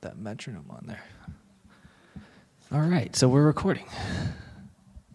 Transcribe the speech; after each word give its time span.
Put 0.00 0.10
that 0.10 0.18
metronome 0.18 0.66
on 0.70 0.84
there. 0.86 1.02
All 2.70 2.80
right, 2.88 3.14
so 3.16 3.28
we're 3.28 3.44
recording. 3.46 3.84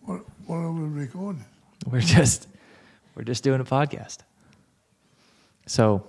What, 0.02 0.22
what 0.46 0.58
are 0.58 0.72
we 0.74 0.82
recording? 0.84 1.46
We're 1.90 2.02
just 2.02 2.48
we're 3.16 3.24
just 3.24 3.44
doing 3.46 3.62
a 3.62 3.64
podcast. 3.64 4.18
So 5.68 6.06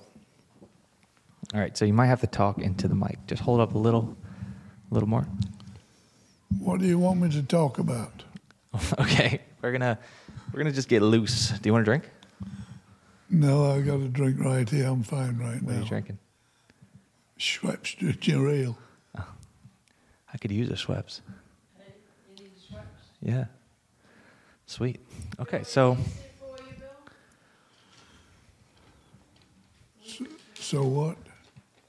all 1.53 1.61
right, 1.61 1.77
so 1.77 1.85
you 1.85 1.93
might 1.93 2.07
have 2.07 2.21
to 2.23 2.27
talk 2.27 2.59
into 2.59 2.89
the 2.89 2.97
mic. 2.97 3.19
Just 3.29 3.43
hold 3.43 3.61
up 3.61 3.75
a 3.75 3.79
little 3.79 4.17
a 4.91 4.95
little 4.95 5.09
more. 5.09 5.27
What 6.59 6.81
do 6.81 6.87
you 6.87 6.99
want 6.99 7.21
me 7.21 7.31
to 7.31 7.43
talk 7.45 7.79
about? 7.79 8.25
okay. 8.99 9.41
We're 9.63 9.71
gonna 9.73 9.99
we're 10.53 10.59
gonna 10.59 10.73
just 10.73 10.89
get 10.89 11.03
loose. 11.03 11.51
Do 11.51 11.69
you 11.69 11.73
want 11.73 11.83
a 11.83 11.85
drink? 11.85 12.11
No, 13.31 13.71
I 13.71 13.81
got 13.83 14.01
a 14.01 14.09
drink 14.09 14.41
right 14.41 14.69
here. 14.69 14.87
I'm 14.87 15.03
fine 15.05 15.39
right 15.39 15.63
What 15.63 15.71
are 15.73 15.77
now. 15.77 15.83
you 15.83 15.89
drinking? 15.89 16.19
Schweppes 17.39 17.97
ginger 17.99 18.49
ale. 18.49 18.79
Oh. 19.19 19.27
I 20.33 20.39
could 20.39 20.53
use 20.53 20.71
a 20.71 20.75
Schweppes. 20.75 21.21
Yeah. 23.21 23.47
Sweet. 24.67 25.01
Okay, 25.41 25.63
so 25.65 25.97
So 30.55 30.83
what? 30.83 31.17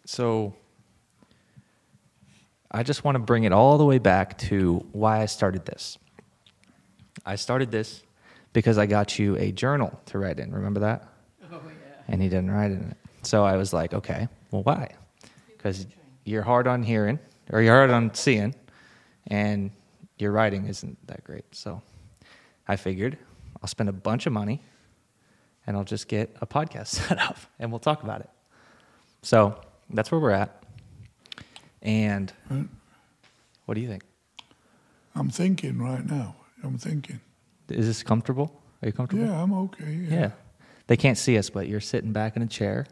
so 0.06 0.54
I 2.70 2.84
just 2.84 3.06
want 3.06 3.16
to 3.16 3.20
bring 3.20 3.46
it 3.46 3.54
all 3.54 3.78
the 3.78 3.86
way 3.86 4.00
back 4.00 4.38
to 4.50 4.86
why 4.92 5.22
I 5.22 5.26
started 5.28 5.66
this. 5.66 5.98
I 7.26 7.36
started 7.38 7.72
this 7.72 8.04
because 8.52 8.78
I 8.78 8.86
got 8.86 9.18
you 9.18 9.38
a 9.38 9.52
journal 9.54 9.98
to 10.08 10.20
write 10.20 10.40
in. 10.40 10.52
Remember 10.52 10.82
that? 10.82 11.08
Oh, 11.52 11.62
yeah. 11.66 12.02
And 12.10 12.22
he 12.22 12.28
didn't 12.28 12.52
write 12.52 12.72
in 12.72 12.92
it. 12.92 12.98
So 13.24 13.46
I 13.46 13.56
was 13.56 13.72
like, 13.74 13.94
okay, 13.94 14.28
well, 14.52 14.64
why? 14.64 14.92
Because 15.66 15.88
you're 16.26 16.44
hard 16.44 16.68
on 16.68 16.84
hearing, 16.84 17.18
or 17.52 17.60
you're 17.60 17.74
hard 17.74 17.90
on 17.90 18.14
seeing, 18.14 18.54
and 19.26 19.72
your 20.20 20.32
writing 20.32 20.68
isn't 20.68 20.96
that 21.08 21.24
great. 21.24 21.44
So 21.56 21.82
I 22.68 22.76
figured 22.76 23.18
I'll 23.60 23.68
spend 23.68 23.90
a 23.90 23.94
bunch 23.94 24.28
of 24.28 24.32
money 24.34 24.62
and 25.66 25.76
I'll 25.76 25.84
just 25.84 26.08
get 26.08 26.36
a 26.40 26.46
podcast 26.46 26.88
set 27.08 27.18
up 27.18 27.38
and 27.58 27.72
we'll 27.72 27.80
talk 27.80 28.04
about 28.04 28.22
it. 28.22 28.30
So 29.24 29.60
that's 29.90 30.12
where 30.12 30.22
we're 30.22 30.30
at. 30.30 30.64
And 31.82 32.32
Right. 32.48 32.68
what 33.66 33.74
do 33.74 33.82
you 33.82 33.88
think? 33.88 34.04
I'm 35.16 35.32
thinking 35.32 35.80
right 35.80 36.06
now. 36.08 36.36
I'm 36.64 36.78
thinking. 36.78 37.22
Is 37.70 37.88
this 37.88 38.04
comfortable? 38.04 38.62
Are 38.84 38.88
you 38.88 38.94
comfortable? 38.94 39.26
Yeah, 39.26 39.42
I'm 39.42 39.52
okay. 39.52 39.94
Yeah. 39.94 40.14
Yeah. 40.16 40.32
They 40.86 40.96
can't 40.98 41.18
see 41.18 41.40
us, 41.40 41.50
but 41.50 41.68
you're 41.68 41.80
sitting 41.82 42.12
back 42.14 42.36
in 42.36 42.44
a 42.44 42.48
chair, 42.48 42.86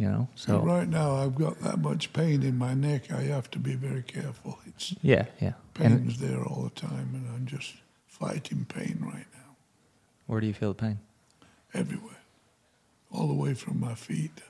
you 0.00 0.08
know? 0.08 0.28
So 0.34 0.58
right 0.60 0.88
now 0.88 1.14
I've 1.14 1.34
got 1.34 1.60
that 1.60 1.78
much 1.78 2.12
pain 2.12 2.42
in 2.42 2.56
my 2.56 2.74
neck. 2.74 3.12
I 3.12 3.22
have 3.22 3.50
to 3.52 3.58
be 3.58 3.74
very 3.74 4.02
careful. 4.02 4.58
It's 4.66 4.94
yeah, 5.02 5.26
yeah. 5.40 5.52
And 5.78 6.00
pain's 6.00 6.18
there 6.18 6.42
all 6.42 6.62
the 6.62 6.80
time, 6.80 7.10
and 7.14 7.26
I'm 7.34 7.46
just 7.46 7.74
fighting 8.08 8.66
pain 8.68 8.98
right 9.00 9.26
now 9.32 9.40
where 10.30 10.40
do 10.40 10.46
you 10.46 10.54
feel 10.54 10.68
the 10.68 10.76
pain? 10.76 10.98
everywhere, 11.74 12.20
all 13.12 13.26
the 13.26 13.34
way 13.34 13.52
from 13.52 13.80
my 13.80 13.94
feet. 13.94 14.40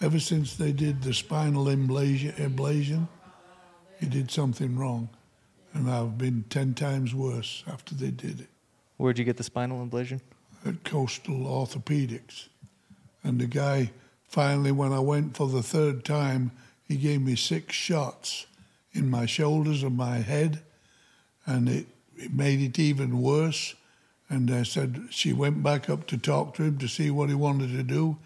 Ever 0.00 0.18
since 0.18 0.56
they 0.56 0.72
did 0.72 1.02
the 1.02 1.14
spinal 1.14 1.66
ablation, 1.66 2.34
ablation 2.34 3.08
he 3.98 4.06
did 4.06 4.30
something 4.30 4.76
wrong, 4.76 5.08
and 5.72 5.90
I've 5.90 6.18
been 6.18 6.44
ten 6.50 6.74
times 6.74 7.14
worse 7.14 7.64
after 7.66 7.94
they 7.94 8.10
did 8.10 8.40
it. 8.40 8.48
Where'd 8.98 9.18
you 9.18 9.24
get 9.24 9.38
the 9.38 9.42
spinal 9.42 9.86
ablation? 9.86 10.20
at 10.66 10.84
Coastal 10.84 11.46
Orthopedics. 11.46 12.48
And 13.24 13.40
the 13.40 13.46
guy 13.46 13.92
finally, 14.28 14.72
when 14.72 14.92
I 14.92 15.00
went 15.00 15.36
for 15.36 15.48
the 15.48 15.62
third 15.62 16.04
time, 16.04 16.52
he 16.84 16.96
gave 16.96 17.22
me 17.22 17.36
six 17.36 17.74
shots 17.74 18.46
in 18.92 19.10
my 19.10 19.26
shoulders 19.26 19.82
and 19.82 19.96
my 19.96 20.18
head, 20.18 20.60
and 21.44 21.68
it, 21.68 21.86
it 22.16 22.32
made 22.32 22.60
it 22.60 22.78
even 22.78 23.20
worse. 23.20 23.74
And 24.28 24.50
I 24.50 24.64
said, 24.64 25.08
she 25.10 25.32
went 25.32 25.62
back 25.62 25.88
up 25.88 26.06
to 26.08 26.18
talk 26.18 26.54
to 26.54 26.64
him 26.64 26.78
to 26.78 26.88
see 26.88 27.10
what 27.10 27.28
he 27.28 27.34
wanted 27.34 27.70
to 27.70 27.82
do. 27.82 28.18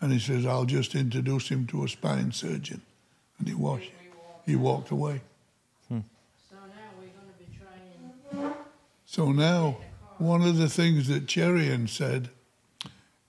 And 0.00 0.12
he 0.12 0.18
says, 0.18 0.44
I'll 0.44 0.66
just 0.66 0.94
introduce 0.94 1.48
him 1.48 1.66
to 1.68 1.84
a 1.84 1.88
spine 1.88 2.32
surgeon. 2.32 2.82
And 3.38 3.48
he 3.48 3.54
walked, 3.54 3.86
he 4.44 4.56
walked 4.56 4.90
away. 4.90 5.22
Hmm. 5.88 6.00
So 6.50 6.56
now 6.56 6.90
we're 6.98 7.06
going 7.06 7.32
to 7.32 7.38
be 7.38 7.56
trying. 7.56 8.54
So 9.06 9.32
now, 9.32 9.78
one 10.18 10.42
of 10.42 10.58
the 10.58 10.68
things 10.68 11.08
that 11.08 11.26
Cherian 11.26 11.88
said, 11.88 12.28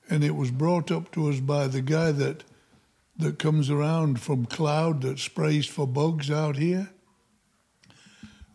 and 0.09 0.23
it 0.23 0.35
was 0.35 0.51
brought 0.51 0.91
up 0.91 1.11
to 1.11 1.29
us 1.29 1.39
by 1.39 1.67
the 1.67 1.81
guy 1.81 2.11
that 2.11 2.43
that 3.17 3.39
comes 3.39 3.69
around 3.69 4.21
from 4.21 4.45
Cloud 4.45 5.01
that 5.01 5.17
sprays 5.17 5.65
for 5.65 5.87
bugs 5.87 6.29
out 6.29 6.55
here, 6.55 6.91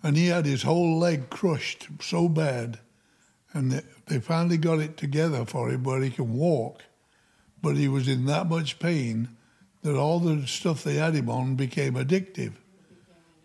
and 0.03 0.17
he 0.17 0.29
had 0.29 0.47
his 0.47 0.63
whole 0.63 0.99
leg 0.99 1.31
crushed 1.31 1.89
so 2.01 2.29
bad, 2.29 2.79
and 3.53 3.73
they, 3.73 3.83
they 4.07 4.21
finally 4.21 4.57
got 4.57 4.79
it 4.79 4.97
together 4.97 5.45
for 5.45 5.69
him 5.69 5.83
where 5.83 6.01
he 6.01 6.11
can 6.11 6.33
walk, 6.35 6.83
but 7.61 7.77
he 7.77 7.89
was 7.89 8.07
in 8.07 8.27
that 8.27 8.49
much 8.49 8.79
pain 8.79 9.29
that 9.83 9.97
all 9.97 10.21
the 10.21 10.47
stuff 10.47 10.85
they 10.85 10.95
had 10.95 11.15
him 11.15 11.29
on 11.29 11.57
became 11.57 11.95
addictive. 11.95 12.53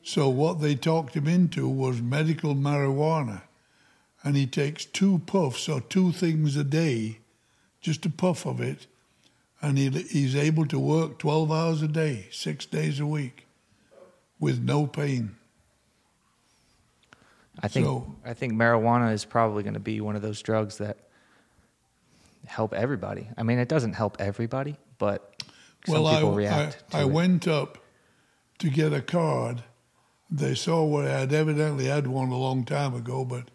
So 0.04 0.30
what 0.30 0.62
they 0.62 0.76
talked 0.76 1.16
him 1.16 1.28
into 1.28 1.68
was 1.68 2.02
medical 2.02 2.56
marijuana. 2.56 3.42
And 4.24 4.36
he 4.36 4.46
takes 4.46 4.86
two 4.86 5.20
puffs 5.26 5.68
or 5.68 5.82
two 5.82 6.12
things 6.12 6.56
a 6.56 6.64
day, 6.64 7.20
just 7.82 8.06
a 8.06 8.10
puff 8.10 8.46
of 8.46 8.60
it, 8.60 8.88
and 9.62 9.78
he, 9.78 9.90
he's 9.90 10.36
able 10.36 10.66
to 10.68 10.80
work 10.80 11.20
12 11.20 11.52
hours 11.52 11.82
a 11.82 11.88
day, 11.88 12.28
six 12.32 12.66
days 12.66 13.00
a 13.00 13.06
week, 13.06 13.48
with 14.40 14.62
no 14.62 14.88
pain. 14.88 15.36
I 17.62 17.68
think 17.68 17.86
So- 17.86 18.16
I 18.24 18.34
think 18.34 18.54
marijuana 18.54 19.14
is 19.14 19.26
probably 19.26 19.64
going 19.64 19.74
to 19.74 19.80
be 19.80 20.00
one 20.02 20.16
of 20.16 20.22
those 20.22 20.42
drugs 20.42 20.78
that 20.78 20.98
help 22.46 22.74
everybody. 22.74 23.30
I 23.38 23.44
mean, 23.44 23.60
it 23.60 23.68
doesn't 23.68 23.94
help 23.94 24.18
everybody, 24.20 24.78
but 25.00 25.44
some 25.86 26.04
well, 26.04 26.14
people 26.14 26.34
I, 26.34 26.36
react 26.36 26.84
I, 26.94 27.02
I 27.02 27.06
went 27.06 27.48
up 27.48 27.78
to 28.60 28.70
get 28.70 28.94
a 28.94 29.02
card. 29.02 29.64
They 30.30 30.56
saw 30.56 30.84
where 30.84 31.08
I 31.08 31.20
had 31.22 31.34
evidently 31.34 31.86
had 31.86 32.08
one 32.08 32.30
a 32.30 32.38
long 32.38 32.64
time 32.64 32.94
ago, 32.94 33.26
but 33.26 33.50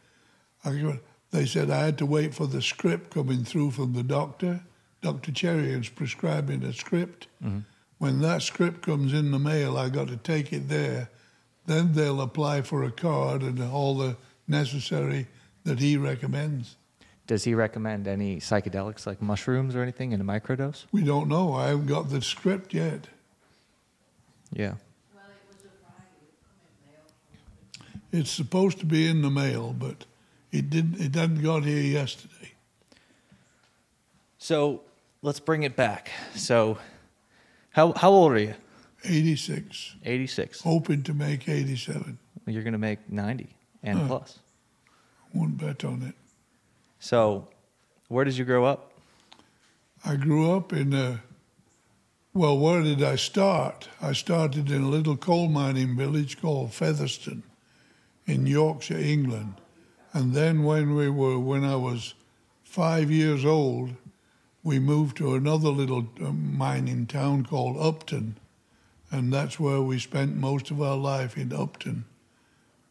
I, 0.65 0.75
got- 0.75 0.99
they 1.33 1.47
said 1.47 1.71
I 1.71 1.85
had 1.85 1.99
to 1.99 2.07
wait 2.07 2.35
for 2.35 2.47
the 2.47 2.63
script 2.63 3.11
coming 3.11 3.43
through 3.43 3.73
from 3.73 3.95
the 3.95 4.03
doctor. 4.03 4.61
Dr. 5.01 5.33
Cherry 5.33 5.73
is 5.73 5.89
prescribing 5.89 6.63
a 6.63 6.73
script. 6.73 7.27
Mm-hmm. 7.43 7.61
When 7.99 8.21
that 8.21 8.43
script 8.43 8.83
comes 8.83 9.13
in 9.13 9.31
the 9.31 9.39
mail, 9.39 9.77
I 9.77 9.89
got 9.89 10.09
to 10.09 10.17
take 10.17 10.53
it 10.53 10.69
there. 10.69 11.09
Then 11.67 11.95
they'll 11.95 12.21
apply 12.21 12.63
for 12.63 12.85
a 12.85 12.91
card 12.91 13.43
and 13.43 13.63
all 13.63 13.97
the 13.97 14.17
necessary 14.47 15.27
that 15.65 15.79
he 15.79 15.97
recommends. 15.97 16.77
Does 17.27 17.45
he 17.45 17.55
recommend 17.55 18.07
any 18.07 18.39
psychedelics 18.39 19.07
like 19.07 19.23
mushrooms 19.23 19.75
or 19.75 19.83
anything 19.83 20.13
in 20.13 20.21
a 20.21 20.25
microdose? 20.25 20.85
We 20.93 21.03
don't 21.03 21.29
know. 21.29 21.55
I 21.55 21.69
haven't 21.69 21.87
got 21.87 22.11
the 22.11 22.21
script 22.21 22.75
yet. 22.75 23.07
Yeah. 24.53 24.75
Well, 25.15 25.25
it 25.25 25.49
was 25.49 25.65
a 25.65 25.71
Friday. 28.11 28.21
It's 28.21 28.31
supposed 28.31 28.81
to 28.81 28.87
be 28.87 29.09
in 29.09 29.23
the 29.23 29.31
mail, 29.31 29.73
but 29.73 30.05
it 30.53 30.71
didn't. 30.71 31.01
It 31.01 31.15
hadn't 31.15 31.43
got 31.43 31.65
here 31.65 31.81
yesterday. 31.83 32.53
So 34.39 34.83
let's 35.23 35.41
bring 35.41 35.63
it 35.63 35.77
back. 35.77 36.11
So, 36.35 36.79
how 37.71 37.93
how 37.93 38.11
old 38.11 38.33
are 38.33 38.39
you? 38.39 38.55
86, 39.05 39.97
Eighty 40.05 40.29
six. 40.29 40.61
hoping 40.61 41.03
to 41.03 41.13
make 41.15 41.49
87. 41.49 42.19
You're 42.47 42.63
going 42.63 42.73
to 42.73 42.79
make 42.79 43.11
ninety 43.11 43.49
and 43.83 43.99
Huh. 43.99 44.07
plus. 44.07 44.39
Won't 45.35 45.59
bet 45.59 45.85
on 45.85 46.03
it. 46.03 46.15
So, 47.01 47.49
where 48.09 48.25
did 48.25 48.37
you 48.37 48.45
grow 48.45 48.65
up? 48.65 48.93
I 50.05 50.17
grew 50.17 50.53
up 50.53 50.73
in 50.73 50.93
a. 50.93 51.21
Well, 52.35 52.59
where 52.59 52.83
did 52.83 53.03
I 53.03 53.17
start? 53.17 53.89
I 54.01 54.13
started 54.13 54.71
in 54.71 54.83
a 54.83 54.89
little 54.89 55.17
coal 55.17 55.49
mining 55.49 55.97
village 55.97 56.41
called 56.41 56.73
Featherstone, 56.73 57.43
in 58.27 58.47
Yorkshire, 58.47 58.97
England, 58.99 59.55
and 60.13 60.35
then 60.35 60.63
when 60.63 60.95
we 60.95 61.09
were 61.09 61.39
when 61.39 61.65
I 61.65 61.77
was 61.77 62.15
five 62.63 63.11
years 63.11 63.45
old, 63.45 63.95
we 64.63 64.79
moved 64.79 65.17
to 65.19 65.35
another 65.35 65.69
little 65.69 66.07
uh, 66.21 66.31
mining 66.33 67.07
town 67.07 67.45
called 67.45 67.77
Upton, 67.79 68.39
and 69.11 69.33
that's 69.33 69.59
where 69.59 69.83
we 69.83 69.99
spent 69.99 70.37
most 70.37 70.71
of 70.71 70.81
our 70.81 70.97
life 70.97 71.37
in 71.37 71.53
Upton, 71.53 72.05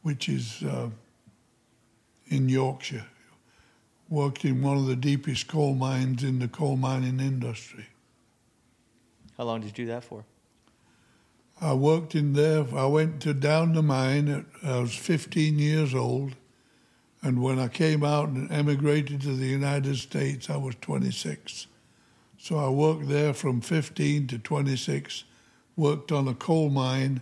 which 0.02 0.28
is 0.28 0.64
uh, 0.64 0.90
in 2.28 2.50
Yorkshire. 2.50 3.06
Worked 4.10 4.44
in 4.44 4.62
one 4.62 4.78
of 4.78 4.88
the 4.88 4.96
deepest 4.96 5.48
coal 5.48 5.74
mines 5.74 6.24
in 6.24 6.40
the 6.40 6.50
coal 6.50 6.76
mining 6.76 7.20
industry. 7.20 7.88
How 9.38 9.46
long 9.46 9.62
did 9.62 9.68
you 9.68 9.86
do 9.86 9.92
that 9.92 10.04
for? 10.04 10.26
I 11.62 11.74
worked 11.74 12.16
in 12.16 12.34
there. 12.34 12.66
I 12.76 12.86
went 12.88 13.22
to 13.22 13.34
down 13.34 13.74
the 13.74 13.84
mine. 13.84 14.28
At, 14.28 14.46
I 14.64 14.80
was 14.80 14.96
15 14.96 15.60
years 15.60 15.96
old, 15.96 16.36
and 17.24 17.42
when 17.42 17.60
I 17.60 17.68
came 17.68 18.04
out 18.04 18.30
and 18.30 18.52
emigrated 18.52 19.22
to 19.22 19.36
the 19.36 19.46
United 19.46 19.98
States, 19.98 20.50
I 20.50 20.58
was 20.58 20.76
26. 20.82 21.68
So 22.40 22.58
I 22.58 22.70
worked 22.70 23.08
there 23.08 23.34
from 23.34 23.62
15 23.62 24.28
to 24.28 24.40
26. 24.40 25.24
Worked 25.76 26.12
on 26.12 26.28
a 26.28 26.34
coal 26.34 26.70
mine, 26.70 27.22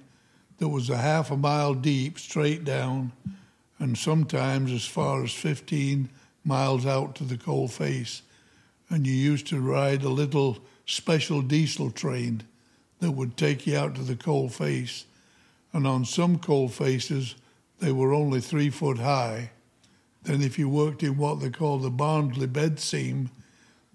that 0.60 0.70
was 0.70 0.90
a 0.90 0.98
half 0.98 1.32
a 1.32 1.38
mile 1.38 1.74
deep 1.74 2.20
straight 2.20 2.64
down, 2.64 3.12
and 3.80 3.98
sometimes 3.98 4.72
as 4.72 4.86
far 4.86 5.24
as 5.24 5.32
15 5.32 6.10
miles 6.44 6.86
out 6.86 7.16
to 7.16 7.24
the 7.24 7.38
coal 7.38 7.68
face. 7.68 8.22
And 8.90 9.06
you 9.06 9.14
used 9.14 9.48
to 9.48 9.60
ride 9.60 10.04
a 10.04 10.10
little 10.10 10.60
special 10.86 11.42
diesel 11.42 11.92
train 11.92 12.44
that 13.00 13.12
would 13.12 13.38
take 13.38 13.68
you 13.68 13.78
out 13.78 13.96
to 13.96 14.02
the 14.02 14.16
coal 14.16 14.50
face. 14.50 15.06
And 15.72 15.86
on 15.86 16.04
some 16.06 16.40
coal 16.40 16.68
faces, 16.68 17.36
they 17.80 17.92
were 17.92 18.14
only 18.14 18.42
three 18.42 18.70
foot 18.70 18.98
high. 18.98 19.52
Then, 20.30 20.44
if 20.44 20.60
you 20.60 20.70
worked 20.70 21.02
in 21.02 21.18
what 21.18 21.40
they 21.40 21.50
call 21.50 21.80
the 21.80 21.90
Barnsley 21.90 22.46
bed 22.46 22.80
seam, 22.80 23.32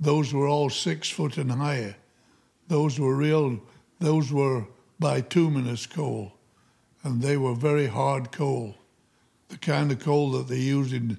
those 0.00 0.34
were 0.34 0.48
all 0.48 0.69
six 0.69 1.08
foot 1.08 1.38
and 1.38 1.52
higher. 1.52 1.94
Those 2.66 2.98
were 2.98 3.14
real, 3.14 3.60
those 4.00 4.32
were 4.32 4.66
bituminous 4.98 5.86
coal, 5.86 6.32
and 7.04 7.22
they 7.22 7.36
were 7.36 7.54
very 7.54 7.86
hard 7.86 8.32
coal, 8.32 8.75
the 9.48 9.58
kind 9.58 9.92
of 9.92 10.00
coal 10.00 10.32
that 10.32 10.48
they 10.48 10.58
use 10.58 10.92
in 10.92 11.19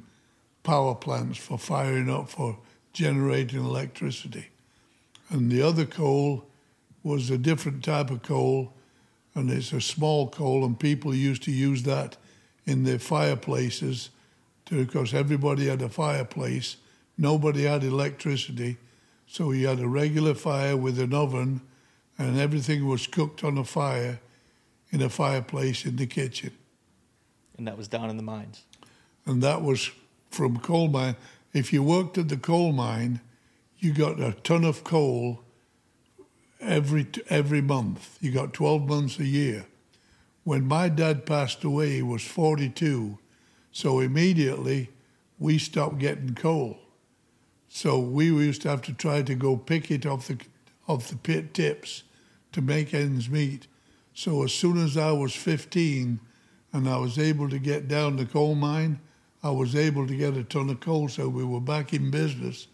power 0.64 0.94
plants 0.94 1.38
for 1.38 1.58
firing 1.58 2.10
up 2.10 2.30
for 2.30 2.60
generating 2.92 3.64
electricity. 3.64 4.48
And 5.30 5.50
the 5.50 5.62
other 5.62 5.86
coal 5.86 6.46
was 7.04 7.30
a 7.30 7.38
different 7.38 7.86
type 7.86 8.12
of 8.12 8.22
coal, 8.22 8.74
and 9.34 9.50
it's 9.50 9.72
a 9.72 9.80
small 9.80 10.28
coal, 10.28 10.66
and 10.66 10.78
people 10.78 11.16
used 11.16 11.44
to 11.44 11.54
use 11.54 11.84
that 11.84 12.18
in 12.66 12.84
their 12.84 13.00
fireplaces 13.00 14.10
because 14.70 15.14
everybody 15.14 15.68
had 15.68 15.82
a 15.82 15.90
fireplace. 15.90 16.78
Nobody 17.18 17.64
had 17.64 17.84
electricity, 17.84 18.78
so 19.28 19.52
you 19.52 19.68
had 19.68 19.80
a 19.80 19.88
regular 19.88 20.34
fire 20.34 20.76
with 20.76 21.00
an 21.00 21.14
oven, 21.14 21.62
and 22.18 22.40
everything 22.40 22.88
was 22.88 23.08
cooked 23.08 23.44
on 23.44 23.58
a 23.58 23.64
fire 23.64 24.20
in 24.92 25.02
a 25.02 25.10
fireplace 25.10 25.86
in 25.86 25.96
the 25.96 26.08
kitchen. 26.08 26.52
And 27.58 27.68
that 27.68 27.78
was 27.78 27.88
down 27.88 28.10
in 28.10 28.18
the 28.18 28.24
mines. 28.24 28.64
And 29.26 29.42
that 29.42 29.62
was 29.62 29.92
from 30.30 30.60
coal 30.60 30.88
mine. 30.88 31.16
If 31.54 31.72
you 31.72 31.84
worked 31.84 32.18
at 32.18 32.30
the 32.30 32.38
coal 32.38 32.72
mine, 32.74 33.22
you 33.80 33.94
got 33.94 34.20
a 34.20 34.34
ton 34.34 34.64
of 34.64 34.84
coal 34.84 35.40
every 36.60 37.08
every 37.30 37.62
month. 37.62 38.18
You 38.22 38.32
got 38.32 38.54
12 38.54 38.88
months 38.88 39.20
a 39.20 39.26
year. 39.26 39.66
When 40.44 40.68
my 40.68 40.90
dad 40.90 41.26
passed 41.26 41.64
away, 41.64 41.96
he 41.96 42.02
was 42.02 42.24
42, 42.24 43.18
so 43.76 44.00
immediately 44.00 44.90
we 45.38 45.58
stopped 45.58 45.98
getting 45.98 46.34
coal. 46.34 46.80
So 47.68 48.00
we 48.00 48.28
used 48.28 48.62
to 48.62 48.70
have 48.70 48.82
to 48.84 48.94
try 48.94 49.22
to 49.24 49.36
go 49.36 49.58
pick 49.58 49.92
it 49.92 50.06
off 50.06 50.30
the 50.30 50.38
off 50.88 51.10
the 51.10 51.18
pit 51.18 51.54
tips 51.54 52.04
to 52.54 52.62
make 52.62 52.94
ends 52.94 53.30
meet. 53.30 53.68
So 54.14 54.46
as 54.46 54.54
soon 54.54 54.78
as 54.78 54.96
I 54.96 55.12
was 55.12 55.36
15 55.36 56.22
and 56.72 56.88
I 56.88 56.96
was 56.96 57.20
able 57.20 57.50
to 57.50 57.60
get 57.60 57.90
down 57.90 58.16
the 58.16 58.26
coal 58.26 58.56
mine, 58.56 59.02
I 59.44 59.50
was 59.50 59.76
able 59.76 60.08
to 60.08 60.16
get 60.16 60.38
a 60.38 60.46
ton 60.46 60.70
of 60.70 60.80
coal. 60.80 61.10
So 61.10 61.28
we 61.28 61.44
were 61.44 61.60
back 61.60 61.94
in 61.94 62.10
business, 62.10 62.68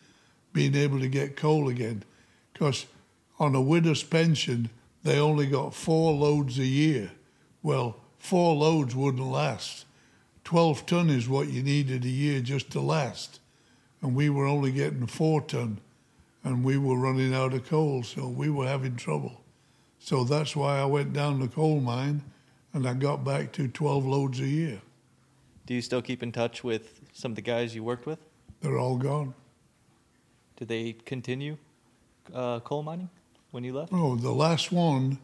being 0.53 0.75
able 0.75 0.99
to 0.99 1.07
get 1.07 1.35
coal 1.35 1.67
again. 1.67 2.03
Because 2.53 2.85
on 3.39 3.55
a 3.55 3.61
widow's 3.61 4.03
pension, 4.03 4.69
they 5.01 5.17
only 5.17 5.47
got 5.47 5.73
four 5.73 6.13
loads 6.13 6.59
a 6.59 6.65
year. 6.65 7.13
Well, 7.63 7.95
four 8.19 8.53
loads 8.53 8.95
wouldn't 8.95 9.25
last. 9.25 9.85
12 10.43 10.85
ton 10.85 11.09
is 11.09 11.29
what 11.29 11.47
you 11.47 11.63
needed 11.63 12.03
a 12.03 12.09
year 12.09 12.41
just 12.41 12.69
to 12.71 12.81
last. 12.81 13.39
And 14.01 14.15
we 14.15 14.29
were 14.29 14.47
only 14.47 14.71
getting 14.71 15.07
four 15.07 15.41
ton 15.41 15.79
and 16.43 16.63
we 16.63 16.77
were 16.77 16.97
running 16.97 17.33
out 17.33 17.53
of 17.53 17.67
coal, 17.67 18.03
so 18.03 18.27
we 18.27 18.49
were 18.49 18.67
having 18.67 18.95
trouble. 18.95 19.41
So 19.99 20.23
that's 20.23 20.55
why 20.55 20.79
I 20.79 20.85
went 20.85 21.13
down 21.13 21.39
the 21.39 21.47
coal 21.47 21.79
mine 21.79 22.23
and 22.73 22.87
I 22.87 22.93
got 22.93 23.23
back 23.23 23.51
to 23.53 23.67
12 23.67 24.05
loads 24.05 24.39
a 24.39 24.47
year. 24.47 24.81
Do 25.67 25.75
you 25.75 25.81
still 25.81 26.01
keep 26.01 26.23
in 26.23 26.31
touch 26.31 26.63
with 26.63 26.99
some 27.13 27.33
of 27.33 27.35
the 27.35 27.41
guys 27.41 27.75
you 27.75 27.83
worked 27.83 28.05
with? 28.05 28.19
They're 28.61 28.79
all 28.79 28.97
gone. 28.97 29.35
Did 30.57 30.67
they 30.67 30.93
continue 31.05 31.57
uh, 32.33 32.59
coal 32.61 32.83
mining 32.83 33.09
when 33.51 33.63
you 33.63 33.73
left? 33.73 33.93
Oh, 33.93 34.15
the 34.15 34.31
last 34.31 34.71
one 34.71 35.19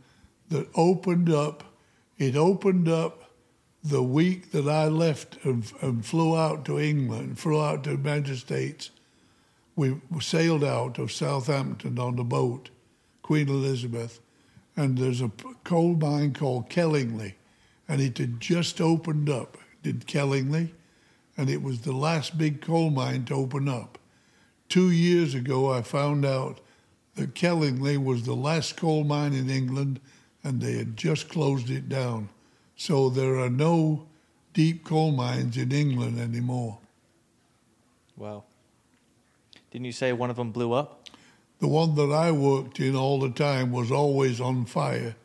that 0.50 0.68
opened 0.76 1.30
up, 1.30 1.64
it 2.18 2.36
opened 2.36 2.88
up 2.88 3.27
the 3.90 4.04
week 4.04 4.52
that 4.52 4.68
I 4.68 4.88
left 4.88 5.38
and, 5.44 5.72
and 5.82 6.06
flew 6.06 6.36
out 6.36 6.66
to 6.66 6.80
England, 6.80 7.40
flew 7.40 7.62
out 7.62 7.84
to 7.84 7.92
the 7.92 7.96
United 7.98 8.38
States. 8.38 8.92
We 9.76 9.96
sailed 10.20 10.64
out 10.64 11.00
of 11.00 11.12
Southampton 11.12 11.98
on 11.98 12.16
the 12.16 12.24
boat, 12.24 12.70
Queen 13.22 13.48
Elizabeth, 13.48 14.20
and 14.76 14.98
there's 14.98 15.22
a 15.22 15.32
coal 15.64 15.96
mine 15.96 16.34
called 16.34 16.70
Kellingley, 16.70 17.36
and 17.88 18.02
it 18.02 18.18
had 18.18 18.40
just 18.40 18.82
opened 18.82 19.30
up, 19.30 19.58
did 19.84 20.06
Kellingley, 20.06 20.72
and 21.38 21.50
it 21.50 21.62
was 21.62 21.82
the 21.82 21.94
last 21.94 22.38
big 22.38 22.62
coal 22.62 22.90
mine 22.90 23.26
to 23.26 23.36
open 23.36 23.70
up. 23.70 23.98
Two 24.68 24.92
years 24.92 25.34
ago, 25.34 25.72
I 25.72 25.82
found 25.82 26.26
out 26.26 26.60
that 27.16 27.36
Kellingley 27.36 27.98
was 27.98 28.24
the 28.24 28.36
last 28.36 28.76
coal 28.76 29.04
mine 29.04 29.34
in 29.34 29.50
England, 29.50 30.00
and 30.44 30.62
they 30.62 30.74
had 30.74 30.98
just 30.98 31.30
closed 31.30 31.70
it 31.70 31.88
down. 31.88 32.30
So 32.78 33.10
there 33.10 33.38
are 33.40 33.50
no 33.50 34.08
deep 34.54 34.86
coal 34.86 35.12
mines 35.12 35.58
in 35.58 35.72
England 35.72 36.20
anymore. 36.20 36.78
Wow. 38.16 38.44
Didn't 39.72 39.86
you 39.86 39.92
say 39.92 40.14
one 40.14 40.30
of 40.30 40.36
them 40.38 40.52
blew 40.52 40.74
up? 40.74 41.10
The 41.60 41.68
one 41.68 41.96
that 41.96 42.12
I 42.12 42.32
worked 42.32 42.80
in 42.80 42.96
all 42.96 43.20
the 43.20 43.32
time 43.32 43.72
was 43.72 43.92
always 43.92 44.40
on 44.40 44.66
fire. 44.66 45.16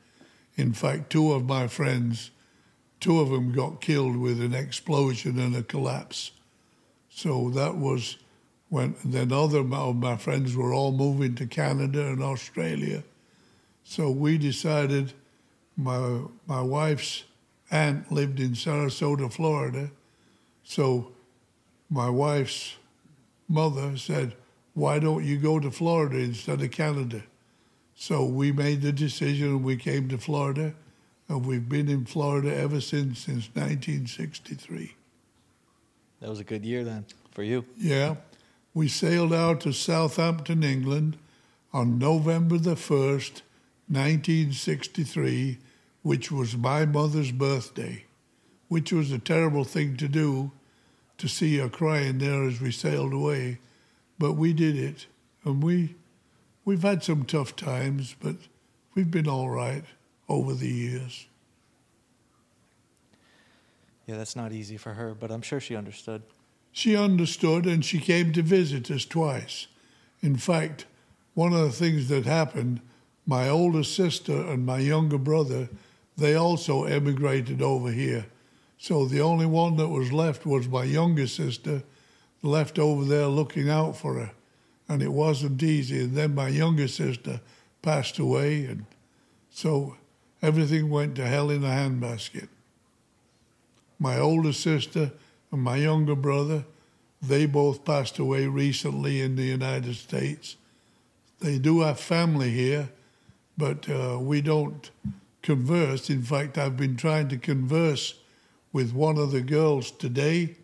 In 0.57 0.73
fact, 0.73 1.11
two 1.11 1.33
of 1.33 1.45
my 1.45 1.69
friends, 1.69 2.31
two 3.01 3.21
of 3.21 3.29
them 3.29 3.53
got 3.53 3.83
killed 3.83 4.17
with 4.17 4.41
an 4.41 4.55
explosion 4.55 5.39
and 5.39 5.55
a 5.55 5.63
collapse. 5.63 6.33
So 7.11 7.51
that 7.51 7.77
was 7.77 8.17
when 8.71 8.97
then 9.05 9.31
other 9.31 9.61
of 9.61 9.97
my 9.97 10.17
friends 10.17 10.57
were 10.57 10.73
all 10.73 10.93
moving 10.93 11.35
to 11.35 11.47
Canada 11.47 12.07
and 12.07 12.23
Australia. 12.23 13.05
So 13.85 14.11
we 14.11 14.39
decided 14.39 15.13
my 15.77 16.23
my 16.47 16.63
wife's 16.63 17.25
aunt 17.73 18.13
lived 18.13 18.39
in 18.39 18.51
Sarasota, 18.51 19.33
Florida. 19.33 19.91
So 20.63 21.13
my 21.91 22.09
wife's 22.09 22.77
mother 23.49 23.97
said, 23.97 24.37
Why 24.75 24.99
don't 24.99 25.25
you 25.25 25.39
go 25.39 25.59
to 25.59 25.71
Florida 25.71 26.19
instead 26.19 26.61
of 26.61 26.71
Canada? 26.71 27.23
So 27.95 28.25
we 28.25 28.53
made 28.53 28.83
the 28.83 28.93
decision 28.93 29.49
and 29.49 29.65
we 29.65 29.77
came 29.77 30.09
to 30.09 30.19
Florida, 30.19 30.75
and 31.29 31.47
we've 31.47 31.69
been 31.69 31.89
in 31.89 32.05
Florida 32.05 32.55
ever 32.55 32.81
since, 32.81 33.21
since 33.21 33.49
1963. 33.55 34.95
That 36.21 36.29
was 36.29 36.41
a 36.41 36.45
good 36.45 36.65
year 36.65 36.85
then 36.85 37.07
for 37.33 37.43
you. 37.43 37.65
Yeah. 37.77 38.17
We 38.75 38.89
sailed 38.89 39.33
out 39.33 39.61
to 39.63 39.73
Southampton, 39.73 40.63
England 40.63 41.19
on 41.73 41.99
November 41.99 42.59
the 42.59 42.75
1st, 42.75 43.43
1963 43.89 45.59
which 46.03 46.31
was 46.31 46.57
my 46.57 46.85
mother's 46.85 47.33
birthday, 47.33 48.05
which 48.69 48.93
was 48.93 49.13
a 49.13 49.19
terrible 49.19 49.65
thing 49.65 49.97
to 49.97 50.09
do 50.09 50.51
to 51.19 51.29
see 51.29 51.59
her 51.59 51.69
crying 51.69 52.19
there 52.19 52.43
as 52.45 52.61
we 52.61 52.73
sailed 52.73 53.13
away. 53.13 53.59
But 54.19 54.33
we 54.33 54.53
did 54.53 54.77
it, 54.77 55.07
and 55.45 55.63
we, 55.63 55.95
we've 56.65 56.83
had 56.83 57.03
some 57.03 57.25
tough 57.25 57.55
times, 57.57 58.17
but 58.21 58.37
we've 58.95 59.11
been 59.11 59.29
all 59.29 59.51
right 59.51 59.85
over 60.29 60.55
the 60.55 60.69
years. 60.69 61.27
Yeah, 64.07 64.17
that's 64.17 64.37
not 64.37 64.53
easy 64.53 64.77
for 64.77 64.95
her, 64.95 65.15
but 65.15 65.31
I'm 65.31 65.43
sure 65.43 65.61
she 65.61 65.77
understood. 65.77 66.23
She 66.73 66.97
understood, 66.97 67.67
and 67.67 67.85
she 67.85 67.99
came 67.99 68.33
to 68.33 68.43
visit 68.43 68.91
us 68.91 69.05
twice. 69.05 69.69
In 70.23 70.37
fact, 70.37 70.87
one 71.35 71.53
of 71.53 71.61
the 71.61 71.71
things 71.71 72.09
that 72.09 72.27
happened, 72.27 72.81
my 73.27 73.49
older 73.49 73.85
sister 73.85 74.33
and 74.33 74.67
my 74.67 74.79
younger 74.79 75.19
brother 75.19 75.69
they 76.23 76.37
also 76.37 76.85
emigrated 76.85 77.61
over 77.61 77.91
here. 77.91 78.27
So 78.79 79.07
the 79.07 79.21
only 79.21 79.47
one 79.47 79.77
that 79.77 79.89
was 79.89 80.13
left 80.13 80.47
was 80.47 80.69
my 80.69 80.85
younger 80.85 81.27
sister, 81.27 81.83
left 82.43 82.79
over 82.79 83.05
there 83.05 83.27
looking 83.27 83.69
out 83.69 83.97
for 83.97 84.15
her. 84.15 84.31
And 84.89 85.03
it 85.03 85.13
wasn't 85.13 85.63
easy. 85.63 86.05
And 86.05 86.15
then 86.15 86.35
my 86.35 86.49
younger 86.49 86.89
sister 86.89 87.41
passed 87.83 88.19
away. 88.19 88.67
And 88.67 88.87
so 89.51 89.97
everything 90.41 90.91
went 90.91 91.17
to 91.17 91.27
hell 91.27 91.51
in 91.51 91.65
a 91.65 91.69
handbasket. 91.69 92.49
My 93.99 94.19
older 94.19 94.53
sister 94.53 95.13
and 95.51 95.61
my 95.61 95.77
younger 95.77 96.17
brother, 96.17 96.65
they 97.21 97.47
both 97.47 97.85
passed 97.85 98.19
away 98.19 98.47
recently 98.47 99.21
in 99.21 99.37
the 99.37 99.45
United 99.45 99.97
States. 99.97 100.57
They 101.41 101.59
do 101.59 101.81
have 101.81 101.99
family 101.99 102.51
here, 102.51 102.91
but 103.59 103.89
uh, 103.89 104.19
we 104.21 104.41
don't 104.41 104.91
conversed. 105.43 106.09
In 106.09 106.23
fact, 106.23 106.57
I've 106.57 106.77
been 106.77 106.97
trying 106.97 107.29
to 107.29 107.37
converse 107.37 108.15
with 108.73 108.95
one 108.95 109.19
of 109.19 109.33
the 109.33 109.41
girls 109.41 109.91
today, 109.91 110.57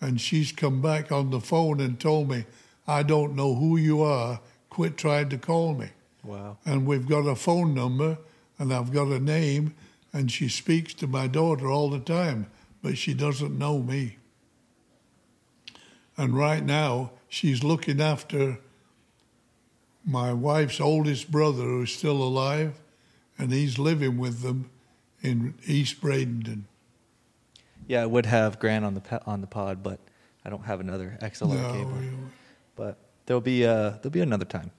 and 0.00 0.20
she's 0.20 0.52
come 0.52 0.80
back 0.80 1.10
on 1.10 1.30
the 1.30 1.40
phone 1.40 1.80
and 1.80 1.98
told 1.98 2.28
me, 2.28 2.44
I 2.86 3.02
don't 3.02 3.34
know 3.34 3.54
who 3.54 3.76
you 3.76 4.02
are. 4.02 4.40
Quit 4.70 4.96
trying 4.96 5.28
to 5.30 5.38
call 5.38 5.74
me. 5.74 5.88
Wow. 6.22 6.58
And 6.64 6.86
we've 6.86 7.08
got 7.08 7.26
a 7.26 7.34
phone 7.34 7.74
number, 7.74 8.18
and 8.58 8.72
I've 8.72 8.92
got 8.92 9.08
a 9.08 9.18
name, 9.18 9.74
and 10.12 10.30
she 10.30 10.48
speaks 10.48 10.94
to 10.94 11.06
my 11.06 11.26
daughter 11.26 11.68
all 11.68 11.90
the 11.90 11.98
time, 11.98 12.46
but 12.82 12.96
she 12.96 13.14
doesn't 13.14 13.58
know 13.58 13.80
me. 13.80 14.16
And 16.16 16.36
right 16.36 16.64
now, 16.64 17.12
she's 17.28 17.62
looking 17.62 18.00
after 18.00 18.58
my 20.04 20.32
wife's 20.32 20.80
oldest 20.80 21.30
brother, 21.30 21.64
who's 21.64 21.92
still 21.92 22.22
alive, 22.22 22.74
and 23.38 23.52
he's 23.52 23.78
living 23.78 24.18
with 24.18 24.42
them 24.42 24.70
in 25.22 25.54
East 25.66 26.00
Bradenton. 26.00 26.62
Yeah, 27.86 28.02
I 28.02 28.06
would 28.06 28.26
have 28.26 28.58
Grant 28.58 28.84
on 28.84 28.94
the 28.94 29.22
on 29.26 29.40
the 29.40 29.46
pod, 29.46 29.82
but 29.82 29.98
I 30.44 30.50
don't 30.50 30.64
have 30.64 30.80
another 30.80 31.16
XLR 31.22 31.54
No, 31.62 31.72
cable. 31.72 31.92
we- 31.92 32.10
But 32.76 32.98
there'll 33.26 33.40
be 33.40 33.64
uh, 33.66 33.90
there'll 33.90 34.10
be 34.10 34.20
another 34.20 34.44
time. 34.44 34.70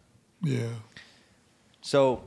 yeah. 0.44 0.70
So, 1.82 2.22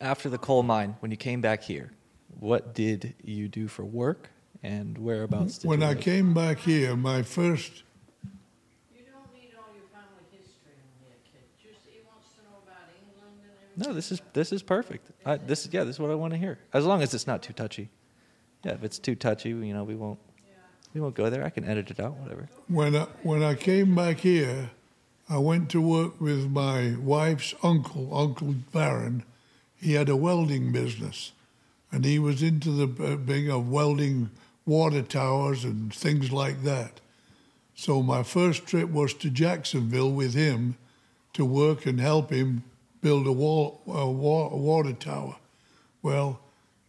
after 0.00 0.28
the 0.28 0.38
coal 0.38 0.62
mine, 0.64 0.96
when 1.00 1.10
you 1.12 1.16
came 1.16 1.40
back 1.40 1.62
here, 1.62 1.92
what 2.40 2.74
did 2.74 3.14
you 3.22 3.46
do 3.48 3.68
for 3.68 3.84
work, 3.84 4.30
and 4.62 4.98
whereabouts 4.98 5.58
did 5.58 5.68
When 5.68 5.82
I 5.82 5.90
live? 5.90 6.00
came 6.00 6.34
back 6.34 6.58
here, 6.58 6.96
my 6.96 7.22
first 7.22 7.84
You 8.92 9.04
don't 9.12 9.32
need 9.32 9.54
all 9.56 9.70
your 9.72 9.86
family 9.94 10.24
history 10.32 10.74
on 10.74 10.90
here, 11.00 11.16
kid. 11.24 11.46
Just, 11.62 11.86
he 11.86 12.00
wants 12.04 12.34
to 12.36 12.42
know 12.42 12.58
about 12.66 12.90
England 13.00 13.38
and 13.40 13.50
everything. 13.54 13.63
No, 13.76 13.92
this 13.92 14.12
is 14.12 14.20
this 14.32 14.52
is 14.52 14.62
perfect. 14.62 15.10
I, 15.26 15.36
this 15.36 15.66
is 15.66 15.72
yeah, 15.72 15.84
this 15.84 15.96
is 15.96 16.00
what 16.00 16.10
I 16.10 16.14
want 16.14 16.32
to 16.32 16.38
hear. 16.38 16.58
As 16.72 16.84
long 16.86 17.02
as 17.02 17.14
it's 17.14 17.26
not 17.26 17.42
too 17.42 17.52
touchy. 17.52 17.88
Yeah, 18.64 18.72
if 18.72 18.84
it's 18.84 18.98
too 18.98 19.14
touchy, 19.14 19.50
you 19.50 19.74
know, 19.74 19.84
we 19.84 19.94
won't 19.94 20.18
we 20.94 21.00
won't 21.00 21.14
go 21.14 21.28
there. 21.28 21.44
I 21.44 21.50
can 21.50 21.64
edit 21.64 21.90
it 21.90 22.00
out, 22.00 22.16
whatever. 22.18 22.48
when 22.68 22.94
I, 22.94 23.06
when 23.22 23.42
I 23.42 23.54
came 23.54 23.94
back 23.94 24.18
here, 24.20 24.70
I 25.28 25.38
went 25.38 25.68
to 25.70 25.80
work 25.80 26.20
with 26.20 26.50
my 26.50 26.94
wife's 26.96 27.54
uncle, 27.62 28.16
Uncle 28.16 28.54
Baron. 28.72 29.24
He 29.74 29.94
had 29.94 30.08
a 30.08 30.16
welding 30.16 30.72
business, 30.72 31.32
and 31.90 32.04
he 32.04 32.18
was 32.18 32.42
into 32.42 32.70
the 32.70 33.04
uh, 33.04 33.16
being 33.16 33.50
of 33.50 33.68
welding 33.68 34.30
water 34.64 35.02
towers 35.02 35.64
and 35.64 35.92
things 35.92 36.32
like 36.32 36.62
that. 36.62 37.00
So 37.74 38.02
my 38.02 38.22
first 38.22 38.66
trip 38.66 38.88
was 38.88 39.14
to 39.14 39.30
Jacksonville 39.30 40.12
with 40.12 40.34
him 40.34 40.76
to 41.32 41.44
work 41.44 41.86
and 41.86 42.00
help 42.00 42.30
him 42.30 42.62
build 43.04 43.26
a, 43.26 43.32
wall, 43.32 43.82
a, 43.86 44.00
a 44.00 44.56
water 44.56 44.94
tower. 44.94 45.36
Well, 46.02 46.40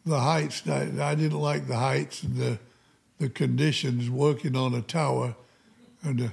the 0.05 0.21
heights, 0.21 0.65
I, 0.65 0.89
I 1.01 1.13
didn't 1.13 1.41
like 1.41 1.67
the 1.67 1.75
heights 1.75 2.23
and 2.23 2.37
the, 2.37 2.57
the 3.19 3.27
conditions 3.27 4.09
working 4.09 4.55
on 4.55 4.73
a 4.73 4.81
tower. 4.81 5.35
And 6.03 6.21
uh, 6.21 6.27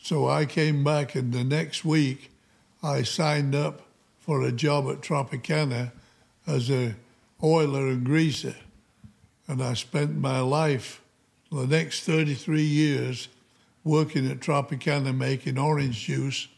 so 0.00 0.26
I 0.30 0.46
came 0.46 0.82
back, 0.82 1.14
and 1.14 1.34
the 1.34 1.44
next 1.44 1.84
week 1.84 2.30
I 2.82 3.02
signed 3.02 3.54
up 3.54 3.82
for 4.18 4.40
a 4.40 4.50
job 4.50 4.88
at 4.88 5.02
Tropicana 5.02 5.92
as 6.46 6.70
a 6.70 6.94
oiler 7.44 7.88
and 7.88 8.06
greaser. 8.06 8.56
And 9.46 9.62
I 9.62 9.74
spent 9.74 10.16
my 10.16 10.40
life, 10.40 11.02
the 11.52 11.66
next 11.66 12.04
33 12.04 12.62
years, 12.62 13.28
working 13.84 14.26
at 14.30 14.40
Tropicana 14.40 15.14
making 15.14 15.58
orange 15.58 16.06
juice. 16.06 16.48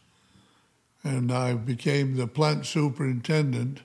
And 1.03 1.31
I 1.31 1.53
became 1.53 2.15
the 2.15 2.27
plant 2.27 2.65
superintendent, 2.65 3.81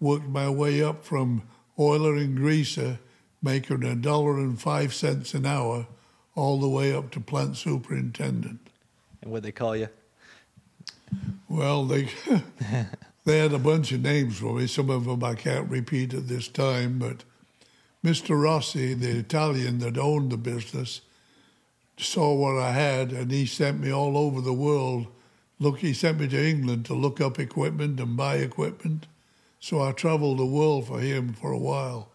worked 0.00 0.28
my 0.28 0.48
way 0.48 0.82
up 0.82 1.04
from 1.04 1.42
oiler 1.78 2.14
and 2.16 2.36
greaser, 2.36 2.98
making 3.42 3.82
a 3.84 3.94
dollar 3.94 4.38
and 4.38 4.60
five 4.60 4.94
cents 4.94 5.34
an 5.34 5.44
hour, 5.44 5.86
all 6.34 6.58
the 6.58 6.68
way 6.68 6.92
up 6.94 7.10
to 7.12 7.20
plant 7.20 7.56
superintendent. 7.56 8.60
And 9.22 9.30
what 9.30 9.42
they 9.42 9.52
call 9.52 9.76
you? 9.76 9.88
Well, 11.48 11.84
they 11.84 12.08
they 13.24 13.38
had 13.38 13.52
a 13.52 13.58
bunch 13.58 13.92
of 13.92 14.00
names 14.00 14.38
for 14.38 14.54
me. 14.54 14.66
Some 14.66 14.90
of 14.90 15.04
them 15.04 15.22
I 15.22 15.34
can't 15.34 15.70
repeat 15.70 16.14
at 16.14 16.28
this 16.28 16.48
time, 16.48 16.98
but 16.98 17.24
Mr. 18.04 18.40
Rossi, 18.40 18.92
the 18.94 19.18
Italian 19.18 19.78
that 19.78 19.96
owned 19.96 20.30
the 20.30 20.36
business, 20.36 21.00
saw 21.96 22.34
what 22.34 22.60
I 22.60 22.72
had, 22.72 23.12
and 23.12 23.30
he 23.30 23.46
sent 23.46 23.80
me 23.80 23.90
all 23.90 24.18
over 24.18 24.40
the 24.40 24.52
world. 24.52 25.06
Look, 25.64 25.78
he 25.78 25.94
sent 25.94 26.20
me 26.20 26.28
to 26.28 26.46
England 26.46 26.84
to 26.86 26.94
look 26.94 27.22
up 27.22 27.38
equipment 27.38 27.98
and 27.98 28.16
buy 28.18 28.34
equipment. 28.36 29.06
So 29.60 29.80
I 29.82 29.92
traveled 29.92 30.38
the 30.38 30.44
world 30.44 30.86
for 30.86 31.00
him 31.00 31.32
for 31.32 31.52
a 31.52 31.58
while. 31.58 32.10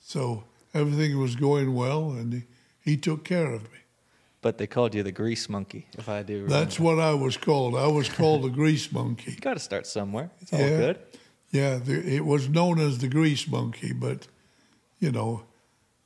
So 0.00 0.44
everything 0.72 1.18
was 1.18 1.36
going 1.36 1.74
well, 1.74 2.12
and 2.12 2.32
he, 2.32 2.42
he 2.80 2.96
took 2.96 3.24
care 3.24 3.52
of 3.52 3.64
me. 3.64 3.80
But 4.40 4.56
they 4.56 4.66
called 4.66 4.94
you 4.94 5.02
the 5.02 5.12
grease 5.12 5.50
monkey, 5.50 5.86
if 5.98 6.08
I 6.08 6.22
do. 6.22 6.34
Remember. 6.44 6.54
That's 6.54 6.80
what 6.80 6.98
I 6.98 7.12
was 7.12 7.36
called. 7.36 7.74
I 7.76 7.88
was 7.88 8.08
called 8.08 8.42
the 8.44 8.48
grease 8.48 8.90
monkey. 8.90 9.32
Got 9.40 9.54
to 9.54 9.60
start 9.60 9.86
somewhere. 9.86 10.30
It's 10.40 10.52
all 10.54 10.60
Yeah. 10.60 10.76
good. 10.78 10.98
Yeah, 11.50 11.76
the, 11.76 11.94
it 12.16 12.24
was 12.24 12.48
known 12.48 12.78
as 12.80 12.98
the 12.98 13.08
grease 13.08 13.46
monkey, 13.48 13.92
but 13.92 14.26
you 14.98 15.10
know, 15.12 15.42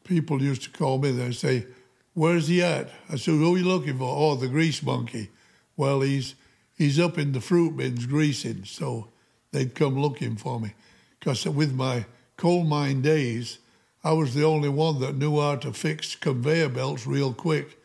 people 0.02 0.42
used 0.42 0.62
to 0.64 0.70
call 0.70 0.98
me. 0.98 1.10
They 1.12 1.30
say, 1.32 1.66
"Where's 2.14 2.48
he 2.48 2.60
at?" 2.62 2.90
I 3.08 3.16
said, 3.16 3.34
"Who 3.34 3.54
are 3.54 3.58
you 3.58 3.64
looking 3.64 3.98
for?" 3.98 4.04
Oh, 4.04 4.34
the 4.36 4.48
grease 4.48 4.82
monkey. 4.82 5.30
Well, 5.76 6.00
he's 6.00 6.34
he's 6.76 6.98
up 6.98 7.18
in 7.18 7.32
the 7.32 7.40
fruit 7.40 7.76
bins 7.76 8.06
greasing, 8.06 8.64
so 8.64 9.08
they'd 9.50 9.74
come 9.74 9.98
looking 9.98 10.36
for 10.36 10.60
me. 10.60 10.74
Because 11.18 11.46
with 11.46 11.74
my 11.74 12.06
coal 12.36 12.64
mine 12.64 13.02
days, 13.02 13.58
I 14.04 14.12
was 14.12 14.34
the 14.34 14.44
only 14.44 14.68
one 14.68 15.00
that 15.00 15.16
knew 15.16 15.40
how 15.40 15.56
to 15.56 15.72
fix 15.72 16.16
conveyor 16.16 16.70
belts 16.70 17.06
real 17.06 17.32
quick 17.32 17.78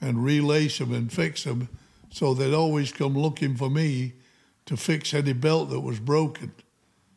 and 0.00 0.24
relace 0.24 0.78
them 0.78 0.92
and 0.94 1.12
fix 1.12 1.44
them. 1.44 1.68
So 2.10 2.32
they'd 2.32 2.54
always 2.54 2.92
come 2.92 3.18
looking 3.18 3.56
for 3.56 3.68
me 3.68 4.12
to 4.66 4.76
fix 4.76 5.12
any 5.12 5.32
belt 5.32 5.70
that 5.70 5.80
was 5.80 5.98
broken. 5.98 6.52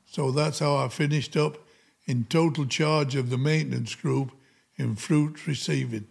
So 0.05 0.31
that's 0.31 0.59
how 0.59 0.75
I 0.77 0.87
finished 0.87 1.37
up 1.37 1.57
in 2.05 2.23
total 2.23 2.65
charge 2.65 3.15
of 3.15 3.29
the 3.29 3.37
maintenance 3.37 3.93
group 3.93 4.31
in 4.77 4.95
fruit 4.95 5.45
receiving. 5.45 6.07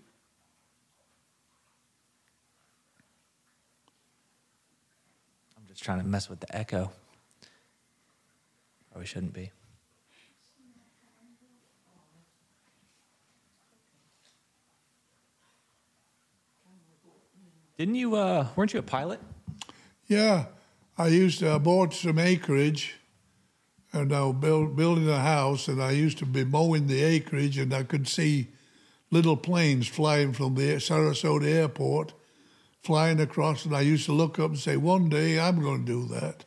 I'm 5.56 5.66
just 5.66 5.74
trying 5.86 6.00
to 6.00 6.04
mess 6.04 6.28
with 6.28 6.40
the 6.40 6.56
echo. 6.56 6.90
Probably 8.90 9.06
shouldn't 9.06 9.32
be. 9.32 9.52
Didn't 17.78 17.94
you? 17.94 18.16
uh 18.16 18.48
Weren't 18.56 18.72
you 18.72 18.80
a 18.80 18.82
pilot? 18.82 19.20
Yeah, 20.08 20.46
I 20.98 21.06
used 21.06 21.38
to, 21.38 21.52
I 21.52 21.58
bought 21.58 21.94
some 21.94 22.18
acreage 22.18 22.96
and 23.92 24.12
I 24.12 24.22
was 24.24 24.34
build, 24.40 24.74
building 24.74 25.08
a 25.08 25.20
house 25.20 25.68
and 25.68 25.80
I 25.80 25.92
used 25.92 26.18
to 26.18 26.26
be 26.26 26.44
mowing 26.44 26.88
the 26.88 27.00
acreage 27.00 27.58
and 27.58 27.72
I 27.72 27.84
could 27.84 28.08
see 28.08 28.48
little 29.12 29.36
planes 29.36 29.86
flying 29.86 30.32
from 30.32 30.56
the 30.56 30.76
Sarasota 30.76 31.46
airport, 31.46 32.12
flying 32.86 33.20
across 33.20 33.64
and 33.64 33.76
I 33.76 33.82
used 33.82 34.06
to 34.06 34.12
look 34.12 34.38
up 34.38 34.50
and 34.50 34.58
say, 34.58 34.76
one 34.76 35.08
day 35.08 35.38
I'm 35.38 35.60
going 35.60 35.84
to 35.84 35.92
do 35.92 36.14
that. 36.14 36.44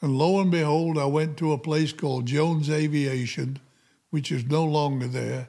And 0.00 0.16
lo 0.18 0.40
and 0.40 0.50
behold, 0.50 0.98
I 0.98 1.04
went 1.04 1.36
to 1.36 1.52
a 1.52 1.58
place 1.58 1.92
called 1.92 2.26
Jones 2.26 2.68
Aviation, 2.68 3.60
which 4.10 4.32
is 4.32 4.44
no 4.46 4.64
longer 4.64 5.06
there, 5.06 5.48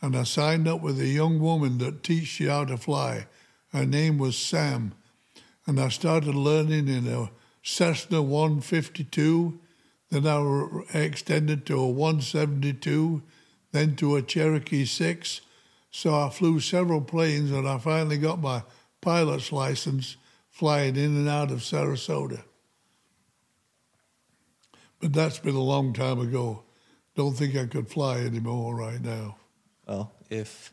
and 0.00 0.16
I 0.16 0.22
signed 0.22 0.68
up 0.68 0.80
with 0.80 1.00
a 1.00 1.08
young 1.08 1.40
woman 1.40 1.78
that 1.78 2.04
teaches 2.04 2.38
you 2.38 2.50
how 2.50 2.64
to 2.66 2.76
fly. 2.76 3.26
Her 3.72 3.84
name 3.84 4.18
was 4.18 4.38
Sam 4.38 4.94
and 5.66 5.78
I 5.80 5.88
started 5.88 6.34
learning 6.34 6.88
in 6.88 7.06
a 7.06 7.30
Cessna 7.62 8.22
152. 8.22 9.58
Then 10.10 10.26
I 10.26 10.98
extended 10.98 11.64
to 11.66 11.78
a 11.78 11.88
172, 11.88 13.22
then 13.70 13.94
to 13.96 14.16
a 14.16 14.22
Cherokee 14.22 14.84
6. 14.84 15.40
So 15.92 16.14
I 16.14 16.30
flew 16.30 16.58
several 16.58 17.00
planes, 17.00 17.52
and 17.52 17.68
I 17.68 17.78
finally 17.78 18.18
got 18.18 18.40
my 18.40 18.62
pilot's 19.00 19.52
license 19.52 20.16
flying 20.48 20.96
in 20.96 21.16
and 21.16 21.28
out 21.28 21.50
of 21.50 21.60
Sarasota. 21.60 22.42
But 25.00 25.12
that's 25.12 25.38
been 25.38 25.54
a 25.54 25.62
long 25.62 25.92
time 25.92 26.20
ago. 26.20 26.64
Don't 27.16 27.34
think 27.34 27.56
I 27.56 27.66
could 27.66 27.88
fly 27.88 28.18
anymore 28.18 28.74
right 28.74 29.00
now. 29.00 29.36
Well, 29.86 30.12
if 30.28 30.72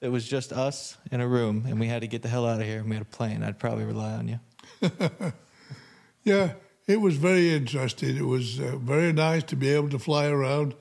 it 0.00 0.08
was 0.08 0.26
just 0.26 0.52
us 0.52 0.96
in 1.10 1.20
a 1.20 1.28
room 1.28 1.64
and 1.66 1.78
we 1.78 1.86
had 1.86 2.02
to 2.02 2.08
get 2.08 2.22
the 2.22 2.28
hell 2.28 2.46
out 2.46 2.60
of 2.60 2.66
here 2.66 2.78
and 2.78 2.88
we 2.88 2.96
had 2.96 3.02
a 3.02 3.16
plane, 3.16 3.42
I'd 3.42 3.58
probably 3.58 3.84
rely 3.84 4.12
on 4.12 4.28
you. 4.28 4.40
Yeah, 6.28 6.52
it 6.86 7.00
was 7.00 7.16
very 7.16 7.54
interesting. 7.54 8.14
It 8.18 8.26
was 8.26 8.60
uh, 8.60 8.76
very 8.76 9.14
nice 9.14 9.44
to 9.44 9.56
be 9.56 9.70
able 9.70 9.88
to 9.88 9.98
fly 9.98 10.26
around. 10.26 10.74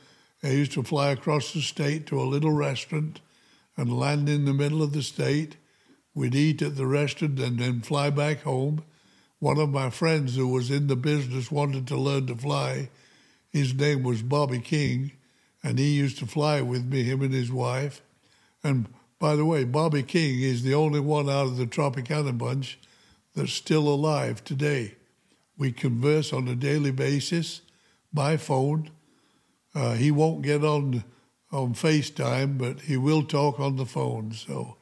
I 0.43 0.49
used 0.49 0.73
to 0.73 0.83
fly 0.83 1.11
across 1.11 1.53
the 1.53 1.61
state 1.61 2.05
to 2.07 2.21
a 2.21 2.27
little 2.27 2.51
restaurant 2.51 3.21
and 3.77 3.97
land 3.97 4.27
in 4.27 4.43
the 4.43 4.53
middle 4.53 4.83
of 4.83 4.91
the 4.91 5.01
state. 5.01 5.55
We'd 6.17 6.33
eat 6.33 6.63
at 6.63 6.77
the 6.77 6.87
restaurant 6.87 7.39
and 7.39 7.59
then 7.59 7.81
fly 7.81 8.09
back 8.09 8.41
home. 8.41 8.83
One 9.37 9.59
of 9.59 9.69
my 9.69 9.91
friends 9.91 10.35
who 10.35 10.47
was 10.47 10.71
in 10.71 10.87
the 10.87 10.95
business 10.95 11.51
wanted 11.51 11.85
to 11.89 11.95
learn 11.95 12.25
to 12.25 12.35
fly. 12.35 12.89
His 13.51 13.75
name 13.75 14.01
was 14.01 14.23
Bobby 14.23 14.57
King, 14.57 15.11
and 15.61 15.77
he 15.77 15.91
used 15.91 16.17
to 16.17 16.25
fly 16.25 16.59
with 16.61 16.85
me, 16.85 17.03
him 17.03 17.21
and 17.21 17.35
his 17.35 17.51
wife. 17.51 18.01
And 18.63 18.87
by 19.19 19.35
the 19.35 19.45
way, 19.45 19.63
Bobby 19.63 20.01
King 20.01 20.41
is 20.41 20.63
the 20.63 20.73
only 20.73 20.99
one 20.99 21.29
out 21.29 21.45
of 21.45 21.57
the 21.57 21.67
Tropicana 21.67 22.35
bunch 22.35 22.79
that's 23.35 23.53
still 23.53 23.87
alive 23.87 24.43
today. 24.43 24.95
We 25.55 25.71
converse 25.71 26.33
on 26.33 26.47
a 26.47 26.55
daily 26.55 26.89
basis 26.89 27.61
by 28.11 28.37
phone. 28.37 28.89
Uh, 29.75 29.93
he 29.93 30.09
won't 30.09 30.41
get 30.41 30.65
on 30.65 31.03
on 31.51 31.75
FaceTime, 31.75 32.57
but 32.57 32.81
he 32.81 32.97
will 32.97 33.21
talk 33.21 33.59
on 33.59 33.75
the 33.75 33.85
phone. 33.85 34.31
So 34.31 34.77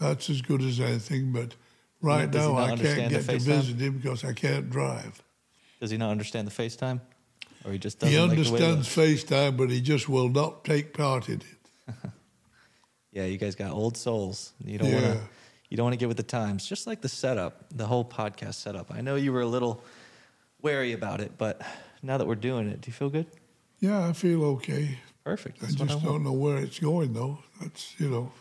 that's 0.00 0.28
as 0.30 0.42
good 0.42 0.62
as 0.62 0.80
anything. 0.80 1.32
But 1.32 1.54
right 2.00 2.30
Does 2.30 2.46
now, 2.48 2.56
I 2.56 2.76
can't 2.76 3.10
get 3.10 3.24
to 3.26 3.38
visit 3.38 3.76
him 3.80 3.98
because 3.98 4.24
I 4.24 4.32
can't 4.32 4.68
drive. 4.70 5.22
Does 5.80 5.90
he 5.90 5.96
not 5.96 6.10
understand 6.10 6.48
the 6.48 6.62
FaceTime? 6.62 7.00
Or 7.64 7.72
he 7.72 7.78
just 7.78 7.98
doesn't 8.00 8.12
He 8.12 8.18
like 8.18 8.30
the 8.42 8.52
way 8.52 8.58
it 8.60 8.72
understands? 8.72 9.24
FaceTime, 9.24 9.56
but 9.56 9.70
he 9.70 9.80
just 9.80 10.08
will 10.08 10.28
not 10.28 10.64
take 10.64 10.92
part 10.94 11.28
in 11.28 11.42
it. 11.42 11.94
Yeah, 13.12 13.24
you 13.24 13.38
guys 13.38 13.56
got 13.56 13.72
old 13.72 13.96
souls. 13.96 14.52
You 14.64 14.78
don't 14.78 14.88
Yeah. 14.88 14.94
want 15.02 15.06
to. 15.18 15.28
You 15.68 15.76
don't 15.76 15.84
want 15.84 15.94
to 15.94 15.98
get 15.98 16.06
with 16.08 16.16
the 16.16 16.22
times. 16.22 16.64
Just 16.64 16.86
like 16.86 17.00
the 17.00 17.08
setup, 17.08 17.64
the 17.70 17.86
whole 17.86 18.04
podcast 18.04 18.54
setup. 18.54 18.92
I 18.92 19.00
know 19.00 19.16
you 19.16 19.32
were 19.32 19.40
a 19.40 19.46
little 19.46 19.82
wary 20.62 20.92
about 20.92 21.20
it, 21.20 21.32
but 21.36 21.60
now 22.02 22.18
that 22.18 22.26
we're 22.26 22.34
doing 22.36 22.68
it, 22.68 22.80
do 22.80 22.88
you 22.88 22.92
feel 22.92 23.10
good? 23.10 23.26
Yeah, 23.80 24.06
I 24.08 24.12
feel 24.12 24.44
okay. 24.44 24.98
Perfect. 25.24 25.58
I 25.62 25.66
That's 25.66 25.74
I 25.80 25.84
just 25.86 25.94
want. 25.96 26.04
don't 26.06 26.22
know 26.24 26.32
where 26.32 26.58
it's 26.58 26.78
going, 26.78 27.12
though. 27.12 27.38
That's, 27.60 27.94
you 27.98 28.10
know, 28.10 28.32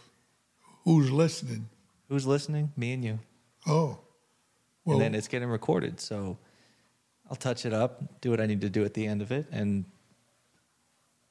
who's 0.86 1.12
listening? 1.12 1.70
Who's 2.10 2.26
listening? 2.26 2.72
Me 2.76 2.94
and 2.94 3.04
you. 3.04 3.20
Oh, 3.68 4.00
well, 4.86 4.96
and 4.96 5.02
then 5.02 5.16
it's 5.16 5.28
getting 5.28 5.50
recorded. 5.50 6.00
So 6.00 6.38
I'll 7.30 7.36
touch 7.36 7.66
it 7.66 7.74
up, 7.74 8.22
do 8.22 8.32
what 8.32 8.42
I 8.42 8.46
need 8.46 8.62
to 8.62 8.70
do 8.70 8.84
at 8.86 8.94
the 8.94 9.06
end 9.06 9.22
of 9.22 9.32
it, 9.32 9.46
and 9.52 9.86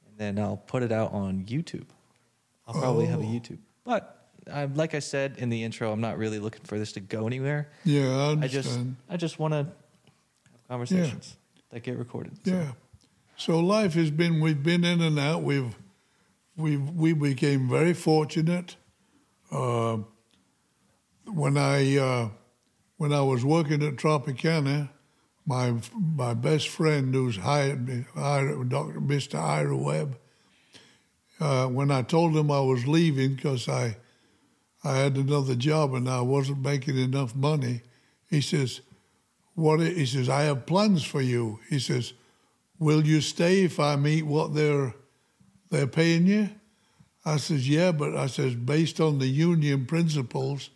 and 0.07 0.17
then 0.17 0.39
I'll 0.39 0.57
put 0.57 0.83
it 0.83 0.91
out 0.91 1.11
on 1.13 1.45
YouTube. 1.45 1.85
I'll 2.67 2.75
probably 2.79 3.07
have 3.07 3.19
a 3.19 3.23
Oh. 3.23 3.27
YouTube. 3.27 3.57
But 3.83 4.15
I, 4.51 4.65
like 4.65 4.93
I 4.95 4.99
said 4.99 5.35
in 5.37 5.49
the 5.49 5.63
intro, 5.63 5.91
I'm 5.91 6.01
not 6.01 6.17
really 6.17 6.39
looking 6.39 6.61
for 6.63 6.77
this 6.79 6.91
to 6.93 6.99
go 6.99 7.27
anywhere. 7.27 7.69
yeah, 7.83 8.07
I 8.39 8.43
I 8.43 8.47
just. 8.47 8.79
I 9.09 9.17
just 9.17 9.39
want 9.39 9.53
to 9.53 9.57
have 9.57 9.67
conversations 10.67 11.35
that 11.71 11.81
get 11.83 11.97
recorded. 11.97 12.33
So, 12.45 12.51
Yeah. 12.51 12.71
So 13.37 13.59
life 13.59 13.93
has 13.93 14.11
been 14.11 14.39
we've 14.41 14.61
been 14.61 14.83
in 14.83 15.01
and 15.01 15.17
out. 15.17 15.43
We've 15.43 15.75
we 16.57 16.77
we 16.77 17.13
became 17.13 17.67
very 17.69 17.93
fortunate. 17.93 18.75
Uh, 19.51 19.97
when 21.25 21.57
I 21.57 21.97
uh, 21.97 22.29
when 22.97 23.13
I 23.13 23.21
was 23.21 23.43
working 23.43 23.83
at 23.83 23.95
Tropicana, 23.95 24.89
my 25.45 25.73
my 25.93 26.33
best 26.33 26.69
friend 26.69 27.13
who's 27.13 27.37
hired 27.37 27.87
me, 27.87 28.05
Ira, 28.15 28.63
Dr. 28.65 29.01
Mr. 29.01 29.39
Ira 29.39 29.75
Webb. 29.75 30.17
Uh, 31.39 31.67
when 31.67 31.89
I 31.89 32.01
told 32.01 32.35
him 32.35 32.51
I 32.51 32.59
was 32.59 32.87
leaving 32.87 33.35
because 33.35 33.67
I 33.67 33.97
I 34.83 34.97
had 34.97 35.15
another 35.15 35.55
job 35.55 35.93
and 35.93 36.09
I 36.09 36.21
wasn't 36.21 36.61
making 36.61 36.97
enough 36.97 37.35
money, 37.35 37.81
he 38.29 38.41
says, 38.41 38.81
"What?" 39.55 39.79
He 39.79 40.05
says, 40.05 40.29
"I 40.29 40.43
have 40.43 40.65
plans 40.65 41.03
for 41.03 41.21
you." 41.21 41.59
He 41.69 41.79
says, 41.79 42.13
"Will 42.77 43.05
you 43.05 43.21
stay 43.21 43.63
if 43.63 43.79
I 43.79 43.95
meet 43.95 44.25
what 44.25 44.53
they're 44.53 44.93
they're 45.69 45.87
paying 45.87 46.27
you?" 46.27 46.49
I 47.25 47.37
says, 47.37 47.67
"Yeah," 47.67 47.91
but 47.91 48.15
I 48.15 48.27
says, 48.27 48.55
based 48.55 48.99
on 48.99 49.19
the 49.19 49.27
union 49.27 49.85
principles, 49.85 50.69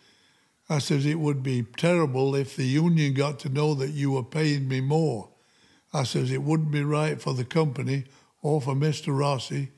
I 0.69 0.79
says 0.79 1.05
it 1.05 1.19
would 1.19 1.43
be 1.43 1.63
terrible 1.77 2.35
if 2.35 2.55
the 2.55 2.65
union 2.65 3.13
got 3.13 3.39
to 3.39 3.49
know 3.49 3.73
that 3.75 3.91
you 3.91 4.11
were 4.11 4.23
paying 4.23 4.67
me 4.67 4.81
more. 4.81 5.29
I 5.93 6.03
says 6.03 6.31
it 6.31 6.43
wouldn't 6.43 6.71
be 6.71 6.83
right 6.83 7.21
for 7.21 7.33
the 7.33 7.45
company 7.45 8.05
or 8.41 8.61
for 8.61 8.73
Mr. 8.73 9.17
Rossi 9.17 9.69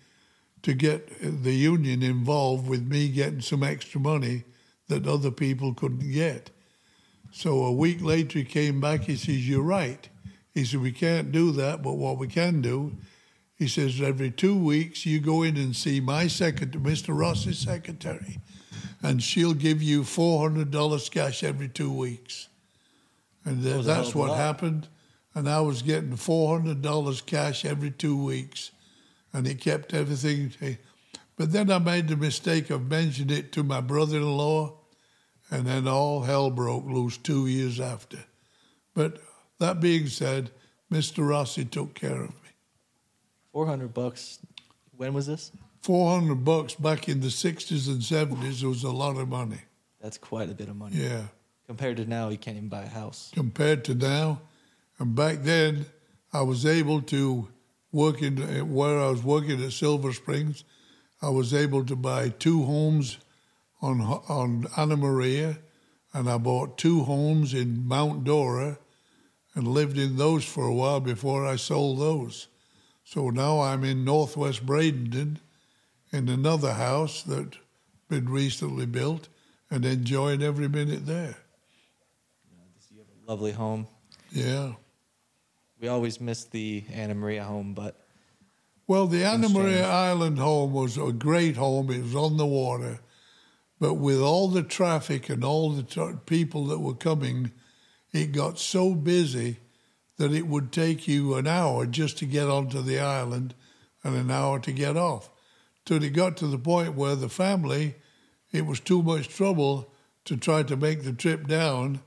to 0.64 0.74
get 0.74 1.10
the 1.22 1.54
union 1.54 2.02
involved 2.02 2.68
with 2.68 2.88
me 2.88 3.10
getting 3.10 3.42
some 3.42 3.62
extra 3.62 4.00
money 4.00 4.44
that 4.88 5.08
other 5.08 5.32
people 5.32 5.74
couldn't 5.74 6.12
get. 6.12 6.50
So 7.32 7.66
a 7.66 7.72
week 7.72 8.02
later, 8.02 8.40
he 8.40 8.46
came 8.46 8.80
back. 8.80 9.02
He 9.04 9.16
says, 9.16 9.48
You're 9.48 9.62
right. 9.62 10.08
He 10.54 10.64
said, 10.64 10.82
We 10.82 10.92
can't 10.92 11.32
do 11.32 11.52
that, 11.52 11.84
but 11.84 11.94
what 11.94 12.18
we 12.18 12.28
can 12.28 12.62
do, 12.62 12.96
he 13.58 13.68
says, 13.68 14.02
every 14.02 14.32
two 14.32 14.58
weeks, 14.58 15.06
you 15.06 15.20
go 15.20 15.44
in 15.44 15.56
and 15.56 15.76
see 15.76 16.02
my 16.02 16.28
secretary, 16.28 16.84
Mr. 16.84 17.18
Rossi's 17.18 17.60
secretary, 17.60 18.40
and 19.02 19.24
she'll 19.24 19.54
give 19.54 19.82
you 19.82 20.02
$400 20.02 21.12
cash 21.12 21.44
every 21.44 21.70
two 21.70 21.92
weeks. 21.92 22.50
And 23.46 23.64
th- 23.64 23.78
was 23.78 23.88
a 23.88 23.94
hell 23.94 24.04
that's 24.04 24.16
what 24.16 24.30
lot. 24.30 24.38
happened. 24.38 24.88
And 25.34 25.50
I 25.50 25.62
was 25.62 25.82
getting 25.82 26.12
$400 26.18 27.26
cash 27.26 27.64
every 27.66 27.92
two 27.92 28.22
weeks, 28.22 28.72
and 29.32 29.48
it 29.48 29.62
kept 29.62 29.94
everything. 29.94 30.54
Eh. 30.62 30.76
But 31.38 31.52
then 31.52 31.70
I 31.70 31.80
made 31.80 32.08
the 32.08 32.16
mistake 32.16 32.70
of 32.70 32.90
mentioning 32.90 33.38
it 33.38 33.52
to 33.54 33.64
my 33.64 33.82
brother 33.82 34.18
in 34.18 34.38
law, 34.38 34.80
and 35.52 35.66
then 35.66 35.88
all 35.88 36.22
hell 36.24 36.50
broke 36.50 36.86
loose 36.86 37.18
two 37.18 37.48
years 37.48 37.80
after. 37.80 38.20
But 38.94 39.22
that 39.60 39.80
being 39.80 40.08
said, 40.08 40.52
Mr. 40.92 41.28
Rossi 41.28 41.66
took 41.66 41.94
care 41.94 42.24
of 42.24 42.30
me. 42.30 42.45
400 43.56 43.94
bucks. 43.94 44.40
When 44.98 45.14
was 45.14 45.28
this? 45.28 45.54
400 45.84 46.44
bucks 46.44 46.76
back 46.76 47.08
in 47.08 47.22
the 47.22 47.28
60s 47.28 47.88
and 47.88 48.02
70s 48.02 48.64
was 48.64 48.84
a 48.84 48.92
lot 48.92 49.16
of 49.16 49.30
money. 49.30 49.62
That's 50.02 50.18
quite 50.18 50.50
a 50.50 50.54
bit 50.54 50.68
of 50.68 50.76
money. 50.76 50.98
Yeah. 50.98 51.28
Compared 51.66 51.96
to 51.96 52.06
now, 52.06 52.28
you 52.28 52.38
can't 52.38 52.58
even 52.58 52.68
buy 52.68 52.84
a 52.84 52.90
house. 52.90 53.32
compared 53.34 53.86
to 53.86 53.96
now. 53.96 54.42
And 55.00 55.16
back 55.16 55.44
then, 55.44 55.86
I 56.34 56.42
was 56.42 56.66
able 56.66 57.02
to 57.04 57.48
work 57.94 58.22
in 58.22 58.36
where 58.74 59.00
I 59.00 59.08
was 59.08 59.24
working 59.24 59.64
at 59.64 59.72
Silver 59.72 60.12
Springs. 60.12 60.66
I 61.22 61.30
was 61.30 61.54
able 61.54 61.86
to 61.86 61.96
buy 61.96 62.28
two 62.28 62.66
homes 62.66 63.20
on 63.82 64.02
on 64.02 64.68
Anna 64.76 64.98
Maria, 64.98 65.60
and 66.14 66.30
I 66.30 66.38
bought 66.40 66.78
two 66.78 67.04
homes 67.04 67.54
in 67.54 67.88
Mount 67.88 68.26
Dora, 68.26 68.80
and 69.54 69.66
lived 69.66 69.98
in 69.98 70.18
those 70.18 70.44
for 70.44 70.66
a 70.68 70.74
while 70.74 71.00
before 71.00 71.48
I 71.48 71.56
sold 71.56 72.00
those. 72.00 72.50
So 73.06 73.30
now 73.30 73.62
I'm 73.62 73.84
in 73.84 74.04
Northwest 74.04 74.66
Bradenton, 74.66 75.38
in 76.12 76.28
another 76.28 76.74
house 76.74 77.22
that 77.24 77.56
been 78.10 78.28
recently 78.28 78.88
built, 78.88 79.30
and 79.70 79.86
enjoying 79.86 80.42
every 80.42 80.68
minute 80.68 81.06
there. 81.06 81.38
You 82.92 82.98
have 82.98 83.08
a 83.08 83.32
Lovely 83.32 83.52
home. 83.52 83.88
Yeah. 84.32 84.74
We 85.80 85.88
always 85.88 86.20
miss 86.20 86.46
the 86.46 86.84
Anna 86.92 87.14
Maria 87.14 87.44
home, 87.44 87.76
but 87.76 87.96
Well, 88.88 89.06
the 89.06 89.24
Anna 89.24 89.50
Maria. 89.50 89.88
Island 89.88 90.40
home 90.40 90.74
was 90.74 90.98
a 90.98 91.12
great 91.12 91.58
home. 91.58 91.92
It 91.92 92.02
was 92.02 92.16
on 92.16 92.38
the 92.38 92.46
water. 92.46 93.02
But 93.80 93.96
with 93.96 94.20
all 94.20 94.48
the 94.48 94.64
traffic 94.64 95.30
and 95.30 95.44
all 95.44 95.72
the 95.72 95.84
tra- 95.84 96.18
people 96.26 96.66
that 96.68 96.80
were 96.80 96.96
coming, 96.96 97.52
it 98.12 98.32
got 98.32 98.58
so 98.58 98.96
busy 98.96 99.58
that 100.18 100.34
it 100.34 100.48
would 100.48 100.72
take 100.72 101.08
you 101.08 101.36
an 101.36 101.48
hour 101.48 101.86
just 101.86 102.18
to 102.20 102.26
get 102.26 102.48
onto 102.48 102.82
the 102.82 103.00
island 103.00 103.54
and 104.04 104.16
an 104.16 104.32
hour 104.32 104.60
to 104.60 104.72
get 104.72 104.96
off. 104.96 105.30
Till 105.86 106.04
it 106.04 106.12
got 106.12 106.38
to 106.38 106.48
the 106.48 106.58
point 106.58 106.96
where 106.96 107.16
the 107.16 107.30
family, 107.30 107.96
it 108.52 108.66
was 108.66 108.80
too 108.80 109.04
much 109.04 109.28
trouble 109.28 109.92
to 110.26 110.38
try 110.38 110.64
to 110.64 110.78
make 110.78 111.04
the 111.04 111.14
trip 111.14 111.48
down 111.48 112.00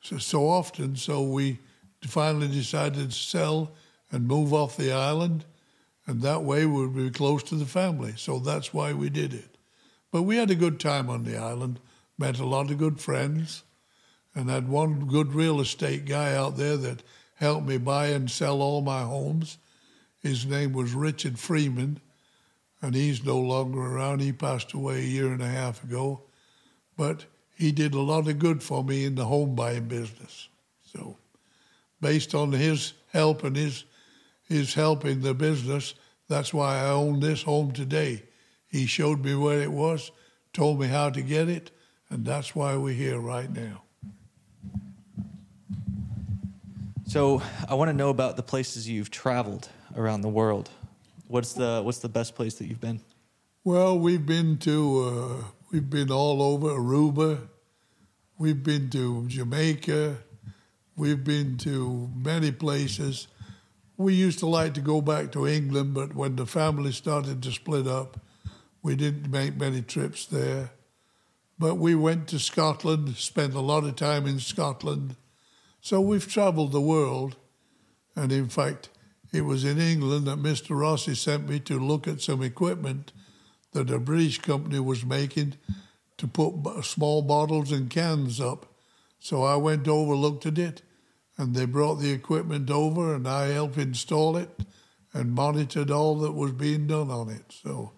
so, 0.00 0.18
so 0.18 0.48
often. 0.48 0.96
So 0.96 1.22
we 1.22 1.58
finally 2.02 2.48
decided 2.48 3.10
to 3.10 3.16
sell 3.16 3.72
and 4.10 4.26
move 4.26 4.52
off 4.52 4.76
the 4.76 4.92
island 4.92 5.44
and 6.06 6.20
that 6.22 6.42
way 6.42 6.66
we'd 6.66 6.94
be 6.94 7.10
close 7.10 7.42
to 7.44 7.54
the 7.54 7.66
family. 7.66 8.14
So 8.16 8.38
that's 8.38 8.74
why 8.74 8.92
we 8.92 9.08
did 9.08 9.32
it. 9.32 9.56
But 10.10 10.22
we 10.22 10.36
had 10.36 10.50
a 10.50 10.56
good 10.56 10.78
time 10.78 11.08
on 11.08 11.24
the 11.24 11.36
island, 11.36 11.80
met 12.18 12.38
a 12.38 12.46
lot 12.46 12.70
of 12.70 12.78
good 12.78 13.00
friends, 13.00 13.62
and 14.34 14.50
had 14.50 14.68
one 14.68 15.06
good 15.06 15.32
real 15.32 15.60
estate 15.60 16.04
guy 16.04 16.34
out 16.34 16.56
there 16.56 16.76
that 16.76 17.02
helped 17.34 17.66
me 17.66 17.78
buy 17.78 18.08
and 18.08 18.30
sell 18.30 18.62
all 18.62 18.80
my 18.80 19.02
homes. 19.02 19.58
His 20.20 20.46
name 20.46 20.72
was 20.72 20.94
Richard 20.94 21.38
Freeman, 21.38 22.00
and 22.80 22.94
he's 22.94 23.24
no 23.24 23.38
longer 23.38 23.80
around. 23.80 24.20
He 24.20 24.32
passed 24.32 24.72
away 24.72 24.98
a 24.98 25.08
year 25.08 25.32
and 25.32 25.42
a 25.42 25.48
half 25.48 25.82
ago. 25.84 26.22
But 26.96 27.24
he 27.56 27.72
did 27.72 27.94
a 27.94 28.00
lot 28.00 28.28
of 28.28 28.38
good 28.38 28.62
for 28.62 28.84
me 28.84 29.04
in 29.04 29.14
the 29.14 29.24
home 29.24 29.54
buying 29.54 29.88
business. 29.88 30.48
So, 30.84 31.16
based 32.00 32.34
on 32.34 32.52
his 32.52 32.94
help 33.12 33.44
and 33.44 33.56
his 33.56 33.84
his 34.48 34.74
help 34.74 35.04
in 35.04 35.22
the 35.22 35.34
business. 35.34 35.94
That's 36.28 36.54
why 36.54 36.78
I 36.78 36.88
own 36.88 37.20
this 37.20 37.42
home 37.42 37.72
today. 37.72 38.22
He 38.66 38.86
showed 38.86 39.24
me 39.24 39.34
where 39.34 39.60
it 39.60 39.72
was, 39.72 40.10
told 40.52 40.80
me 40.80 40.88
how 40.88 41.10
to 41.10 41.22
get 41.22 41.48
it, 41.48 41.70
and 42.10 42.24
that's 42.24 42.54
why 42.54 42.76
we're 42.76 42.94
here 42.94 43.18
right 43.18 43.50
now. 43.50 43.82
So 47.14 47.40
I 47.68 47.74
want 47.74 47.90
to 47.90 47.92
know 47.92 48.08
about 48.08 48.34
the 48.34 48.42
places 48.42 48.88
you've 48.88 49.08
traveled 49.08 49.68
around 49.96 50.22
the 50.22 50.28
world. 50.28 50.68
What's 51.28 51.52
the 51.52 51.80
what's 51.80 52.00
the 52.00 52.08
best 52.08 52.34
place 52.34 52.54
that 52.56 52.66
you've 52.66 52.80
been? 52.80 53.00
Well, 53.62 53.96
we've 53.96 54.26
been 54.26 54.58
to 54.58 54.74
uh, 55.04 55.44
we've 55.70 55.88
been 55.88 56.10
all 56.10 56.42
over 56.42 56.70
Aruba, 56.70 57.46
we've 58.36 58.64
been 58.64 58.90
to 58.90 59.28
Jamaica, 59.28 60.16
we've 60.96 61.22
been 61.22 61.56
to 61.58 62.10
many 62.16 62.50
places. 62.50 63.28
We 63.96 64.14
used 64.14 64.40
to 64.40 64.48
like 64.48 64.74
to 64.74 64.80
go 64.80 65.00
back 65.00 65.30
to 65.32 65.46
England, 65.46 65.94
but 65.94 66.16
when 66.16 66.34
the 66.34 66.46
family 66.46 66.90
started 66.90 67.44
to 67.44 67.52
split 67.52 67.86
up, 67.86 68.20
we 68.82 68.96
didn't 68.96 69.30
make 69.30 69.56
many 69.56 69.82
trips 69.82 70.26
there. 70.26 70.70
But 71.60 71.76
we 71.76 71.94
went 71.94 72.26
to 72.30 72.40
Scotland, 72.40 73.14
spent 73.14 73.54
a 73.54 73.60
lot 73.60 73.84
of 73.84 73.94
time 73.94 74.26
in 74.26 74.40
Scotland. 74.40 75.14
So 75.84 76.00
we've 76.00 76.26
traveled 76.26 76.72
the 76.72 76.80
world. 76.80 77.36
And 78.16 78.32
in 78.32 78.48
fact, 78.48 78.88
it 79.34 79.42
was 79.42 79.66
in 79.66 79.78
England 79.78 80.26
that 80.26 80.38
Mr. 80.38 80.80
Rossi 80.80 81.14
sent 81.14 81.46
me 81.46 81.60
to 81.60 81.78
look 81.78 82.08
at 82.08 82.22
some 82.22 82.42
equipment 82.42 83.12
that 83.72 83.90
a 83.90 83.98
British 83.98 84.38
company 84.38 84.80
was 84.80 85.04
making 85.04 85.56
to 86.16 86.26
put 86.26 86.86
small 86.86 87.20
bottles 87.20 87.70
and 87.70 87.90
cans 87.90 88.40
up. 88.40 88.64
So 89.18 89.42
I 89.42 89.56
went 89.56 89.86
over, 89.86 90.14
looked 90.14 90.46
at 90.46 90.58
it, 90.58 90.80
and 91.36 91.54
they 91.54 91.66
brought 91.66 91.96
the 91.96 92.12
equipment 92.12 92.70
over, 92.70 93.14
and 93.14 93.28
I 93.28 93.48
helped 93.48 93.76
install 93.76 94.38
it 94.38 94.48
and 95.12 95.34
monitored 95.34 95.90
all 95.90 96.16
that 96.20 96.32
was 96.32 96.52
being 96.52 96.86
done 96.86 97.10
on 97.10 97.28
it. 97.28 97.44
So 97.62 97.92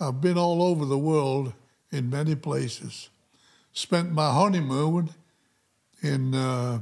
I've 0.00 0.20
been 0.20 0.38
all 0.38 0.60
over 0.60 0.84
the 0.84 0.98
world 0.98 1.52
in 1.92 2.10
many 2.10 2.34
places. 2.34 3.10
Spent 3.72 4.10
my 4.10 4.32
honeymoon 4.32 5.10
in 6.02 6.34
uh, 6.34 6.80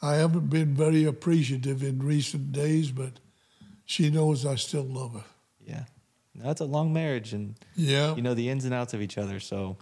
I 0.00 0.14
haven't 0.14 0.48
been 0.48 0.74
very 0.74 1.04
appreciative 1.04 1.82
in 1.82 2.00
recent 2.00 2.52
days, 2.52 2.92
but 2.92 3.18
she 3.88 4.10
knows 4.10 4.44
I 4.44 4.56
still 4.56 4.82
love 4.84 5.14
her. 5.14 5.24
Yeah. 5.66 5.84
No, 6.34 6.50
it's 6.50 6.60
a 6.60 6.66
long 6.66 6.92
marriage, 6.92 7.32
and 7.32 7.54
Yeah, 7.74 8.14
you 8.14 8.20
know 8.22 8.34
the 8.34 8.48
ins 8.50 8.64
and 8.66 8.74
outs 8.74 8.92
of 8.94 9.00
each 9.00 9.16
other. 9.18 9.40
So 9.40 9.76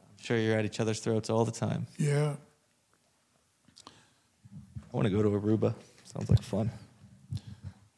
I'm 0.00 0.22
sure 0.24 0.38
you're 0.38 0.56
at 0.56 0.64
each 0.64 0.78
other's 0.80 1.00
throats 1.00 1.28
all 1.28 1.44
the 1.44 1.52
time. 1.52 1.86
yeah. 1.98 2.36
I 4.90 4.96
want 4.96 5.04
to 5.06 5.10
go 5.14 5.22
to 5.22 5.28
Aruba. 5.28 5.74
Sounds 6.04 6.30
like 6.30 6.42
fun. 6.42 6.70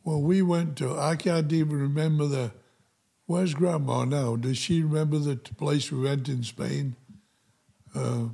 Well, 0.03 0.21
we 0.21 0.43
went 0.43 0.77
to, 0.79 0.99
I 0.99 1.15
can't 1.15 1.53
even 1.53 1.77
remember 1.81 2.27
the, 2.27 2.51
where's 3.27 3.55
Grandma 3.55 4.05
now? 4.05 4.35
Does 4.35 4.59
she 4.59 4.83
remember 4.83 5.19
the 5.19 5.37
place 5.37 5.93
we 5.93 6.01
went 6.03 6.29
in 6.29 6.43
Spain? 6.43 6.97
Uh, 7.95 8.29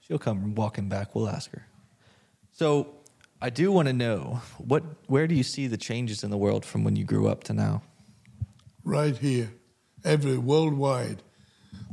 She'll 0.00 0.20
come 0.20 0.54
walking 0.54 0.88
back. 0.88 1.16
We'll 1.16 1.28
ask 1.28 1.50
her. 1.50 1.66
So 2.52 2.86
I 3.46 3.50
do 3.50 3.70
want 3.70 3.86
to 3.86 3.92
know 3.92 4.40
what 4.58 4.82
where 5.06 5.28
do 5.28 5.34
you 5.36 5.44
see 5.44 5.68
the 5.68 5.76
changes 5.76 6.24
in 6.24 6.30
the 6.30 6.36
world 6.36 6.64
from 6.64 6.82
when 6.82 6.96
you 6.96 7.04
grew 7.04 7.28
up 7.28 7.44
to 7.44 7.52
now? 7.52 7.82
right 8.86 9.16
here, 9.16 9.52
every 10.04 10.38
worldwide. 10.38 11.22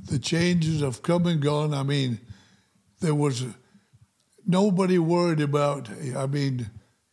The 0.09 0.19
changes 0.19 0.81
have 0.81 1.01
come 1.01 1.25
and 1.25 1.41
gone. 1.41 1.73
I 1.73 1.83
mean, 1.83 2.19
there 3.01 3.15
was 3.15 3.45
nobody 4.45 4.97
worried 4.97 5.41
about. 5.41 5.89
I 6.15 6.27
mean, 6.27 6.69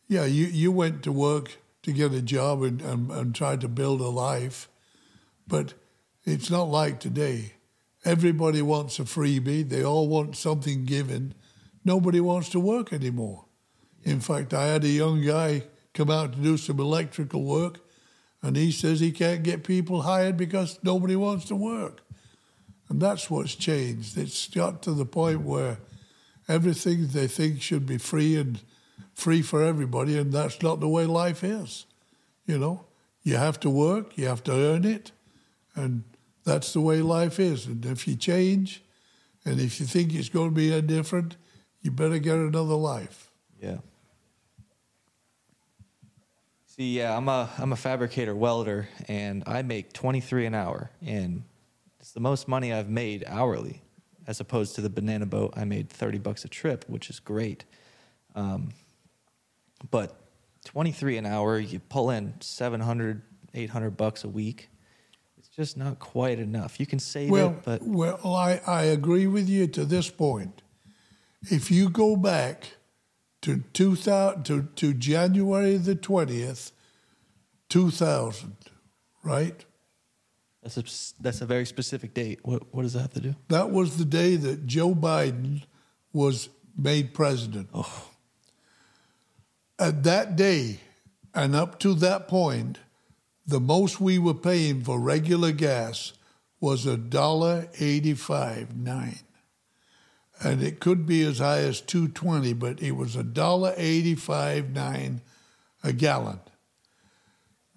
yeah, 0.07 0.25
you, 0.25 0.45
you 0.45 0.71
went 0.71 1.03
to 1.03 1.11
work 1.11 1.57
to 1.83 1.91
get 1.91 2.13
a 2.13 2.21
job 2.21 2.63
and, 2.63 2.81
and, 2.81 3.11
and 3.11 3.35
try 3.35 3.55
to 3.57 3.67
build 3.67 4.01
a 4.01 4.07
life, 4.07 4.69
but 5.47 5.73
it's 6.23 6.49
not 6.49 6.69
like 6.69 6.99
today. 6.99 7.53
Everybody 8.05 8.61
wants 8.61 8.99
a 8.99 9.03
freebie. 9.03 9.67
They 9.67 9.83
all 9.83 10.07
want 10.07 10.35
something 10.35 10.85
given. 10.85 11.33
Nobody 11.83 12.19
wants 12.19 12.49
to 12.49 12.59
work 12.59 12.93
anymore. 12.93 13.45
In 14.03 14.19
fact, 14.19 14.53
I 14.53 14.67
had 14.67 14.83
a 14.83 14.89
young 14.89 15.21
guy 15.21 15.63
come 15.93 16.09
out 16.09 16.33
to 16.33 16.39
do 16.39 16.57
some 16.57 16.79
electrical 16.79 17.43
work, 17.43 17.79
and 18.41 18.55
he 18.55 18.71
says 18.71 18.99
he 18.99 19.11
can't 19.11 19.43
get 19.43 19.63
people 19.63 20.01
hired 20.01 20.37
because 20.37 20.79
nobody 20.83 21.15
wants 21.15 21.45
to 21.45 21.55
work. 21.55 22.01
And 22.89 23.01
that's 23.01 23.29
what's 23.29 23.55
changed. 23.55 24.17
It's 24.17 24.47
got 24.47 24.81
to 24.83 24.93
the 24.93 25.05
point 25.05 25.41
where 25.41 25.77
everything 26.47 27.07
they 27.07 27.27
think 27.27 27.61
should 27.61 27.85
be 27.85 27.97
free 27.97 28.35
and 28.35 28.59
free 29.13 29.41
for 29.41 29.63
everybody, 29.63 30.17
and 30.17 30.33
that's 30.33 30.61
not 30.61 30.79
the 30.79 30.89
way 30.89 31.05
life 31.05 31.43
is. 31.43 31.85
You 32.45 32.57
know, 32.57 32.85
you 33.23 33.37
have 33.37 33.59
to 33.61 33.69
work, 33.69 34.17
you 34.17 34.27
have 34.27 34.43
to 34.45 34.51
earn 34.51 34.83
it, 34.83 35.11
and 35.75 36.03
that's 36.43 36.73
the 36.73 36.81
way 36.81 37.01
life 37.01 37.39
is. 37.39 37.67
And 37.67 37.85
if 37.85 38.07
you 38.07 38.15
change, 38.15 38.83
and 39.45 39.59
if 39.59 39.79
you 39.79 39.85
think 39.85 40.13
it's 40.13 40.29
going 40.29 40.49
to 40.49 40.55
be 40.55 40.81
different, 40.81 41.37
you 41.81 41.91
better 41.91 42.17
get 42.17 42.35
another 42.35 42.75
life. 42.75 43.29
Yeah. 43.61 43.77
Yeah, 46.81 47.15
I'm 47.15 47.29
a 47.29 47.47
I'm 47.59 47.71
a 47.73 47.75
fabricator 47.75 48.35
welder, 48.35 48.89
and 49.07 49.43
I 49.45 49.61
make 49.61 49.93
23 49.93 50.47
an 50.47 50.55
hour, 50.55 50.89
and 51.05 51.43
it's 51.99 52.11
the 52.11 52.19
most 52.19 52.47
money 52.47 52.73
I've 52.73 52.89
made 52.89 53.23
hourly, 53.27 53.83
as 54.25 54.39
opposed 54.39 54.73
to 54.75 54.81
the 54.81 54.89
banana 54.89 55.27
boat. 55.27 55.53
I 55.55 55.63
made 55.63 55.91
30 55.91 56.17
bucks 56.17 56.43
a 56.43 56.47
trip, 56.47 56.85
which 56.87 57.11
is 57.11 57.19
great. 57.19 57.65
Um, 58.33 58.69
but 59.91 60.15
23 60.65 61.17
an 61.17 61.27
hour, 61.27 61.59
you 61.59 61.79
pull 61.79 62.09
in 62.09 62.33
700, 62.39 63.21
800 63.53 63.91
bucks 63.91 64.23
a 64.23 64.29
week. 64.29 64.69
It's 65.37 65.49
just 65.49 65.77
not 65.77 65.99
quite 65.99 66.39
enough. 66.39 66.79
You 66.79 66.87
can 66.87 66.97
save 66.97 67.29
Well, 67.29 67.49
it, 67.49 67.63
but 67.63 67.83
well, 67.83 68.35
I, 68.35 68.59
I 68.65 68.83
agree 68.85 69.27
with 69.27 69.47
you 69.47 69.67
to 69.67 69.85
this 69.85 70.09
point. 70.09 70.63
If 71.43 71.69
you 71.69 71.89
go 71.89 72.15
back 72.15 72.73
to 73.41 73.63
2000 73.73 74.43
to, 74.43 74.63
to 74.75 74.93
January 74.93 75.77
the 75.77 75.95
20th, 75.95 76.71
2000, 77.69 78.55
right? 79.23 79.65
that's 80.61 80.77
a 80.77 80.83
that's 81.21 81.41
a 81.41 81.45
very 81.45 81.65
specific 81.65 82.13
date. 82.13 82.39
What 82.43 82.73
what 82.73 82.83
does 82.83 82.93
that 82.93 83.01
have 83.01 83.13
to 83.13 83.21
do? 83.21 83.35
That 83.49 83.71
was 83.71 83.97
the 83.97 84.05
day 84.05 84.35
that 84.35 84.67
Joe 84.67 84.93
Biden 84.93 85.63
was 86.13 86.49
made 86.77 87.13
president. 87.13 87.69
Oh, 87.73 88.09
At 89.79 90.03
that 90.03 90.35
day, 90.35 90.79
and 91.33 91.55
up 91.55 91.79
to 91.79 91.93
that 91.95 92.27
point, 92.27 92.77
the 93.45 93.59
most 93.59 93.99
we 93.99 94.19
were 94.19 94.35
paying 94.35 94.83
for 94.83 94.99
regular 94.99 95.51
gas 95.51 96.13
was 96.59 96.85
a 96.85 96.97
dollar 96.97 97.67
eighty-five 97.79 98.75
nine, 98.77 99.19
and 100.43 100.63
it 100.63 100.79
could 100.79 101.05
be 101.05 101.23
as 101.23 101.39
high 101.39 101.59
as 101.59 101.81
two 101.81 102.07
twenty, 102.07 102.53
but 102.53 102.81
it 102.81 102.91
was 102.91 103.15
a 103.15 103.23
dollar 103.23 103.73
eighty-five 103.77 104.71
nine 104.71 105.21
a 105.83 105.93
gallon. 105.93 106.39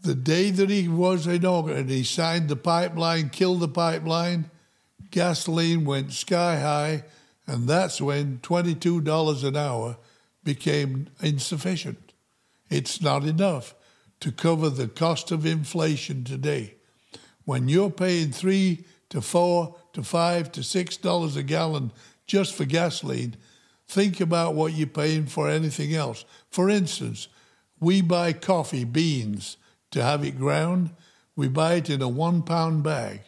The 0.01 0.15
day 0.15 0.51
that 0.51 0.71
he 0.71 0.89
was 0.89 1.27
inaugurated, 1.27 1.89
he 1.89 2.05
signed 2.05 2.49
the 2.49 2.57
pipeline, 2.57 3.31
killed 3.31 3.61
the 3.61 3.69
pipeline, 3.69 4.51
gasoline 5.11 5.85
went 5.85 6.13
sky 6.13 6.61
high, 6.61 7.05
and 7.47 7.69
that's 7.69 8.01
when 8.01 8.41
twenty-two 8.43 9.01
dollars 9.01 9.45
an 9.45 9.57
hour 9.57 9.97
became 10.43 11.09
insufficient. 11.23 12.13
It's 12.69 13.01
not 13.01 13.25
enough 13.25 13.75
to 14.21 14.33
cover 14.33 14.71
the 14.71 14.89
cost 14.89 15.31
of 15.31 15.47
inflation 15.47 16.25
today. 16.25 16.75
When 17.45 17.69
you're 17.69 17.91
paying 17.91 18.31
three 18.31 18.85
to 19.11 19.21
four 19.21 19.77
to 19.93 20.03
five 20.03 20.51
to 20.53 20.63
six 20.63 20.97
dollars 20.97 21.37
a 21.37 21.43
gallon 21.43 21.93
just 22.27 22.55
for 22.55 22.65
gasoline, 22.65 23.37
think 23.87 24.21
about 24.21 24.55
what 24.55 24.73
you're 24.73 24.87
paying 24.87 25.27
for 25.27 25.49
anything 25.49 25.95
else. 25.95 26.25
For 26.51 26.71
instance, 26.71 27.29
we 27.81 28.01
buy 28.01 28.33
coffee 28.33 28.85
beans 28.85 29.57
to 29.91 30.03
have 30.03 30.25
it 30.25 30.39
ground. 30.39 30.91
We 31.37 31.49
buy 31.49 31.75
it 31.75 31.91
in 31.91 32.03
a 32.03 32.09
one 32.09 32.43
pound 32.43 32.83
bag. 32.83 33.21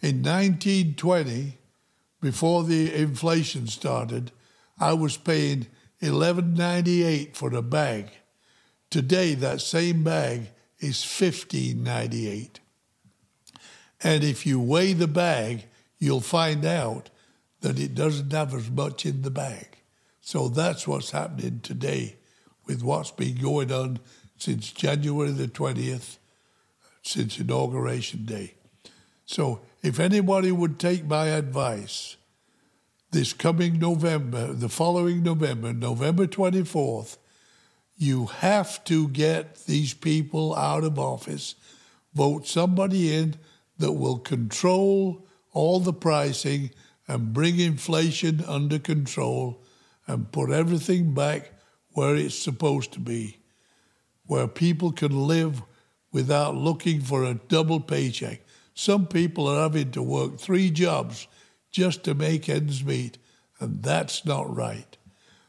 In 0.00 0.22
1920, 0.22 1.58
before 2.20 2.64
the 2.64 2.94
inflation 2.94 3.66
started, 3.66 4.32
I 4.78 4.92
was 4.92 5.16
paying 5.16 5.66
eleven 6.00 6.54
ninety 6.54 7.02
eight 7.02 7.36
for 7.36 7.50
the 7.50 7.62
bag. 7.62 8.10
Today, 8.90 9.34
that 9.34 9.60
same 9.60 10.02
bag 10.04 10.50
is 10.78 11.02
fifteen 11.04 11.82
ninety 11.82 12.28
eight. 12.28 12.60
And 14.02 14.22
if 14.22 14.44
you 14.44 14.60
weigh 14.60 14.92
the 14.92 15.08
bag, 15.08 15.64
you'll 15.98 16.20
find 16.20 16.64
out 16.64 17.10
that 17.66 17.80
it 17.80 17.96
doesn't 17.96 18.32
have 18.32 18.54
as 18.54 18.70
much 18.70 19.04
in 19.04 19.22
the 19.22 19.30
bag. 19.30 19.78
So 20.20 20.46
that's 20.46 20.86
what's 20.86 21.10
happening 21.10 21.58
today 21.64 22.14
with 22.64 22.80
what's 22.80 23.10
been 23.10 23.34
going 23.42 23.72
on 23.72 23.98
since 24.38 24.70
January 24.70 25.32
the 25.32 25.48
20th, 25.48 26.18
since 27.02 27.40
Inauguration 27.40 28.24
Day. 28.24 28.54
So 29.24 29.62
if 29.82 29.98
anybody 29.98 30.52
would 30.52 30.78
take 30.78 31.06
my 31.06 31.26
advice, 31.26 32.16
this 33.10 33.32
coming 33.32 33.80
November, 33.80 34.52
the 34.52 34.68
following 34.68 35.24
November, 35.24 35.72
November 35.72 36.28
24th, 36.28 37.16
you 37.96 38.26
have 38.26 38.84
to 38.84 39.08
get 39.08 39.56
these 39.66 39.92
people 39.92 40.54
out 40.54 40.84
of 40.84 41.00
office, 41.00 41.56
vote 42.14 42.46
somebody 42.46 43.12
in 43.12 43.34
that 43.78 43.92
will 43.92 44.18
control 44.18 45.26
all 45.52 45.80
the 45.80 45.92
pricing 45.92 46.70
and 47.08 47.32
bring 47.32 47.58
inflation 47.60 48.44
under 48.46 48.78
control 48.78 49.62
and 50.06 50.32
put 50.32 50.50
everything 50.50 51.14
back 51.14 51.52
where 51.92 52.16
it's 52.16 52.38
supposed 52.38 52.92
to 52.92 53.00
be, 53.00 53.38
where 54.26 54.48
people 54.48 54.92
can 54.92 55.26
live 55.26 55.62
without 56.12 56.54
looking 56.54 57.00
for 57.00 57.24
a 57.24 57.34
double 57.34 57.80
paycheck. 57.80 58.42
Some 58.74 59.06
people 59.06 59.48
are 59.48 59.62
having 59.62 59.90
to 59.92 60.02
work 60.02 60.38
three 60.38 60.70
jobs 60.70 61.26
just 61.70 62.04
to 62.04 62.14
make 62.14 62.48
ends 62.48 62.84
meet, 62.84 63.18
and 63.60 63.82
that's 63.82 64.24
not 64.24 64.54
right. 64.54 64.96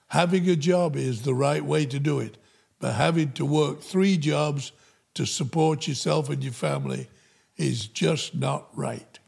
Having 0.07 0.49
a 0.49 0.55
job 0.55 0.95
is 0.95 1.21
the 1.21 1.33
right 1.33 1.63
way 1.63 1.85
to 1.85 1.99
do 1.99 2.19
it, 2.19 2.37
but 2.79 2.93
having 2.93 3.31
to 3.33 3.45
work 3.45 3.81
three 3.81 4.17
jobs 4.17 4.71
to 5.15 5.25
support 5.25 5.87
yourself 5.87 6.29
and 6.29 6.43
your 6.43 6.53
family 6.53 7.09
is 7.57 7.87
just 7.87 8.35
not 8.35 8.67
right. 8.75 9.19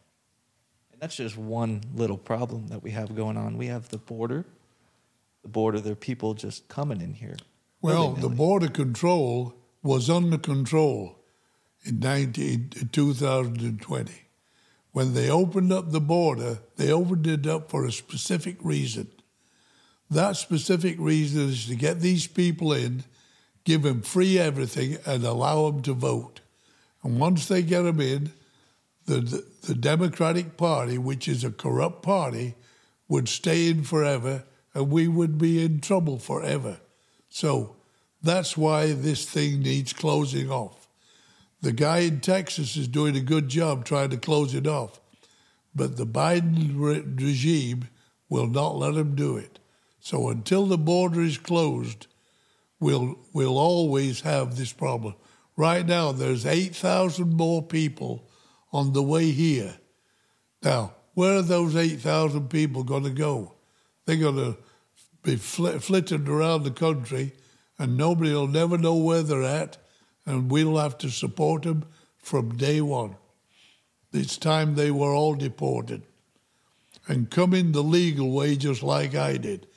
That's 0.99 1.15
just 1.15 1.37
one 1.37 1.81
little 1.95 2.17
problem 2.17 2.67
that 2.67 2.83
we 2.83 2.91
have 2.91 3.15
going 3.15 3.37
on. 3.37 3.57
We 3.57 3.67
have 3.67 3.89
the 3.89 3.97
border. 3.97 4.45
The 5.43 5.47
border, 5.49 5.79
there 5.79 5.93
are 5.93 5.95
people 5.95 6.33
just 6.33 6.67
coming 6.67 7.01
in 7.01 7.13
here. 7.13 7.37
Well, 7.81 8.11
the 8.11 8.29
border 8.29 8.67
control 8.67 9.55
was 9.81 10.09
under 10.09 10.37
control 10.37 11.17
in 11.85 11.99
19, 11.99 12.71
2020. 12.91 14.11
When 14.91 15.13
they 15.13 15.29
opened 15.29 15.71
up 15.71 15.91
the 15.91 16.01
border, 16.01 16.59
they 16.75 16.91
opened 16.91 17.27
it 17.27 17.47
up 17.47 17.69
for 17.69 17.85
a 17.85 17.91
specific 17.91 18.57
reason. 18.61 19.07
That 20.09 20.35
specific 20.35 20.97
reason 20.99 21.49
is 21.49 21.67
to 21.67 21.75
get 21.75 22.01
these 22.01 22.27
people 22.27 22.73
in, 22.73 23.03
give 23.63 23.83
them 23.83 24.01
free 24.01 24.37
everything, 24.37 24.97
and 25.05 25.23
allow 25.23 25.69
them 25.69 25.81
to 25.83 25.93
vote. 25.93 26.41
And 27.03 27.19
once 27.19 27.47
they 27.47 27.61
get 27.61 27.83
them 27.83 28.01
in, 28.01 28.33
the, 29.17 29.43
the, 29.63 29.75
Democratic 29.75 30.55
Party, 30.55 30.97
which 30.97 31.27
is 31.27 31.43
a 31.43 31.51
corrupt 31.51 32.03
party, 32.03 32.55
would 33.07 33.27
stay 33.27 33.69
in 33.69 33.83
forever 33.83 34.43
and 34.73 34.91
we 34.91 35.07
would 35.07 35.37
be 35.37 35.63
in 35.63 35.81
trouble 35.81 36.19
forever. 36.19 36.77
So 37.29 37.75
that's 38.21 38.55
why 38.55 38.93
this 38.93 39.25
thing 39.25 39.61
needs 39.61 39.93
closing 39.93 40.51
off. 40.51 40.87
The 41.61 41.71
guy 41.71 41.99
in 41.99 42.21
Texas 42.21 42.77
is 42.77 42.87
doing 42.87 43.15
a 43.15 43.21
good 43.21 43.49
job 43.49 43.83
trying 43.83 44.11
to 44.11 44.17
close 44.17 44.53
it 44.53 44.67
off, 44.67 44.99
but 45.75 45.97
the 45.97 46.05
Biden 46.05 46.73
re- 46.75 47.01
regime 47.01 47.89
will 48.29 48.47
not 48.47 48.77
let 48.77 48.93
him 48.93 49.15
do 49.15 49.37
it. 49.37 49.59
So 49.99 50.29
until 50.29 50.65
the 50.65 50.77
border 50.77 51.21
is 51.21 51.37
closed, 51.37 52.07
we'll 52.79 53.17
we'll 53.33 53.57
always 53.57 54.21
have 54.21 54.55
this 54.55 54.71
problem. 54.71 55.15
Right 55.57 55.85
now, 55.85 56.11
there's 56.13 56.45
eight 56.45 56.75
thousand 56.75 57.33
more 57.35 57.61
people 57.61 58.28
on 58.71 58.93
the 58.93 59.03
way 59.03 59.31
here. 59.31 59.75
Now, 60.61 60.93
where 61.13 61.37
are 61.37 61.41
those 61.41 61.75
eight 61.75 61.99
thousand 61.99 62.49
people 62.49 62.83
going 62.83 63.03
to 63.03 63.09
go? 63.09 63.53
They're 64.05 64.17
going 64.17 64.35
to 64.35 64.57
be 65.23 65.35
fl- 65.35 65.77
flitting 65.79 66.27
around 66.27 66.63
the 66.63 66.71
country, 66.71 67.33
and 67.77 67.97
nobody 67.97 68.33
will 68.33 68.47
never 68.47 68.77
know 68.77 68.95
where 68.95 69.23
they're 69.23 69.43
at, 69.43 69.77
and 70.25 70.51
we'll 70.51 70.77
have 70.77 70.97
to 70.99 71.09
support 71.09 71.63
them 71.63 71.85
from 72.17 72.57
day 72.57 72.81
one. 72.81 73.15
It's 74.11 74.37
time 74.37 74.75
they 74.75 74.91
were 74.91 75.13
all 75.13 75.35
deported 75.35 76.03
and 77.07 77.29
come 77.29 77.53
in 77.53 77.71
the 77.71 77.83
legal 77.83 78.31
way, 78.31 78.55
just 78.55 78.83
like 78.83 79.15
I 79.15 79.37
did. 79.37 79.67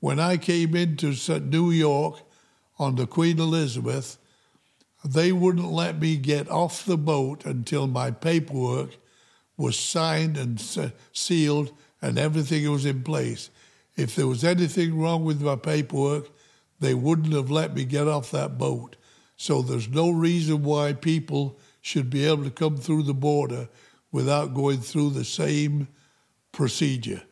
When 0.00 0.18
I 0.18 0.36
came 0.36 0.74
into 0.74 1.14
New 1.40 1.70
York 1.70 2.20
on 2.78 2.96
the 2.96 3.06
Queen 3.06 3.38
Elizabeth, 3.38 4.18
they 5.04 5.32
wouldn't 5.32 5.70
let 5.70 5.98
me 5.98 6.16
get 6.16 6.50
off 6.50 6.84
the 6.84 6.98
boat 6.98 7.44
until 7.44 7.86
my 7.86 8.10
paperwork 8.10 8.96
was 9.56 9.78
signed 9.78 10.36
and 10.36 10.60
sealed 11.12 11.72
and 12.02 12.18
everything 12.18 12.70
was 12.70 12.84
in 12.84 13.02
place. 13.02 13.50
If 13.96 14.14
there 14.14 14.26
was 14.26 14.44
anything 14.44 14.98
wrong 14.98 15.24
with 15.24 15.42
my 15.42 15.56
paperwork, 15.56 16.30
they 16.80 16.94
wouldn't 16.94 17.34
have 17.34 17.50
let 17.50 17.74
me 17.74 17.84
get 17.84 18.08
off 18.08 18.30
that 18.30 18.58
boat. 18.58 18.96
So 19.36 19.62
there's 19.62 19.88
no 19.88 20.10
reason 20.10 20.62
why 20.62 20.92
people 20.92 21.58
should 21.80 22.10
be 22.10 22.26
able 22.26 22.44
to 22.44 22.50
come 22.50 22.76
through 22.76 23.04
the 23.04 23.14
border 23.14 23.68
without 24.12 24.54
going 24.54 24.80
through 24.80 25.10
the 25.10 25.24
same 25.24 25.88
procedure. 26.52 27.22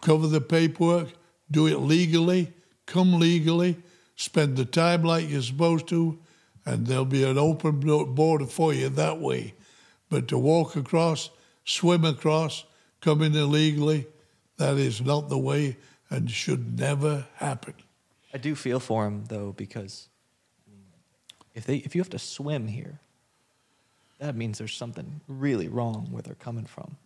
Cover 0.00 0.26
the 0.26 0.40
paperwork, 0.40 1.08
do 1.50 1.66
it 1.66 1.78
legally, 1.78 2.52
come 2.86 3.18
legally, 3.18 3.76
spend 4.16 4.56
the 4.56 4.64
time 4.64 5.02
like 5.02 5.28
you're 5.28 5.42
supposed 5.42 5.88
to, 5.88 6.18
and 6.64 6.86
there'll 6.86 7.04
be 7.04 7.24
an 7.24 7.38
open 7.38 7.80
border 8.14 8.46
for 8.46 8.72
you 8.72 8.88
that 8.88 9.20
way. 9.20 9.54
But 10.08 10.28
to 10.28 10.38
walk 10.38 10.76
across, 10.76 11.30
swim 11.64 12.04
across, 12.04 12.64
come 13.00 13.22
in 13.22 13.34
illegally, 13.34 14.06
that 14.58 14.76
is 14.76 15.00
not 15.00 15.28
the 15.28 15.38
way 15.38 15.76
and 16.10 16.30
should 16.30 16.78
never 16.78 17.26
happen. 17.36 17.74
I 18.34 18.38
do 18.38 18.54
feel 18.54 18.80
for 18.80 19.06
him 19.06 19.24
though 19.26 19.52
because 19.52 20.08
if 21.54 21.64
they 21.64 21.76
if 21.76 21.94
you 21.94 22.00
have 22.00 22.10
to 22.10 22.18
swim 22.18 22.68
here, 22.68 23.00
that 24.18 24.36
means 24.36 24.58
there's 24.58 24.74
something 24.74 25.20
really 25.26 25.68
wrong 25.68 26.08
where 26.10 26.22
they're 26.22 26.34
coming 26.34 26.64
from. 26.64 26.96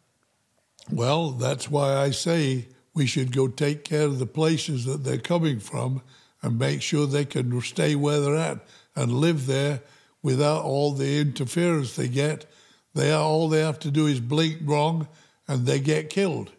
Well, 0.90 1.30
that's 1.30 1.70
why 1.70 1.96
I 1.96 2.10
say 2.10 2.68
we 2.94 3.06
should 3.06 3.34
go 3.34 3.48
take 3.48 3.84
care 3.84 4.04
of 4.04 4.18
the 4.18 4.26
places 4.26 4.84
that 4.84 5.02
they're 5.04 5.18
coming 5.18 5.58
from 5.58 6.02
and 6.42 6.58
make 6.58 6.82
sure 6.82 7.06
they 7.06 7.24
can 7.24 7.60
stay 7.60 7.94
where 7.94 8.20
they're 8.20 8.36
at 8.36 8.58
and 8.96 9.12
live 9.12 9.46
there 9.46 9.82
without 10.22 10.64
all 10.64 10.92
the 10.92 11.20
interference 11.20 11.94
they 11.94 12.08
get. 12.08 12.46
They 12.94 13.12
are, 13.12 13.22
all 13.22 13.48
they 13.48 13.60
have 13.60 13.78
to 13.80 13.90
do 13.90 14.06
is 14.06 14.20
blink 14.20 14.58
wrong 14.64 15.06
and 15.46 15.66
they 15.66 15.78
get 15.78 16.10
killed. 16.10 16.50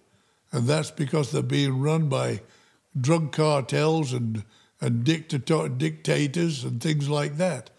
And 0.51 0.67
that's 0.67 0.91
because 0.91 1.31
they're 1.31 1.41
being 1.41 1.81
run 1.81 2.07
by 2.07 2.41
drug 2.99 3.31
cartels 3.31 4.13
and, 4.13 4.43
and 4.79 5.03
dictator, 5.03 5.67
dictators 5.67 6.63
and 6.63 6.81
things 6.81 7.09
like 7.09 7.37
that. 7.37 7.71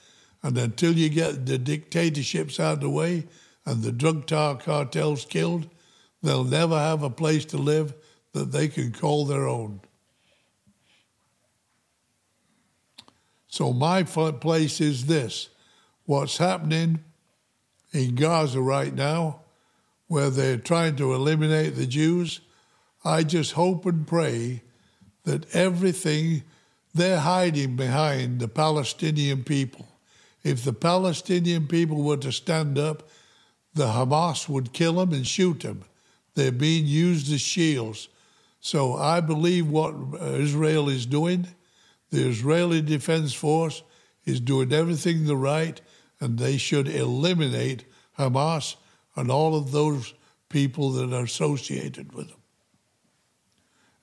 And 0.42 0.58
until 0.58 0.92
you 0.92 1.08
get 1.08 1.46
the 1.46 1.58
dictatorships 1.58 2.60
out 2.60 2.74
of 2.74 2.80
the 2.80 2.90
way 2.90 3.26
and 3.64 3.82
the 3.82 3.92
drug 3.92 4.26
tar 4.26 4.56
cartels 4.56 5.24
killed, 5.24 5.68
they'll 6.22 6.44
never 6.44 6.78
have 6.78 7.02
a 7.02 7.10
place 7.10 7.44
to 7.46 7.56
live 7.56 7.94
that 8.32 8.52
they 8.52 8.68
can 8.68 8.92
call 8.92 9.24
their 9.24 9.48
own. 9.48 9.80
So 13.48 13.72
my 13.72 14.04
place 14.04 14.80
is 14.80 15.06
this: 15.06 15.48
what's 16.04 16.36
happening 16.36 17.02
in 17.92 18.14
Gaza 18.14 18.60
right 18.60 18.94
now, 18.94 19.40
where 20.06 20.30
they're 20.30 20.58
trying 20.58 20.96
to 20.96 21.14
eliminate 21.14 21.74
the 21.74 21.86
Jews. 21.86 22.40
I 23.04 23.22
just 23.22 23.52
hope 23.52 23.86
and 23.86 24.06
pray 24.06 24.62
that 25.24 25.54
everything 25.54 26.42
they're 26.94 27.20
hiding 27.20 27.76
behind 27.76 28.40
the 28.40 28.48
Palestinian 28.48 29.44
people. 29.44 29.86
If 30.42 30.64
the 30.64 30.72
Palestinian 30.72 31.66
people 31.66 32.02
were 32.02 32.16
to 32.18 32.32
stand 32.32 32.78
up, 32.78 33.08
the 33.74 33.86
Hamas 33.86 34.48
would 34.48 34.72
kill 34.72 34.94
them 34.94 35.12
and 35.12 35.26
shoot 35.26 35.60
them. 35.60 35.84
They're 36.34 36.52
being 36.52 36.86
used 36.86 37.32
as 37.32 37.40
shields. 37.40 38.08
So 38.60 38.94
I 38.94 39.20
believe 39.20 39.68
what 39.68 39.94
Israel 40.20 40.88
is 40.88 41.06
doing, 41.06 41.48
the 42.10 42.28
Israeli 42.28 42.80
Defense 42.80 43.34
Force 43.34 43.82
is 44.24 44.40
doing 44.40 44.72
everything 44.72 45.26
the 45.26 45.36
right, 45.36 45.80
and 46.20 46.38
they 46.38 46.56
should 46.56 46.88
eliminate 46.88 47.84
Hamas 48.18 48.76
and 49.16 49.30
all 49.30 49.56
of 49.56 49.72
those 49.72 50.14
people 50.48 50.92
that 50.92 51.12
are 51.12 51.24
associated 51.24 52.12
with 52.12 52.28
them 52.28 52.38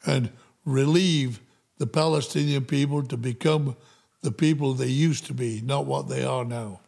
and 0.06 0.32
relieve 0.65 1.41
the 1.78 1.88
Palestinian 1.88 2.65
people 2.65 3.04
to 3.04 3.18
become 3.18 3.76
the 4.22 4.32
people 4.32 4.74
they 4.74 4.88
used 4.88 5.26
to 5.26 5.34
be, 5.34 5.62
not 5.62 5.86
what 5.86 6.08
they 6.08 6.24
are 6.24 6.46
now. 6.46 6.80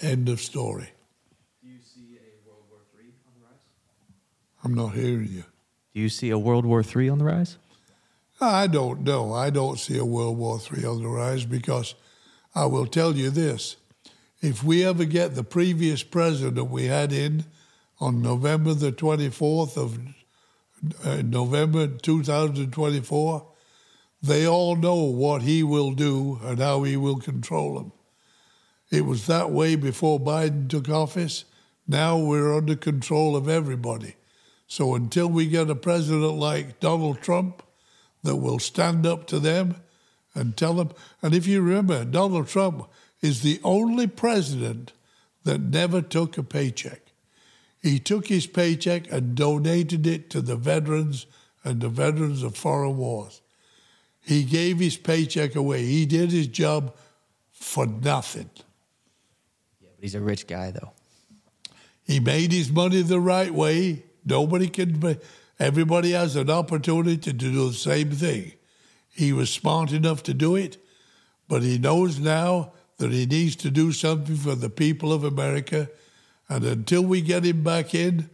End 0.00 0.28
of 0.28 0.40
story. 0.40 0.90
Do 1.62 1.68
you 1.68 1.80
see 1.82 2.16
a 2.16 2.48
World 2.48 2.64
War 2.70 2.80
III 2.98 3.10
on 3.26 3.32
the 3.34 3.46
rise? 3.46 3.64
I'm 4.64 4.74
not 4.74 4.94
hearing 4.94 5.28
you. 5.32 5.44
Do 5.94 6.00
you 6.00 6.08
see 6.08 6.30
a 6.30 6.38
World 6.38 6.64
War 6.64 6.82
III 6.82 7.08
on 7.10 7.18
the 7.18 7.24
rise? 7.24 7.58
I 8.40 8.66
don't 8.68 9.02
know. 9.02 9.34
I 9.34 9.50
don't 9.50 9.78
see 9.78 9.98
a 9.98 10.04
World 10.04 10.38
War 10.38 10.58
III 10.58 10.84
on 10.86 11.02
the 11.02 11.08
rise 11.08 11.44
because 11.44 11.94
I 12.54 12.64
will 12.64 12.86
tell 12.86 13.14
you 13.14 13.28
this. 13.28 13.76
If 14.40 14.64
we 14.64 14.84
ever 14.84 15.04
get 15.04 15.34
the 15.34 15.44
previous 15.44 16.02
president 16.02 16.70
we 16.70 16.86
had 16.86 17.12
in 17.12 17.44
on 18.00 18.22
November 18.22 18.72
the 18.72 18.92
24th 18.92 19.76
of 19.76 19.98
uh, 21.04 21.20
November 21.22 21.86
2024, 21.86 23.46
they 24.22 24.46
all 24.46 24.76
know 24.76 24.94
what 24.94 25.42
he 25.42 25.62
will 25.62 25.92
do 25.92 26.40
and 26.42 26.58
how 26.58 26.82
he 26.84 26.96
will 26.96 27.18
control 27.18 27.74
them. 27.74 27.92
It 28.90 29.04
was 29.04 29.26
that 29.26 29.50
way 29.50 29.76
before 29.76 30.18
Biden 30.18 30.68
took 30.68 30.88
office. 30.88 31.44
Now 31.86 32.16
we're 32.16 32.56
under 32.56 32.76
control 32.76 33.36
of 33.36 33.48
everybody. 33.48 34.16
So 34.66 34.94
until 34.94 35.26
we 35.28 35.46
get 35.46 35.68
a 35.68 35.74
president 35.74 36.34
like 36.34 36.80
Donald 36.80 37.20
Trump 37.20 37.62
that 38.22 38.36
will 38.36 38.58
stand 38.58 39.06
up 39.06 39.26
to 39.28 39.38
them 39.38 39.76
and 40.34 40.56
tell 40.56 40.74
them, 40.74 40.90
and 41.22 41.34
if 41.34 41.46
you 41.46 41.60
remember, 41.60 42.04
Donald 42.04 42.48
Trump 42.48 42.88
is 43.20 43.42
the 43.42 43.60
only 43.64 44.06
president 44.06 44.92
that 45.44 45.60
never 45.60 46.00
took 46.00 46.38
a 46.38 46.42
paycheck. 46.42 47.12
He 47.82 47.98
took 47.98 48.26
his 48.28 48.46
paycheck 48.46 49.10
and 49.10 49.34
donated 49.34 50.06
it 50.06 50.30
to 50.30 50.40
the 50.40 50.56
veterans 50.56 51.26
and 51.64 51.80
the 51.80 51.88
veterans 51.88 52.42
of 52.42 52.56
foreign 52.56 52.96
wars. 52.96 53.40
He 54.20 54.44
gave 54.44 54.78
his 54.78 54.96
paycheck 54.96 55.56
away. 55.56 55.84
He 55.84 56.04
did 56.06 56.30
his 56.30 56.46
job 56.46 56.94
for 57.52 57.86
nothing. 57.86 58.50
Yeah, 59.80 59.88
but 59.96 60.02
he's 60.02 60.14
a 60.14 60.20
rich 60.20 60.46
guy, 60.46 60.70
though. 60.70 60.92
He 62.04 62.20
made 62.20 62.52
his 62.52 62.70
money 62.70 63.02
the 63.02 63.20
right 63.20 63.52
way. 63.52 64.04
Nobody 64.24 64.68
can, 64.68 65.18
everybody 65.60 66.12
has 66.12 66.34
an 66.34 66.50
opportunity 66.50 67.18
to 67.18 67.32
do 67.32 67.68
the 67.68 67.74
same 67.74 68.10
thing. 68.10 68.52
He 69.08 69.32
was 69.32 69.52
smart 69.52 69.92
enough 69.92 70.22
to 70.24 70.34
do 70.34 70.56
it, 70.56 70.78
but 71.46 71.62
he 71.62 71.78
knows 71.78 72.18
now 72.18 72.72
that 72.96 73.12
he 73.12 73.26
needs 73.26 73.54
to 73.56 73.70
do 73.70 73.92
something 73.92 74.36
for 74.36 74.54
the 74.54 74.70
people 74.70 75.12
of 75.12 75.22
America. 75.22 75.90
And 76.48 76.64
until 76.64 77.02
we 77.02 77.20
get 77.20 77.44
him 77.44 77.62
back 77.62 77.94
in, 77.94 78.30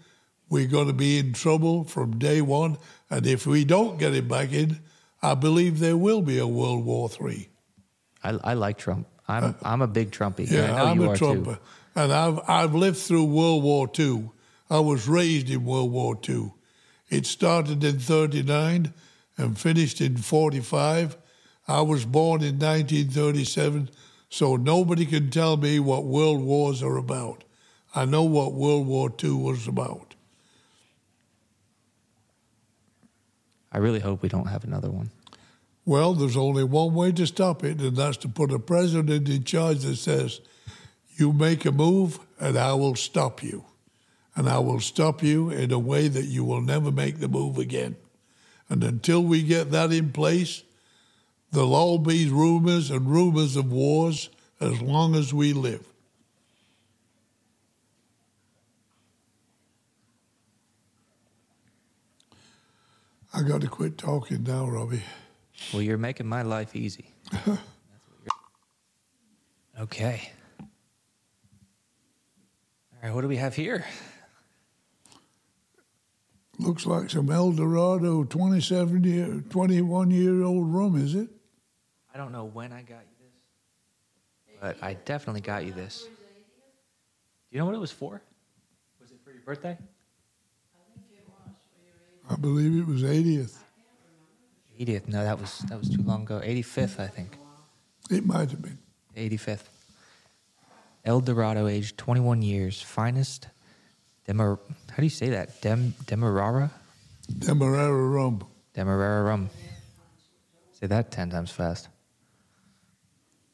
we're 0.49 0.69
going 0.69 0.87
to 0.87 0.93
be 0.93 1.19
in 1.19 1.33
trouble 1.33 1.85
from 1.85 2.19
day 2.19 2.41
one. 2.41 2.79
And 3.11 3.27
if 3.27 3.47
we 3.47 3.65
don't 3.65 3.99
get 3.99 4.15
him 4.15 4.29
back 4.29 4.53
in, 4.53 4.81
I 5.23 5.35
believe 5.35 5.81
there 5.81 5.97
will 5.97 6.23
be 6.23 6.39
a 6.39 6.47
World 6.47 6.85
War 6.85 7.11
III. 7.21 7.49
I, 8.23 8.39
I 8.45 8.55
like 8.55 8.79
Trump. 8.79 9.09
I'm 9.29 9.45
uh, 9.45 9.53
I'm 9.63 9.83
a 9.83 9.89
big 9.89 10.13
Trumpy. 10.13 10.49
Yeah, 10.49 10.65
I 10.65 10.77
know 10.77 10.85
I'm 10.85 11.01
you 11.01 11.07
a 11.07 11.11
are 11.11 11.17
Trumper. 11.17 11.55
too. 11.55 11.61
And 11.97 12.13
I've, 12.13 12.41
I've 12.49 12.75
lived 12.75 12.99
through 12.99 13.25
World 13.25 13.63
War 13.63 13.91
II. 13.99 14.31
I 14.71 14.79
was 14.81 15.09
raised 15.09 15.51
in 15.51 15.65
World 15.65 15.91
War 15.91 16.17
II. 16.29 16.53
It 17.09 17.27
started 17.27 17.85
in 17.85 17.99
39 17.99 18.93
and 19.37 19.59
finished 19.59 20.01
in 20.01 20.17
45. 20.17 21.17
I 21.69 21.81
was 21.83 22.05
born 22.05 22.43
in 22.43 22.59
1937, 22.59 23.91
so 24.29 24.57
nobody 24.57 25.07
can 25.07 25.31
tell 25.31 25.57
me 25.57 25.79
what 25.79 26.05
world 26.05 26.43
wars 26.43 26.83
are 26.83 26.97
about. 26.97 27.45
I 27.95 28.05
know 28.05 28.25
what 28.25 28.53
World 28.53 28.87
War 28.87 29.11
II 29.23 29.33
was 29.33 29.67
about. 29.67 30.15
I 33.73 33.79
really 33.79 34.01
hope 34.01 34.23
we 34.23 34.29
don't 34.29 34.49
have 34.49 34.65
another 34.65 34.91
one. 34.91 35.11
Well, 35.85 36.15
there's 36.15 36.37
only 36.37 36.65
one 36.65 36.95
way 36.95 37.13
to 37.13 37.27
stop 37.27 37.63
it, 37.65 37.81
and 37.81 37.97
that's 37.97 38.17
to 38.19 38.29
put 38.29 38.53
a 38.53 38.59
president 38.59 39.29
in 39.29 39.45
charge 39.45 39.81
that 39.81 39.97
says, 39.97 40.41
You 41.17 41.33
make 41.33 41.65
a 41.65 41.73
move, 41.73 42.19
and 42.41 42.59
I 42.59 42.75
will 42.75 42.97
stop 42.97 43.43
you. 43.43 43.65
And 44.37 44.49
I 44.49 44.59
will 44.59 44.81
stop 44.81 45.23
you 45.23 45.51
in 45.51 45.73
a 45.73 45.79
way 45.79 46.09
that 46.09 46.27
you 46.27 46.45
will 46.45 46.61
never 46.61 46.93
make 46.93 47.19
the 47.21 47.29
move 47.29 47.57
again. 47.59 47.97
And 48.69 48.85
until 48.85 49.23
we 49.23 49.43
get 49.43 49.71
that 49.71 49.93
in 49.93 50.13
place, 50.13 50.63
there'll 51.53 51.75
all 51.75 51.99
be 51.99 52.29
rumors 52.29 52.91
and 52.91 53.11
rumors 53.11 53.57
of 53.57 53.73
wars 53.73 54.29
as 54.61 54.81
long 54.83 55.15
as 55.15 55.33
we 55.33 55.53
live. 55.55 55.87
I 63.35 63.43
got 63.43 63.61
to 63.61 63.69
quit 63.69 63.99
talking 63.99 64.45
now, 64.45 64.67
Robbie. 64.67 65.03
Well, 65.73 65.83
you're 65.83 65.99
making 65.99 66.27
my 66.27 66.43
life 66.43 66.75
easy. 66.75 67.11
That's 67.31 67.47
what 67.47 67.59
you're- 68.25 69.83
okay. 69.85 70.33
All 70.61 70.69
right, 73.03 73.15
what 73.15 73.21
do 73.23 73.29
we 73.29 73.37
have 73.37 73.55
here? 73.55 73.85
Looks 76.59 76.87
like 76.87 77.11
some 77.11 77.31
El 77.31 77.53
Dorado 77.53 78.25
27 78.25 79.05
year, 79.05 79.45
21 79.51 80.11
year 80.11 80.43
old 80.43 80.73
rum, 80.73 80.97
is 80.97 81.15
it? 81.15 81.29
I 82.15 82.17
don't 82.17 82.33
know 82.33 82.45
when 82.45 82.73
I 82.73 82.81
got 82.81 83.03
you 83.03 83.17
this, 83.21 84.61
but 84.61 84.77
I 84.83 84.95
definitely 84.95 85.43
got 85.43 85.67
you 85.67 85.73
this. 85.73 86.05
Do 86.05 86.09
you 87.51 87.59
know 87.59 87.67
what 87.67 87.75
it 87.75 87.81
was 87.81 87.93
for? 87.93 88.23
Was 89.01 89.11
it 89.11 89.19
for 89.23 89.33
your 89.33 89.43
birthday? 89.43 89.77
I 92.29 92.37
believe 92.37 92.81
it 92.81 92.87
was 92.87 93.03
80th. 93.03 93.57
80th. 94.81 95.09
No, 95.09 95.23
that 95.25 95.39
was 95.39 95.59
that 95.69 95.79
was 95.79 95.89
too 95.89 96.03
long 96.03 96.23
ago. 96.23 96.41
85th, 96.43 96.99
I 96.99 97.07
think. 97.07 97.37
It 98.11 98.27
might 98.27 98.51
have 98.51 98.63
been. 98.63 98.79
85th. 99.17 99.65
El 101.05 101.21
Dorado, 101.21 101.67
aged 101.67 101.97
21 101.99 102.43
years, 102.43 102.83
finest 102.83 103.49
Demar. 104.27 104.59
How 104.97 105.03
do 105.03 105.05
you 105.05 105.11
say 105.11 105.29
that? 105.29 105.61
Dem 105.61 105.93
Demerara, 106.07 106.71
Demerara 107.39 107.93
rum. 107.93 108.47
Demerara 108.73 109.25
rum. 109.25 109.51
Say 110.73 110.87
that 110.87 111.11
10 111.11 111.29
times 111.29 111.51
fast. 111.51 111.91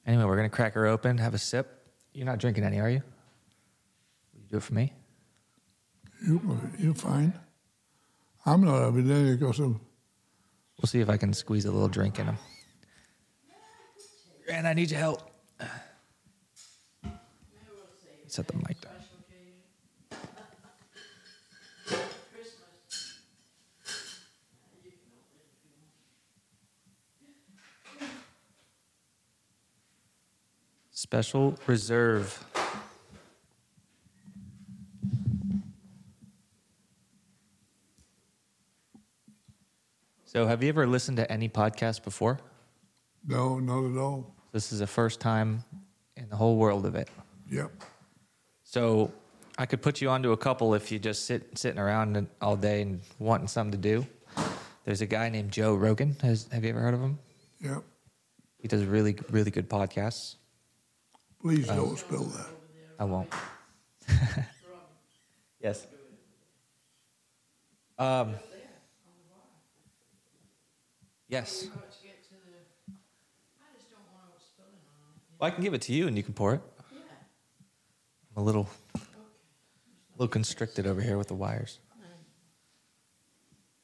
Anyway, 0.07 0.22
we're 0.22 0.37
gonna 0.37 0.48
crack 0.48 0.74
her 0.74 0.87
open, 0.87 1.18
have 1.18 1.35
a 1.35 1.38
sip. 1.38 1.85
You're 2.12 2.26
not 2.26 2.38
drinking 2.38 2.62
any, 2.62 2.78
are 2.78 2.88
you? 2.88 3.02
Will 4.33 4.42
you 4.42 4.48
do 4.50 4.57
it 4.59 4.62
for 4.62 4.74
me? 4.74 4.92
You, 6.24 6.61
you're 6.78 6.94
fine. 6.94 7.35
I'm 8.46 8.64
not 8.64 8.81
having 8.81 9.11
any 9.11 9.35
because 9.35 9.59
I'm. 9.59 9.81
We'll 10.81 10.87
see 10.87 11.00
if 11.00 11.11
I 11.11 11.16
can 11.16 11.33
squeeze 11.33 11.64
a 11.64 11.72
little 11.72 11.88
drink 11.88 12.20
in 12.20 12.26
them. 12.26 12.38
And 14.48 14.68
I 14.68 14.74
need 14.74 14.92
your 14.92 15.00
help. 15.00 15.28
Set 18.28 18.46
the 18.46 18.55
mic 18.59 18.81
down. 18.81 18.92
Special 31.12 31.55
reserve. 31.66 32.42
So, 40.25 40.46
have 40.46 40.62
you 40.62 40.70
ever 40.70 40.87
listened 40.87 41.18
to 41.18 41.31
any 41.31 41.51
podcast 41.51 42.03
before? 42.03 42.40
No, 43.27 43.59
not 43.59 43.85
at 43.92 43.98
all. 43.98 44.35
This 44.53 44.72
is 44.72 44.79
the 44.79 44.87
first 44.87 45.20
time 45.20 45.64
in 46.16 46.31
the 46.31 46.37
whole 46.37 46.57
world 46.57 46.87
of 46.87 46.94
it. 46.94 47.11
Yep. 47.51 47.70
So, 48.64 49.12
I 49.59 49.66
could 49.66 49.83
put 49.83 50.01
you 50.01 50.09
onto 50.09 50.33
a 50.33 50.37
couple 50.38 50.72
if 50.72 50.90
you 50.90 50.98
just 50.98 51.27
sit 51.27 51.59
sitting 51.59 51.79
around 51.79 52.27
all 52.40 52.57
day 52.57 52.81
and 52.81 53.03
wanting 53.18 53.48
something 53.48 53.72
to 53.72 53.77
do. 53.77 54.07
There's 54.87 55.03
a 55.03 55.07
guy 55.07 55.29
named 55.29 55.53
Joe 55.53 55.75
Rogan. 55.75 56.16
Has, 56.22 56.48
have 56.51 56.64
you 56.64 56.70
ever 56.70 56.81
heard 56.81 56.94
of 56.94 57.03
him? 57.03 57.18
Yep. 57.61 57.83
He 58.57 58.68
does 58.68 58.83
really, 58.87 59.14
really 59.31 59.51
good 59.51 59.68
podcasts. 59.68 60.37
Please 61.42 61.66
don't 61.66 61.98
spill 61.98 62.24
that. 62.24 62.48
I 62.98 63.05
won't. 63.05 63.28
yes. 65.61 65.87
Um. 67.98 68.35
Yes. 71.28 71.62
Got 71.62 71.90
to 71.90 71.96
get 72.05 72.22
to 72.24 72.35
the, 72.35 72.92
I 73.59 73.74
just 73.74 73.90
don't 73.90 74.00
want 74.12 74.37
it 74.37 74.42
spilling 74.44 74.85
on 74.87 75.16
it. 75.16 75.22
Well, 75.40 75.48
I 75.48 75.50
can 75.50 75.64
give 75.64 75.72
it 75.72 75.81
to 75.83 75.92
you 75.94 76.07
and 76.07 76.14
you 76.14 76.22
can 76.22 76.35
pour 76.35 76.55
it. 76.55 76.61
Yeah, 76.92 76.98
I'm 78.37 78.42
a 78.42 78.44
little, 78.44 78.68
a 78.94 79.00
little 80.18 80.28
constricted 80.28 80.87
over 80.87 81.00
here 81.00 81.16
with 81.16 81.28
the 81.28 81.35
wires. 81.35 81.78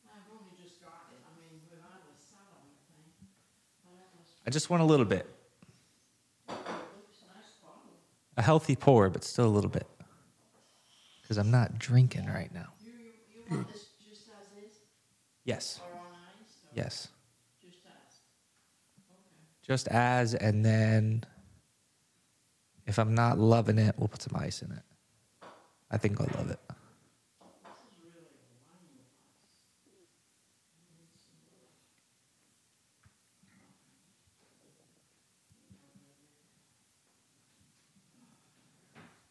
I've 0.05 0.21
only 0.31 0.53
just 0.63 0.79
got 0.83 1.09
it, 1.11 1.25
I 1.25 1.33
mean, 1.41 1.59
we've 1.71 1.81
hardly 1.81 2.13
sat 2.21 2.53
on 2.53 2.69
the 2.69 2.77
thing. 2.93 3.09
But 3.83 3.97
that 3.97 4.13
must 4.19 4.31
I 4.47 4.51
just 4.51 4.69
want 4.69 4.83
a 4.83 4.87
little 4.87 5.07
bit. 5.07 5.25
looks 6.49 7.25
nice 7.33 7.57
bottle. 7.63 7.97
A 8.39 8.43
healthy 8.43 8.77
pour, 8.77 9.11
but 9.11 9.25
still 9.25 9.47
a 9.47 9.49
little 9.49 9.69
bit. 9.69 9.87
Because 11.21 11.37
I'm 11.39 11.51
not 11.51 11.79
drinking 11.79 12.27
right 12.27 12.53
now. 12.55 12.69
You, 12.83 12.93
you, 13.51 13.57
want 13.57 13.69
this 13.73 13.89
just 14.09 14.29
as 14.29 14.65
is, 14.65 14.77
Yes. 15.45 15.81
or 15.93 15.99
on 15.99 16.07
ice, 16.41 16.55
or 16.65 16.71
Yes. 16.73 17.09
just 17.61 17.79
as? 17.85 18.21
Okay. 18.97 19.19
Just 19.63 19.89
as, 19.89 20.35
and 20.35 20.65
then 20.65 21.25
if 22.87 22.99
I'm 22.99 23.15
not 23.15 23.39
loving 23.39 23.77
it, 23.79 23.97
we'll 23.99 24.09
put 24.09 24.23
some 24.23 24.41
ice 24.41 24.63
in 24.63 24.71
it. 24.71 24.83
I 25.91 25.99
think 25.99 26.21
I'll 26.21 26.31
love 26.39 26.51
it. 26.51 26.61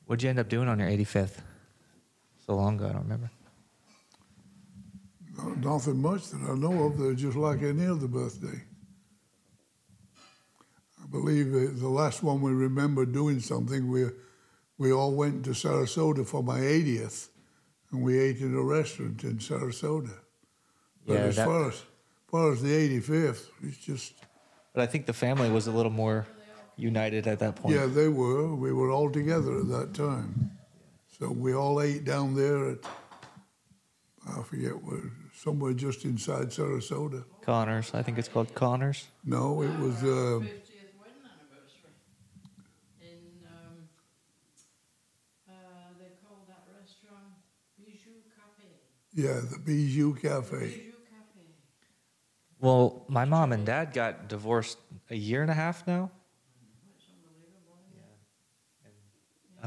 What'd 0.08 0.24
you 0.24 0.30
end 0.30 0.40
up 0.40 0.50
doing 0.50 0.68
on 0.68 0.80
your 0.80 0.90
85th? 0.90 1.38
So 2.46 2.56
long 2.56 2.78
ago, 2.78 2.88
I 2.88 2.94
don't 2.94 3.04
remember. 3.04 3.30
No- 5.38 5.74
Nothing 5.74 6.02
much 6.02 6.30
that 6.32 6.42
I 6.50 6.56
know 6.56 6.86
of. 6.86 6.98
They're 6.98 7.14
just 7.14 7.38
like 7.38 7.62
any 7.62 7.86
other 7.86 8.08
birthday. 8.08 8.64
I 11.04 11.08
believe 11.10 11.52
the 11.80 11.88
last 11.90 12.24
one 12.24 12.42
we 12.42 12.52
remember 12.52 13.06
doing 13.06 13.40
something, 13.40 13.90
we 13.90 14.06
we 14.80 14.92
all 14.92 15.14
went 15.14 15.44
to 15.46 15.52
Sarasota 15.52 16.26
for 16.26 16.44
my 16.44 16.60
80th, 16.60 17.30
and 17.92 18.04
we 18.04 18.20
ate 18.20 18.40
in 18.42 18.54
a 18.54 18.62
restaurant 18.62 19.24
in 19.24 19.38
Sarasota. 19.40 20.14
But 21.06 21.14
Yeah, 21.14 21.20
as 21.22 21.36
that- 21.38 21.46
far 21.48 21.70
as 21.70 21.82
far 22.28 22.52
as 22.52 22.62
the 22.62 22.72
85th, 22.74 23.50
it's 23.64 23.78
just 23.78 24.14
But 24.74 24.84
I 24.84 24.88
think 24.88 25.06
the 25.08 25.14
family 25.14 25.50
was 25.50 25.66
a 25.68 25.72
little 25.72 25.92
more 25.92 26.28
united 26.78 27.28
at 27.28 27.40
that 27.40 27.56
point. 27.58 27.76
yeah, 27.76 27.86
they 27.86 28.08
were. 28.08 28.56
We 28.56 28.72
were 28.72 28.92
all 28.92 29.10
together 29.10 29.60
at 29.60 29.68
that 29.70 29.94
time, 29.94 30.52
so 31.20 31.30
we 31.32 31.54
all 31.54 31.82
ate 31.82 32.06
down 32.06 32.36
there 32.36 32.70
at 32.70 32.80
I 34.36 34.42
forget 34.44 34.84
where, 34.84 35.00
somewhere 35.34 35.74
just 35.74 36.04
inside 36.04 36.48
Sarasota. 36.50 37.24
Connors, 37.42 37.94
I 37.94 38.04
think 38.04 38.18
it's 38.18 38.28
called 38.28 38.54
Connors. 38.54 39.08
No, 39.24 39.62
it 39.62 39.74
was. 39.80 40.04
Uh, 40.04 40.40
Fiftieth 40.42 40.92
wedding 41.00 41.24
anniversary. 41.24 41.96
In, 43.00 43.48
um, 43.48 43.88
uh, 45.48 45.54
they 45.98 46.12
call 46.22 46.46
that 46.48 46.68
restaurant 46.78 47.32
Bijou 47.78 48.20
Cafe. 48.36 48.68
yeah, 49.14 49.40
the 49.50 49.60
Bijou 49.60 50.14
Cafe. 50.16 50.60
Bijou 50.60 50.92
Cafe. 50.92 51.46
Well, 52.60 53.06
my 53.08 53.24
mom 53.24 53.54
and 53.54 53.66
dad 53.66 53.94
got 53.94 54.28
divorced 54.28 54.78
a 55.10 55.16
year 55.16 55.42
and 55.42 55.52
a 55.52 55.54
half 55.54 55.88
now. 55.88 56.12
It's 56.98 57.06
unbelievable. 57.10 57.80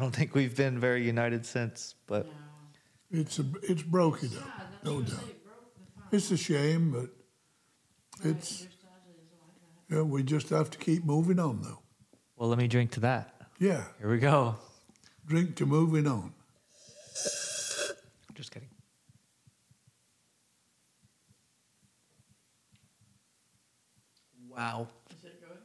I 0.01 0.03
don't 0.03 0.17
think 0.17 0.35
we've 0.35 0.57
been 0.57 0.81
very 0.81 1.05
united 1.05 1.45
since, 1.45 1.95
but 2.07 2.25
No. 2.25 2.33
It's 3.21 3.39
a, 3.39 3.45
it's 3.65 3.83
broken 3.83 4.31
Sad, 4.31 4.39
up, 4.45 4.83
no 4.83 4.95
what 4.95 5.07
doubt. 5.09 5.17
say, 5.19 5.25
it 5.29 5.45
broke 5.45 5.75
the 5.75 5.85
family. 6.01 6.09
It's 6.13 6.31
a 6.31 6.37
shame, 6.39 6.91
but 6.91 7.11
Right, 8.25 8.35
it's 8.37 8.49
just 8.49 8.63
as 8.63 9.15
is 9.15 9.31
like 9.31 9.91
that. 9.91 9.97
yeah, 9.97 10.01
we 10.03 10.23
just 10.23 10.49
have 10.49 10.71
to 10.71 10.79
keep 10.79 11.05
moving 11.05 11.39
on, 11.39 11.61
though. 11.61 11.83
well, 12.37 12.49
let 12.49 12.57
me 12.57 12.67
drink 12.67 12.93
to 12.93 13.01
that. 13.01 13.35
Yeah, 13.59 13.85
Here 13.99 14.11
we 14.11 14.19
go. 14.19 14.57
drink 15.27 15.57
to 15.57 15.67
moving 15.67 16.07
on. 16.07 16.33
Just 18.35 18.53
kidding. 18.53 18.71
Wow. 24.49 24.89
Is 25.11 25.25
it 25.25 25.41
good? 25.41 25.59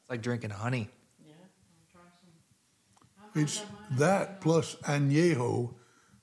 It's 0.00 0.10
like 0.10 0.22
drinking 0.22 0.50
honey. 0.50 0.88
Yeah, 1.24 1.32
I'll 1.34 1.90
try 1.92 2.02
some. 2.20 2.30
How 3.16 3.23
much 3.23 3.23
It's 3.34 3.62
that 3.92 4.40
plus 4.40 4.76
añejo 4.84 5.74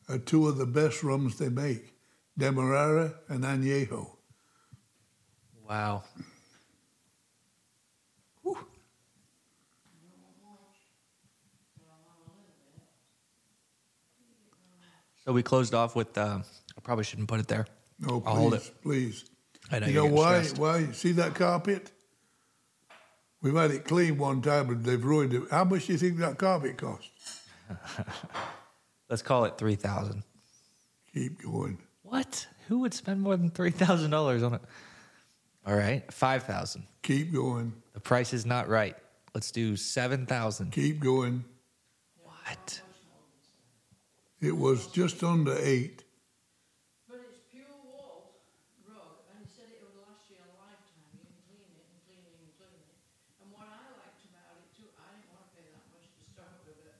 are 0.08 0.18
two 0.18 0.48
of 0.48 0.58
the 0.58 0.66
best 0.66 1.04
rums 1.04 1.38
they 1.38 1.50
make. 1.50 1.94
Demerara 2.38 3.16
and 3.28 3.44
añejo. 3.44 4.16
Wow. 5.68 6.04
Whew. 8.44 8.58
So 15.26 15.32
we 15.34 15.44
closed 15.44 15.74
off 15.74 15.96
with. 15.96 16.18
Uh, 16.18 16.40
I 16.78 16.82
probably 16.82 17.04
shouldn't 17.04 17.28
put 17.28 17.40
it 17.40 17.48
there. 17.48 17.68
No, 18.00 18.24
I'll 18.26 18.36
hold 18.36 18.54
please, 18.54 18.72
please. 18.82 19.26
I 19.72 19.80
know 19.80 19.88
You 19.88 19.94
know 19.94 20.06
why? 20.08 20.42
stressed. 20.42 20.58
Why? 20.58 20.92
See 20.92 21.12
that 21.14 21.36
carpet? 21.36 21.92
We've 23.42 23.56
had 23.56 23.72
it 23.72 23.86
cleaned 23.86 24.20
one 24.20 24.42
time, 24.42 24.68
but 24.68 24.84
they've 24.84 25.04
ruined 25.04 25.34
it. 25.34 25.44
How 25.50 25.64
much 25.64 25.88
do 25.88 25.94
you 25.94 25.98
think 25.98 26.18
that 26.18 26.38
carpet 26.38 26.78
cost? 26.78 27.10
Let's 29.10 29.22
call 29.22 29.46
it 29.46 29.58
three 29.58 29.76
thousand. 29.76 30.24
Keep 31.14 31.42
going. 31.44 31.78
What? 32.04 32.48
Who 32.68 32.80
would 32.80 32.94
spend 32.94 33.22
more 33.22 33.36
than 33.36 33.50
three 33.50 33.72
thousand 33.72 34.12
dollars 34.12 34.44
on 34.44 34.54
it? 34.54 34.62
All 35.66 35.76
right, 35.76 36.12
five 36.14 36.44
thousand. 36.44 36.84
Keep 37.02 37.34
going. 37.34 37.74
The 37.94 38.00
price 38.00 38.34
is 38.34 38.46
not 38.46 38.70
right. 38.70 38.96
Let's 39.34 39.52
do 39.52 39.76
seven 39.76 40.26
thousand. 40.26 40.72
Keep 40.72 41.00
going. 41.00 41.44
What? 42.24 42.82
It 44.40 44.58
was 44.58 44.88
just 44.88 45.24
under 45.24 45.56
eight. 45.62 46.04
But 47.08 47.22
it's 47.30 47.38
pure 47.52 47.70
wool 47.86 48.42
rug, 48.90 49.22
and 49.30 49.38
he 49.38 49.46
said 49.46 49.70
it 49.70 49.78
would 49.86 49.94
last 50.02 50.26
you 50.34 50.36
a 50.42 50.50
lifetime. 50.58 51.06
You 51.14 51.22
can 51.22 51.38
clean 51.46 51.62
it 51.62 51.86
and 51.86 52.00
clean 52.10 52.26
it 52.26 52.36
and 52.42 52.50
clean 52.58 52.74
it. 52.74 52.90
And 53.44 53.54
what 53.54 53.70
I 53.70 53.86
liked 54.02 54.26
about 54.26 54.58
it 54.58 54.66
too, 54.74 54.90
I 54.98 55.14
didn't 55.14 55.30
want 55.30 55.46
to 55.46 55.52
pay 55.54 55.68
that 55.70 55.86
much 55.94 56.10
to 56.18 56.24
start 56.26 56.58
with, 56.66 56.74
but 56.82 56.98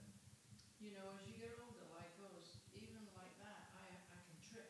you 0.86 0.94
know, 0.94 1.18
as 1.18 1.26
you 1.26 1.34
get 1.42 1.58
older, 1.66 1.82
like 1.98 2.14
us, 2.30 2.62
even 2.78 3.02
like 3.18 3.34
that, 3.42 3.74
I 3.74 3.90
I 4.14 4.22
can 4.22 4.38
trip. 4.46 4.70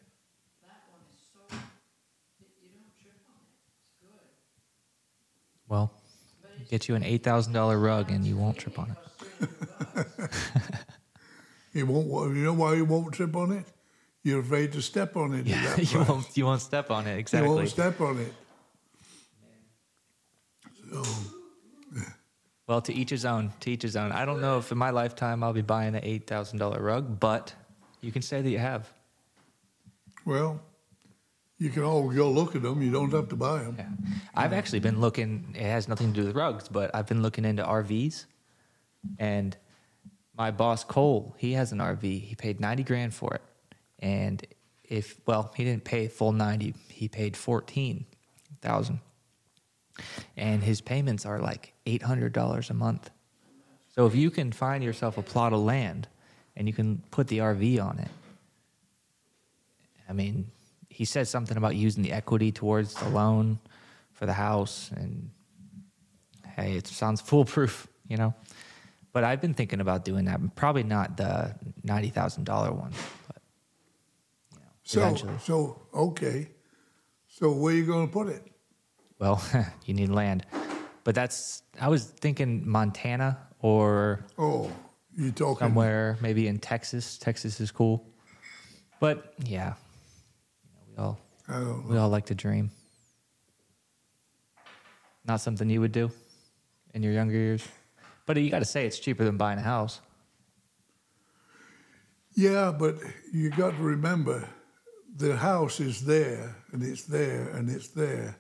That 0.64 0.88
one 0.88 1.04
is 1.12 1.20
so 1.28 1.44
you, 2.40 2.48
you 2.64 2.72
don't 2.72 2.96
trip 2.96 3.20
on 3.28 3.36
it. 3.52 3.60
It's 3.84 4.00
good. 4.00 4.32
Well, 5.72 5.90
get 6.70 6.90
you 6.90 6.96
an 6.96 7.04
eight 7.04 7.24
thousand 7.24 7.54
dollar 7.54 7.78
rug 7.80 8.12
and 8.12 8.26
you 8.26 8.36
won't 8.36 8.58
trip 8.58 8.78
on 8.78 8.92
it. 8.92 8.98
costs 9.48 9.56
300 9.72 10.18
bucks. 10.18 10.46
You 11.74 11.86
won't. 11.86 12.36
You 12.36 12.44
know 12.44 12.54
why 12.54 12.74
you 12.76 12.84
won't 12.84 13.14
trip 13.14 13.34
on 13.38 13.54
it? 13.54 13.66
You're 14.24 14.42
afraid 14.42 14.74
to 14.74 14.82
step 14.82 15.16
on 15.16 15.34
it. 15.34 15.48
Yeah, 15.48 15.62
you 15.78 15.86
price. 15.88 16.10
won't. 16.10 16.38
You 16.38 16.46
won't 16.46 16.62
step 16.62 16.92
on 16.92 17.08
it 17.08 17.18
exactly. 17.18 17.50
You 17.50 17.56
won't 17.56 17.70
step 17.70 18.02
on 18.02 18.20
it. 18.20 18.34
So 20.92 21.04
Well, 22.68 22.82
to 22.82 22.94
each 22.94 23.10
his 23.10 23.24
own. 23.24 23.54
To 23.62 23.72
each 23.72 23.84
his 23.84 23.96
own. 23.96 24.12
I 24.12 24.26
don't 24.26 24.42
know 24.42 24.58
if 24.58 24.74
in 24.74 24.78
my 24.78 24.90
lifetime 24.90 25.42
I'll 25.42 25.54
be 25.54 25.62
buying 25.62 25.96
an 25.96 26.02
eight 26.04 26.28
thousand 26.28 26.60
dollar 26.60 26.82
rug, 26.82 27.18
but 27.18 27.54
you 28.02 28.12
can 28.12 28.22
say 28.22 28.42
that 28.42 28.50
you 28.50 28.60
have. 28.60 28.92
well, 30.26 30.60
you 31.62 31.70
can 31.70 31.84
always 31.84 32.18
go 32.18 32.32
look 32.32 32.56
at 32.56 32.64
them. 32.64 32.82
You 32.82 32.92
don't 32.92 33.14
have 33.14 33.30
to 33.30 33.36
buy 33.36 33.60
them. 33.60 33.76
Yeah. 33.78 33.86
I've 34.34 34.52
actually 34.52 34.80
been 34.80 35.00
looking. 35.00 35.54
It 35.56 35.62
has 35.62 35.88
nothing 35.88 36.12
to 36.12 36.22
do 36.22 36.26
with 36.26 36.36
rugs, 36.36 36.68
but 36.68 36.90
I've 36.96 37.06
been 37.06 37.22
looking 37.22 37.46
into 37.46 37.64
RVs, 37.64 38.26
and 39.20 39.56
my 40.36 40.50
boss 40.50 40.84
Cole, 40.84 41.36
he 41.38 41.52
has 41.52 41.72
an 41.72 41.78
RV. 41.78 42.02
He 42.02 42.34
paid 42.34 42.60
ninety 42.60 42.82
grand 42.82 43.14
for 43.14 43.36
it, 43.36 43.44
and 44.00 44.44
if 44.84 45.22
well, 45.28 45.54
he 45.56 45.64
didn't 45.64 45.84
pay 45.84 46.08
full 46.08 46.32
ninety. 46.32 46.74
He 46.90 47.08
paid 47.08 47.38
fourteen 47.38 48.08
thousand, 48.64 49.00
and 50.36 50.64
his 50.64 50.82
payments 50.82 51.28
are 51.28 51.38
like 51.38 51.74
eight 51.86 52.02
hundred 52.02 52.34
dollars 52.34 52.72
a 52.72 52.74
month. 52.74 53.12
So 53.90 54.08
if 54.08 54.16
you 54.16 54.32
can 54.32 54.52
find 54.52 54.84
yourself 54.84 55.20
a 55.20 55.22
plot 55.22 55.54
of 55.54 55.60
land, 55.60 56.08
and 56.56 56.68
you 56.68 56.74
can 56.74 57.04
put 57.12 57.28
the 57.28 57.38
RV 57.38 57.80
on 57.86 58.00
it, 58.00 58.10
I 60.10 60.14
mean, 60.14 60.50
he 61.02 61.06
said 61.06 61.28
something 61.28 61.58
about 61.58 61.76
using 61.76 62.04
the 62.04 62.12
equity 62.12 62.52
towards 62.52 62.94
the 62.94 63.10
loan 63.10 63.58
for 64.14 64.28
the 64.28 64.34
house, 64.34 64.92
and 64.96 65.32
hey, 66.56 66.74
it 66.78 66.86
sounds 66.86 67.20
foolproof, 67.20 67.88
you 68.08 68.18
know. 68.18 68.36
But 69.12 69.24
I've 69.24 69.42
been 69.42 69.56
thinking 69.56 69.82
about 69.82 70.06
doing 70.06 70.26
that. 70.26 70.40
Probably 70.56 70.84
not 70.84 71.18
the 71.18 71.56
ninety 71.84 72.10
thousand 72.10 72.44
dollar 72.44 72.72
one, 72.72 72.92
but 73.28 73.42
you 74.52 74.60
know, 74.60 74.70
So, 74.84 75.00
eventually. 75.02 75.34
so 75.40 75.82
okay. 75.92 76.50
So 77.28 77.52
where 77.52 77.74
you 77.74 77.84
going 77.84 78.06
to 78.06 78.14
put 78.14 78.28
it? 78.28 78.44
Well, 79.18 79.42
you 79.88 79.96
need 79.96 80.10
land, 80.10 80.46
but 81.04 81.16
that's. 81.16 81.64
I 81.80 81.88
was 81.88 82.06
thinking 82.06 82.70
Montana 82.70 83.40
or 83.60 84.24
Oh, 84.38 84.70
you 85.18 85.32
talking? 85.32 85.66
somewhere 85.66 86.20
maybe 86.22 86.48
in 86.48 86.60
Texas. 86.60 87.18
Texas 87.18 87.60
is 87.60 87.72
cool, 87.72 88.06
but 89.00 89.34
yeah, 89.44 89.74
we 90.92 91.04
all 91.04 91.20
know. 91.48 91.84
We 91.88 91.98
all 91.98 92.10
like 92.10 92.26
to 92.28 92.36
dream. 92.36 92.72
Not 95.26 95.42
something 95.42 95.70
you 95.70 95.82
would 95.82 95.92
do 95.92 96.12
in 96.94 97.04
your 97.04 97.14
younger 97.14 97.36
years. 97.36 97.68
But 98.26 98.38
you 98.38 98.50
got 98.50 98.60
to 98.60 98.66
say 98.66 98.86
it's 98.86 99.00
cheaper 99.00 99.24
than 99.24 99.38
buying 99.38 99.60
a 99.60 99.64
house. 99.64 100.02
Yeah, 102.36 102.72
but 102.72 102.96
you 103.34 103.50
got 103.50 103.72
to 103.72 103.82
remember, 103.82 104.48
the 105.18 105.36
house 105.36 105.80
is 105.80 106.06
there 106.06 106.56
and 106.72 106.82
it's 106.82 107.04
there 107.04 107.50
and 107.50 107.70
it's 107.70 107.90
there, 107.90 108.38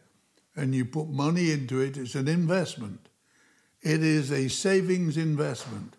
and 0.55 0.73
you 0.73 0.85
put 0.85 1.09
money 1.09 1.51
into 1.51 1.81
it. 1.81 1.97
It's 1.97 2.15
an 2.15 2.27
investment. 2.27 3.09
It 3.81 4.03
is 4.03 4.31
a 4.31 4.47
savings 4.47 5.17
investment. 5.17 5.97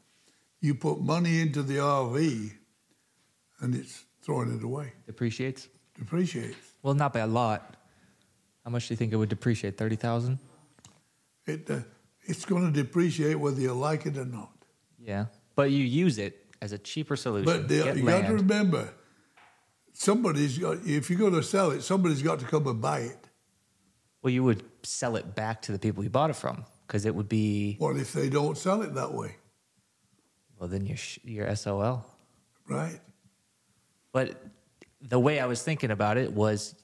You 0.61 0.75
put 0.75 1.01
money 1.01 1.41
into 1.41 1.63
the 1.63 1.79
RV, 1.79 2.53
and 3.61 3.75
it's 3.75 4.05
throwing 4.23 4.57
it 4.57 4.63
away. 4.63 4.93
Depreciates? 5.07 5.69
Depreciates. 5.99 6.57
Well, 6.83 6.95
not 6.95 7.13
by 7.13 7.21
a 7.21 7.27
lot. 7.27 7.77
How 8.65 8.71
much 8.71 8.89
do 8.89 8.95
you 8.95 8.97
think 8.97 9.13
it 9.13 9.17
would 9.17 9.29
depreciate? 9.29 9.77
30000 9.77 10.39
It 11.47 11.71
uh, 11.71 11.81
it's 12.25 12.45
going 12.45 12.73
to 12.73 12.83
depreciate 12.83 13.35
whether 13.39 13.61
you 13.61 13.73
like 13.73 14.07
it 14.07 14.17
or 14.17 14.25
not. 14.25 14.53
Yeah. 14.99 15.27
But 15.57 15.71
you 15.71 15.85
use 15.85 16.19
it 16.19 16.47
as 16.61 16.73
a 16.73 16.79
cheaper 16.79 17.17
solution. 17.17 17.45
But 17.45 17.69
the, 17.69 17.93
you 17.97 18.05
got 18.05 18.27
to 18.27 18.35
remember, 18.35 18.95
somebody's 19.93 20.59
got. 20.59 20.79
If 20.87 21.11
you're 21.11 21.19
going 21.19 21.35
to 21.35 21.43
sell 21.43 21.73
it, 21.73 21.83
somebody's 21.83 22.23
got 22.23 22.39
to 22.39 22.47
come 22.47 22.67
and 22.69 22.81
buy 22.81 23.01
it. 23.01 23.29
Well, 24.23 24.33
you 24.33 24.45
would 24.45 24.63
sell 24.85 25.17
it 25.17 25.35
back 25.35 25.63
to 25.63 25.73
the 25.73 25.79
people 25.79 26.05
you 26.05 26.11
bought 26.11 26.31
it 26.31 26.37
from 26.37 26.65
because 26.87 27.05
it 27.05 27.15
would 27.15 27.29
be, 27.29 27.77
What 27.79 27.97
if 27.97 28.13
they 28.13 28.29
don't 28.29 28.57
sell 28.57 28.83
it 28.83 28.95
that 28.95 29.13
way? 29.13 29.37
well, 30.59 30.69
then 30.69 30.87
you're, 30.87 30.99
you're 31.25 31.57
SOL. 31.57 32.07
Right? 32.69 33.01
But 34.13 34.41
the 35.03 35.19
way 35.19 35.41
I 35.41 35.47
was 35.47 35.63
thinking 35.63 35.91
about 35.91 36.17
it 36.17 36.33
was 36.33 36.75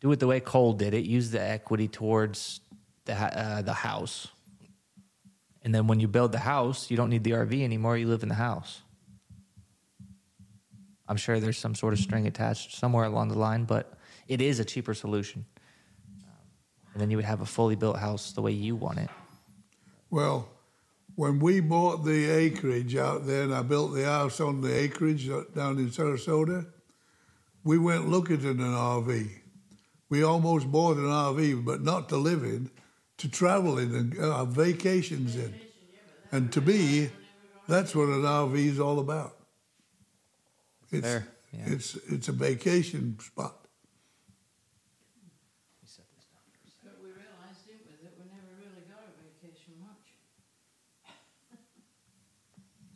do 0.00 0.10
it 0.12 0.20
the 0.20 0.26
way 0.26 0.40
Cole 0.40 0.72
did 0.72 0.94
it. 0.94 1.04
Use 1.04 1.30
the 1.30 1.40
equity 1.40 1.88
towards 1.88 2.60
the 3.04 3.14
uh, 3.14 3.62
the 3.62 3.72
house, 3.72 4.28
And 5.62 5.74
then 5.74 5.86
when 5.86 6.00
you 6.00 6.08
build 6.08 6.32
the 6.32 6.38
house, 6.38 6.90
you 6.90 6.96
don't 6.96 7.10
need 7.10 7.24
the 7.24 7.32
RV 7.32 7.62
anymore. 7.62 7.96
You 7.96 8.08
live 8.08 8.22
in 8.22 8.28
the 8.28 8.34
house. 8.34 8.82
I'm 11.08 11.16
sure 11.16 11.38
there's 11.40 11.58
some 11.58 11.74
sort 11.74 11.92
of 11.92 11.98
string 11.98 12.26
attached 12.26 12.74
somewhere 12.76 13.04
along 13.04 13.28
the 13.28 13.38
line, 13.38 13.64
but 13.64 13.94
it 14.28 14.40
is 14.40 14.60
a 14.60 14.64
cheaper 14.64 14.94
solution. 14.94 15.44
And 16.92 17.00
then 17.00 17.10
you 17.10 17.16
would 17.16 17.26
have 17.26 17.40
a 17.40 17.46
fully 17.46 17.76
built 17.76 17.98
house 17.98 18.32
the 18.32 18.42
way 18.42 18.52
you 18.52 18.76
want 18.76 18.98
it. 18.98 19.10
Well, 20.10 20.48
when 21.14 21.38
we 21.38 21.60
bought 21.60 22.04
the 22.04 22.30
acreage 22.30 22.96
out 22.96 23.26
there 23.26 23.42
and 23.42 23.54
I 23.54 23.62
built 23.62 23.94
the 23.94 24.04
house 24.04 24.40
on 24.40 24.60
the 24.60 24.74
acreage 24.74 25.28
down 25.54 25.78
in 25.78 25.90
Sarasota, 25.90 26.66
we 27.64 27.78
went 27.78 28.08
looking 28.08 28.36
at 28.36 28.42
an 28.42 28.58
RV. 28.58 29.28
We 30.08 30.22
almost 30.22 30.70
bought 30.70 30.96
an 30.96 31.04
RV, 31.04 31.64
but 31.64 31.82
not 31.82 32.08
to 32.10 32.16
live 32.16 32.42
in, 32.42 32.70
to 33.18 33.28
travel 33.30 33.78
in 33.78 33.94
and 33.94 34.18
uh, 34.18 34.38
have 34.38 34.48
vacations 34.48 35.36
in. 35.36 35.54
And 36.30 36.52
to 36.52 36.60
me, 36.60 37.10
that's 37.68 37.94
what 37.94 38.08
an 38.08 38.22
RV 38.22 38.54
is 38.56 38.80
all 38.80 38.98
about. 38.98 39.36
It's, 40.90 41.06
Fair, 41.06 41.26
yeah. 41.52 41.60
it's, 41.66 41.96
it's 42.10 42.28
a 42.28 42.32
vacation 42.32 43.18
spot. 43.20 43.56
But 46.84 46.98
we 47.02 47.08
realised, 47.08 47.64
didn't 47.66 47.86
we, 47.86 47.96
that 48.02 48.12
we 48.18 48.24
never 48.28 48.52
really 48.58 48.84
got 48.88 49.04
a 49.06 49.12
vacation 49.22 49.74
much. 49.80 50.16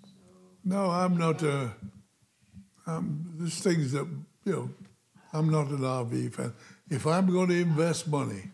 So, 0.05 0.11
No, 0.65 0.91
I'm 0.91 1.17
not 1.17 1.43
a. 1.43 1.73
Um, 2.87 3.33
there's 3.39 3.59
things 3.61 3.93
that 3.93 4.07
you 4.47 4.53
know. 4.53 4.71
I'm 5.33 5.51
not 5.51 5.67
an 5.67 5.81
RV 5.81 6.35
fan. 6.35 6.55
If 6.89 7.07
I'm 7.07 7.31
going 7.31 7.49
to 7.49 7.61
invest 7.61 8.09
money, 8.09 8.45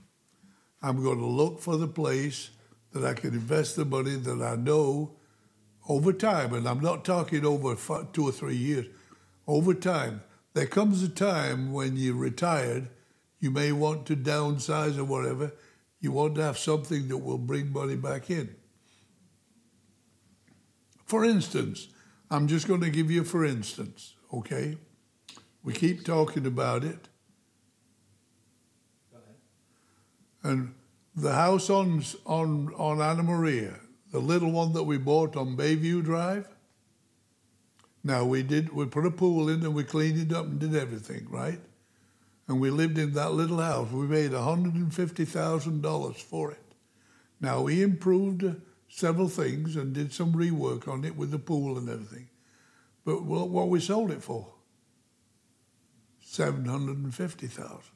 I'm 0.83 1.01
going 1.01 1.19
to 1.19 1.27
look 1.27 1.61
for 1.61 1.77
the 1.77 1.87
place 1.87 2.51
that 2.93 3.05
I 3.05 3.15
can 3.15 3.35
invest 3.35 3.77
the 3.77 3.85
money 3.85 4.17
that 4.17 4.43
I 4.43 4.57
know 4.57 5.13
over 5.89 6.13
time, 6.13 6.55
and 6.55 6.67
I'm 6.67 6.81
not 6.81 7.05
talking 7.05 7.45
over 7.45 7.77
two 8.13 8.27
or 8.27 8.33
three 8.33 8.57
years. 8.57 8.87
Over 9.47 9.75
time, 9.75 10.23
there 10.55 10.67
comes 10.67 11.03
a 11.03 11.09
time 11.09 11.73
when 11.73 11.97
you're 11.97 12.15
retired, 12.15 12.89
you 13.39 13.51
may 13.51 13.73
want 13.73 14.07
to 14.07 14.17
downsize 14.17 14.99
or 14.99 15.05
whatever. 15.05 15.53
You 16.01 16.13
want 16.13 16.35
to 16.37 16.43
have 16.43 16.59
something 16.59 17.09
that 17.09 17.19
will 17.19 17.39
bring 17.39 17.73
money 17.73 17.97
back 17.97 18.31
in. 18.31 18.55
For 21.05 21.25
instance, 21.25 21.89
I'm 22.31 22.49
just 22.49 22.67
going 22.67 22.81
to 22.81 22.91
give 22.91 23.11
you 23.11 23.25
for 23.25 23.45
instance, 23.45 24.15
okay? 24.33 24.79
We 25.63 25.73
keep 25.73 26.05
talking 26.05 26.47
about 26.47 26.85
it. 26.85 27.09
And 30.43 30.75
the 31.15 31.33
house 31.33 31.71
on, 31.71 32.03
on, 32.27 32.73
on 32.77 33.01
Anna 33.01 33.23
Maria, 33.23 33.75
the 34.11 34.19
little 34.19 34.51
one 34.51 34.73
that 34.73 34.83
we 34.83 34.99
bought 34.99 35.37
on 35.37 35.57
Bayview 35.57 36.03
Drive, 36.03 36.49
now 38.03 38.25
we 38.25 38.43
did, 38.43 38.73
we 38.73 38.87
put 38.87 39.07
a 39.07 39.11
pool 39.11 39.49
in 39.49 39.63
and 39.63 39.75
we 39.75 39.85
cleaned 39.85 40.19
it 40.19 40.37
up 40.37 40.47
and 40.47 40.59
did 40.59 40.75
everything, 40.75 41.29
right? 41.31 41.61
And 42.49 42.61
we 42.61 42.71
lived 42.71 42.99
in 42.99 43.13
that 43.13 43.33
little 43.33 43.59
house. 43.59 43.93
We 43.93 44.09
paid 44.09 44.33
$150,000 44.33 46.17
for 46.17 46.51
it. 46.51 46.59
Now 47.41 47.63
we 47.63 47.83
improved 47.83 48.57
several 48.89 49.29
things 49.29 49.77
and 49.77 49.93
did 49.93 50.13
some 50.13 50.33
rework 50.33 50.89
on 50.89 51.05
it 51.05 51.17
with 51.17 51.31
the 51.31 51.39
pool 51.39 51.79
and 51.79 51.89
everything. 51.89 52.29
But 53.05 53.23
what 53.23 53.49
what 53.49 53.69
we 53.69 53.81
sold 53.81 54.11
it 54.11 54.23
for? 54.23 54.47
Seven 56.33 56.65
hundred 56.65 56.97
and 56.97 57.15
fifty 57.15 57.47
thousand. 57.47 57.93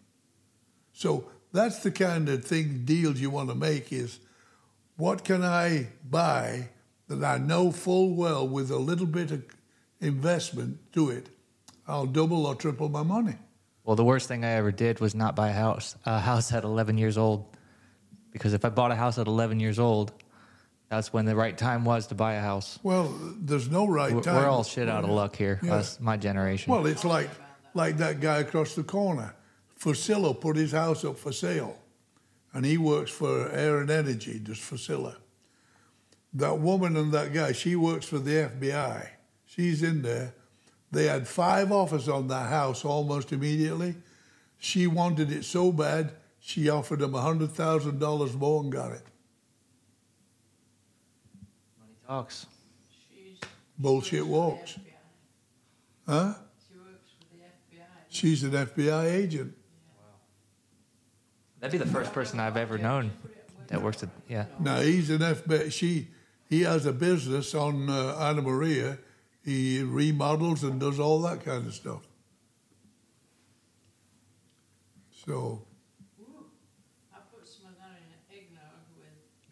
So 0.93 1.25
that's 1.53 1.79
the 1.79 1.91
kind 1.91 2.29
of 2.29 2.45
thing 2.45 2.83
deals 2.85 3.19
you 3.19 3.31
want 3.31 3.49
to 3.49 3.55
make 3.55 3.95
is 3.95 4.21
what 4.99 5.25
can 5.25 5.43
I 5.43 5.87
buy 6.07 6.69
that 7.09 7.25
I 7.25 7.39
know 7.39 7.73
full 7.73 8.15
well 8.15 8.47
with 8.47 8.71
a 8.71 8.77
little 8.77 9.07
bit 9.07 9.31
of 9.31 9.43
investment 10.03 10.93
to 10.93 11.09
it, 11.09 11.31
I'll 11.89 12.05
double 12.05 12.45
or 12.45 12.55
triple 12.55 12.91
my 12.91 13.03
money. 13.03 13.37
Well, 13.85 13.97
the 13.97 14.05
worst 14.05 14.29
thing 14.29 14.45
I 14.45 14.51
ever 14.51 14.71
did 14.71 15.01
was 15.01 15.15
not 15.15 15.35
buy 15.35 15.49
a 15.49 15.55
house. 15.55 15.97
A 16.05 16.19
house 16.21 16.53
at 16.53 16.63
11 16.63 16.99
years 16.99 17.17
old. 17.17 17.57
Because 18.33 18.53
if 18.53 18.67
I 18.67 18.69
bought 18.69 18.91
a 18.91 18.97
house 18.97 19.17
at 19.17 19.29
11 19.29 19.61
years 19.61 19.79
old, 19.79 20.13
that's 20.91 21.11
when 21.11 21.25
the 21.25 21.35
right 21.35 21.57
time 21.57 21.87
was 21.87 22.09
to 22.09 22.15
buy 22.15 22.35
a 22.35 22.43
house. 22.43 22.79
Well, 22.83 23.15
there's 23.41 23.71
no 23.71 23.87
right 23.87 24.13
We're, 24.13 24.21
time. 24.21 24.35
we're 24.37 24.47
all 24.49 24.63
shit 24.63 24.91
out 24.91 25.05
of 25.05 25.11
luck 25.11 25.37
here, 25.37 25.59
Yeah. 25.63 25.77
us, 25.77 25.99
my 26.01 26.19
generation. 26.19 26.71
Well, 26.71 26.85
it's 26.85 27.03
like 27.05 27.31
like 27.77 27.99
that 27.99 28.21
guy 28.21 28.39
across 28.39 28.75
the 28.75 28.83
corner. 28.83 29.35
Fusillo 29.79 30.39
put 30.39 30.57
his 30.57 30.73
house 30.73 31.05
up 31.05 31.19
for 31.19 31.33
sale, 31.33 31.79
and 32.53 32.65
he 32.65 32.79
works 32.79 33.11
for 33.11 33.51
Air 33.51 33.79
and 33.79 33.91
Energy, 33.91 34.41
just 34.43 34.63
Fusillo. 34.63 35.15
That 36.33 36.59
woman 36.59 36.97
and 36.97 37.13
that 37.13 37.33
guy, 37.33 37.53
she 37.53 37.77
works 37.77 38.07
for 38.07 38.19
the 38.19 38.51
FBI. 38.51 39.09
She's 39.45 39.83
in 39.83 40.03
there. 40.03 40.35
They 40.91 41.05
had 41.05 41.29
five 41.29 41.71
offers 41.73 42.09
on 42.09 42.29
that 42.29 42.49
house 42.49 42.85
almost 42.85 43.33
immediately. 43.33 43.95
She 44.59 44.87
wanted 44.87 45.31
it 45.31 45.45
so 45.45 45.71
bad, 45.73 46.13
she 46.41 46.69
offered 46.69 47.03
him 47.03 47.13
hundred 47.13 47.51
thousand 47.51 47.99
dollars 47.99 48.35
more 48.35 48.63
and 48.63 48.71
got 48.71 48.93
it. 48.93 49.03
Money 51.79 51.97
talks. 52.07 52.47
Bullshit 53.79 54.27
walks. 54.27 54.73
for 54.73 54.79
the 54.79 54.87
FBI. 54.87 54.95
Huh? 56.07 56.35
She 56.69 56.79
works 56.79 57.11
for 57.19 57.37
the 57.37 57.43
FBI. 57.43 58.06
She's 58.17 58.43
an 58.45 58.53
FBI 58.53 59.05
agent. 59.13 59.55
That'd 61.61 61.79
be 61.79 61.85
the 61.85 61.91
first 61.91 62.13
person 62.13 62.41
I've 62.41 62.57
ever 62.57 62.79
known 62.79 63.13
that 63.69 63.83
works 63.83 64.03
at, 64.03 64.09
yeah. 64.29 64.47
Now 64.59 64.81
he's 64.81 65.11
an 65.11 65.19
FBI. 65.19 65.73
She 65.73 66.09
he 66.49 66.63
has 66.63 66.87
a 66.87 66.93
business 66.93 67.55
on 67.55 67.91
uh, 67.91 68.17
Anna 68.19 68.43
Maria. 68.43 68.99
He 69.45 69.83
remodels 69.83 70.65
and 70.65 70.81
does 70.81 70.99
all 70.99 71.21
that 71.23 71.45
kind 71.45 71.67
of 71.67 71.75
stuff. 71.75 72.03
So 75.27 75.63
Ooh, 76.21 76.47
I 77.13 77.19
put 77.35 77.47
some 77.47 77.67
of 77.67 77.77
that 77.79 77.99
in 77.99 78.37
eggnog 78.37 78.63
with. 78.97 79.07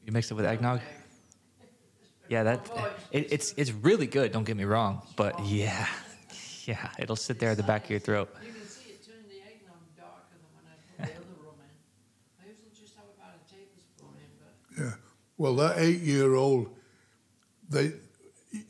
You 0.04 0.12
mix 0.12 0.30
it 0.30 0.34
with 0.34 0.46
eggnog? 0.46 0.80
Yeah, 2.28 2.44
that 2.44 2.70
it, 3.10 3.32
it's 3.32 3.54
it's 3.56 3.72
really 3.72 4.06
good. 4.06 4.32
Don't 4.32 4.44
get 4.44 4.56
me 4.56 4.64
wrong, 4.64 5.02
but 5.16 5.44
yeah, 5.44 5.86
yeah, 6.64 6.90
it'll 6.98 7.16
sit 7.16 7.38
there 7.38 7.50
at 7.50 7.56
the 7.56 7.62
back 7.62 7.84
of 7.84 7.90
your 7.90 8.00
throat. 8.00 8.34
You 8.42 8.52
can 8.52 8.66
see 8.68 8.90
it 8.90 9.04
turn 9.04 9.22
the 9.28 9.40
eggnog 9.44 9.82
darker 9.96 10.32
than 10.32 10.50
when 10.54 10.64
I 10.64 10.76
put 10.96 11.14
the 11.14 11.20
other 11.20 11.36
rum 11.44 11.56
in. 11.60 11.74
I 12.40 12.48
usually 12.48 12.70
just 12.74 12.94
have 12.96 13.04
about 13.16 13.34
a 13.36 13.42
tablespoon 13.44 14.14
in, 14.16 14.30
but 14.40 14.54
yeah, 14.78 14.94
well 15.36 15.54
that 15.56 15.78
eight 15.78 16.00
year 16.00 16.34
old, 16.34 16.70
they 17.68 17.92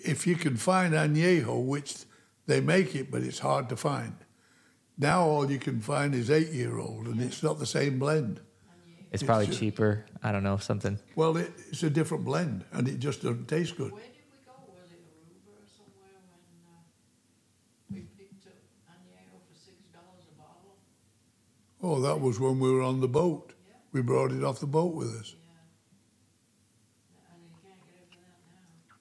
if 0.01 0.27
you 0.27 0.35
can 0.37 0.57
find 0.57 0.95
añejo, 0.95 1.63
which 1.65 1.95
they 2.47 2.61
make 2.61 2.95
it, 2.95 3.11
but 3.11 3.23
it's 3.23 3.39
hard 3.41 3.69
to 3.69 3.77
find. 3.77 4.17
Now 4.97 5.25
all 5.25 5.51
you 5.51 5.59
can 5.59 5.81
find 5.81 6.15
is 6.15 6.31
eight 6.31 6.53
year 6.53 6.79
old, 6.79 7.07
and 7.07 7.21
it's 7.21 7.43
not 7.43 7.59
the 7.59 7.67
same 7.67 7.99
blend. 7.99 8.41
It's 9.13 9.23
probably 9.23 9.45
It's- 9.47 9.59
cheaper. 9.61 10.07
I 10.23 10.33
don't 10.33 10.43
know 10.43 10.57
something. 10.57 10.99
Well, 11.15 11.37
it, 11.37 11.53
it's 11.71 11.83
a 11.83 11.91
different 11.91 12.25
blend, 12.25 12.65
and 12.73 12.89
it 12.89 12.99
just 12.99 13.21
doesn't 13.23 13.47
taste 13.47 13.77
good. 13.77 13.93
where 13.93 14.01
did 14.03 14.25
we 14.31 14.39
go? 14.47 14.53
Was 14.73 14.91
it 14.91 15.05
Aruba 15.05 15.53
or 15.53 15.67
somewhere 15.69 16.19
when 16.33 16.45
uh, 16.67 16.81
we 17.93 18.01
picked 18.19 18.47
up 18.47 18.55
añejo 18.91 19.39
for 19.47 19.55
six 19.55 19.77
dollars 19.93 20.25
a 20.33 20.35
bottle? 20.41 20.79
Oh, 21.83 22.01
that 22.01 22.19
was 22.21 22.41
when 22.41 22.59
we 22.59 22.73
were 22.73 22.83
on 22.83 23.01
the 23.03 23.09
boat. 23.09 23.53
Yeah. 23.69 23.75
We 23.93 24.01
brought 24.03 24.33
it 24.33 24.43
off 24.43 24.59
the 24.61 24.67
boat 24.67 24.95
with 24.95 25.15
us. 25.15 25.35
Yeah. 25.37 25.61
And 27.35 27.43
you 27.45 27.51
can't 27.63 27.81
get 27.87 27.97
it 28.01 28.09
for 28.11 28.19
that 28.25 28.41
now. 28.51 28.97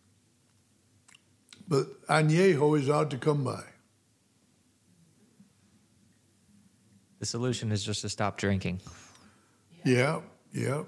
But 1.74 2.06
añejo 2.08 2.80
is 2.80 2.88
hard 2.88 3.10
to 3.10 3.18
come 3.18 3.44
by. 3.44 3.64
The 7.18 7.26
solution 7.26 7.72
is 7.72 7.84
just 7.84 8.02
to 8.02 8.10
stop 8.10 8.38
drinking. 8.38 8.80
Yeah, 9.84 10.20
yeah. 10.52 10.84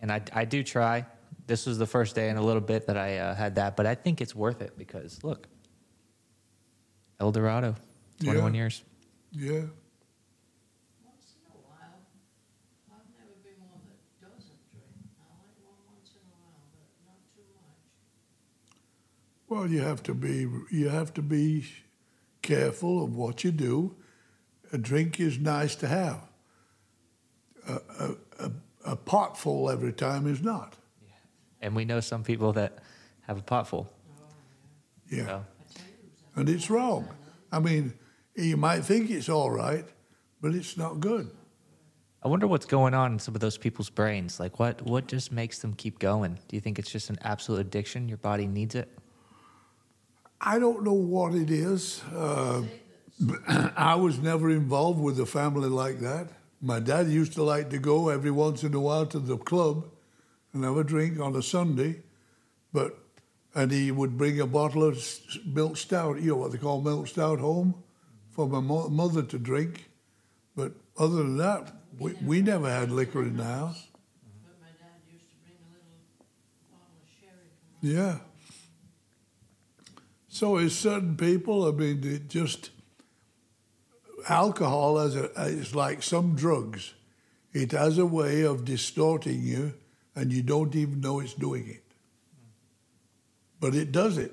And 0.00 0.10
I, 0.10 0.22
I 0.32 0.46
do 0.46 0.62
try. 0.62 1.04
This 1.46 1.66
was 1.66 1.76
the 1.76 1.86
first 1.86 2.14
day 2.14 2.30
in 2.30 2.38
a 2.38 2.42
little 2.42 2.62
bit 2.62 2.86
that 2.86 2.96
I 2.96 3.18
uh, 3.18 3.34
had 3.34 3.56
that, 3.56 3.76
but 3.76 3.84
I 3.84 3.94
think 3.94 4.22
it's 4.22 4.34
worth 4.34 4.62
it 4.62 4.78
because 4.78 5.22
look, 5.22 5.46
El 7.20 7.30
Dorado, 7.30 7.74
21 8.22 8.54
Yeah. 8.54 8.58
years. 8.58 8.82
Yeah. 9.30 9.50
Once 9.52 11.36
in 11.36 11.52
a 11.52 11.58
while. 11.68 12.00
I've 12.88 13.12
never 13.12 13.36
been 13.44 13.60
one 13.68 13.82
that 13.84 14.00
doesn't 14.24 14.56
drink. 14.72 15.04
I 15.20 15.28
like 15.36 15.52
one 15.60 15.76
once 15.92 16.12
in 16.16 16.22
a 16.24 16.32
while, 16.40 16.64
but 16.72 16.88
not 17.04 17.20
too 17.36 17.44
much. 17.60 17.76
Well, 19.52 19.66
you 19.66 19.82
have 19.82 20.02
to 20.04 20.14
be 20.14 20.48
you 20.70 20.88
have 20.88 21.12
to 21.12 21.20
be 21.20 21.66
careful 22.40 23.04
of 23.04 23.14
what 23.14 23.44
you 23.44 23.50
do. 23.50 23.94
A 24.72 24.78
drink 24.78 25.20
is 25.20 25.38
nice 25.38 25.74
to 25.76 25.88
have. 25.88 26.20
A, 27.68 27.72
a, 27.74 28.10
a, 28.46 28.52
a 28.86 28.96
pot 28.96 29.36
full 29.36 29.68
every 29.68 29.92
time 29.92 30.26
is 30.26 30.40
not. 30.40 30.72
And 31.60 31.76
we 31.76 31.84
know 31.84 32.00
some 32.00 32.24
people 32.24 32.54
that 32.54 32.78
have 33.26 33.36
a 33.36 33.42
pot 33.42 33.68
full. 33.68 33.92
Yeah. 35.10 35.26
So, 35.26 35.44
And 36.36 36.48
it's 36.48 36.70
wrong. 36.70 37.10
I 37.52 37.58
mean, 37.58 37.92
you 38.34 38.56
might 38.56 38.86
think 38.86 39.10
it's 39.10 39.28
all 39.28 39.50
right, 39.50 39.84
but 40.40 40.54
it's 40.54 40.78
not 40.78 40.98
good. 40.98 41.30
I 42.22 42.28
wonder 42.28 42.46
what's 42.46 42.64
going 42.64 42.94
on 42.94 43.12
in 43.12 43.18
some 43.18 43.34
of 43.34 43.42
those 43.42 43.58
people's 43.58 43.90
brains. 43.90 44.40
Like, 44.40 44.58
what 44.58 44.80
what 44.80 45.08
just 45.08 45.30
makes 45.30 45.58
them 45.58 45.74
keep 45.74 45.98
going? 45.98 46.38
Do 46.48 46.56
you 46.56 46.60
think 46.62 46.78
it's 46.78 46.90
just 46.90 47.10
an 47.10 47.18
absolute 47.20 47.60
addiction? 47.60 48.08
Your 48.08 48.16
body 48.16 48.46
needs 48.46 48.74
it. 48.74 48.88
I 50.42 50.58
don't 50.58 50.82
know 50.82 50.92
what 50.92 51.34
it 51.34 51.50
is. 51.50 52.02
Uh, 52.12 52.64
I 53.76 53.94
was 53.94 54.18
never 54.18 54.50
involved 54.50 55.00
with 55.00 55.20
a 55.20 55.26
family 55.26 55.68
like 55.68 56.00
that. 56.00 56.28
My 56.60 56.80
dad 56.80 57.08
used 57.08 57.34
to 57.34 57.44
like 57.44 57.70
to 57.70 57.78
go 57.78 58.08
every 58.08 58.30
once 58.32 58.64
in 58.64 58.74
a 58.74 58.80
while 58.80 59.06
to 59.06 59.20
the 59.20 59.36
club 59.36 59.84
and 60.52 60.64
have 60.64 60.76
a 60.76 60.84
drink 60.84 61.20
on 61.20 61.36
a 61.36 61.42
Sunday, 61.42 62.02
but 62.72 62.98
and 63.54 63.70
he 63.70 63.90
would 63.90 64.16
bring 64.16 64.40
a 64.40 64.46
bottle 64.46 64.82
of 64.82 64.98
milk 65.44 65.76
stout, 65.76 66.20
you 66.20 66.30
know 66.30 66.36
what 66.36 66.52
they 66.52 66.58
call 66.58 66.80
milk 66.80 67.06
stout, 67.06 67.38
home 67.38 67.74
for 68.30 68.48
my 68.48 68.60
mo- 68.60 68.88
mother 68.88 69.22
to 69.22 69.38
drink. 69.38 69.90
But 70.56 70.72
other 70.98 71.16
than 71.16 71.36
that, 71.36 71.72
we, 71.98 72.14
we 72.24 72.42
never 72.42 72.70
had 72.70 72.90
liquor 72.90 73.22
in 73.22 73.36
the 73.36 73.44
house. 73.44 73.88
But 74.42 74.58
my 74.60 74.68
dad 74.68 75.02
used 75.12 75.28
to 75.28 75.36
bring 75.44 75.58
a 75.60 75.68
little 75.68 76.00
bottle 76.70 76.96
of 76.96 77.08
sherry 77.20 77.50
Yeah. 77.82 78.31
So 80.32 80.56
is 80.56 80.74
certain 80.74 81.18
people, 81.18 81.68
I 81.68 81.72
mean, 81.72 82.02
it 82.04 82.30
just 82.30 82.70
alcohol 84.26 84.98
as 84.98 85.14
a, 85.14 85.30
is 85.42 85.74
like 85.74 86.02
some 86.02 86.34
drugs. 86.36 86.94
It 87.52 87.72
has 87.72 87.98
a 87.98 88.06
way 88.06 88.40
of 88.40 88.64
distorting 88.64 89.42
you, 89.42 89.74
and 90.16 90.32
you 90.32 90.42
don't 90.42 90.74
even 90.74 91.02
know 91.02 91.20
it's 91.20 91.34
doing 91.34 91.68
it. 91.68 91.84
But 93.60 93.74
it 93.74 93.92
does 93.92 94.16
it. 94.16 94.32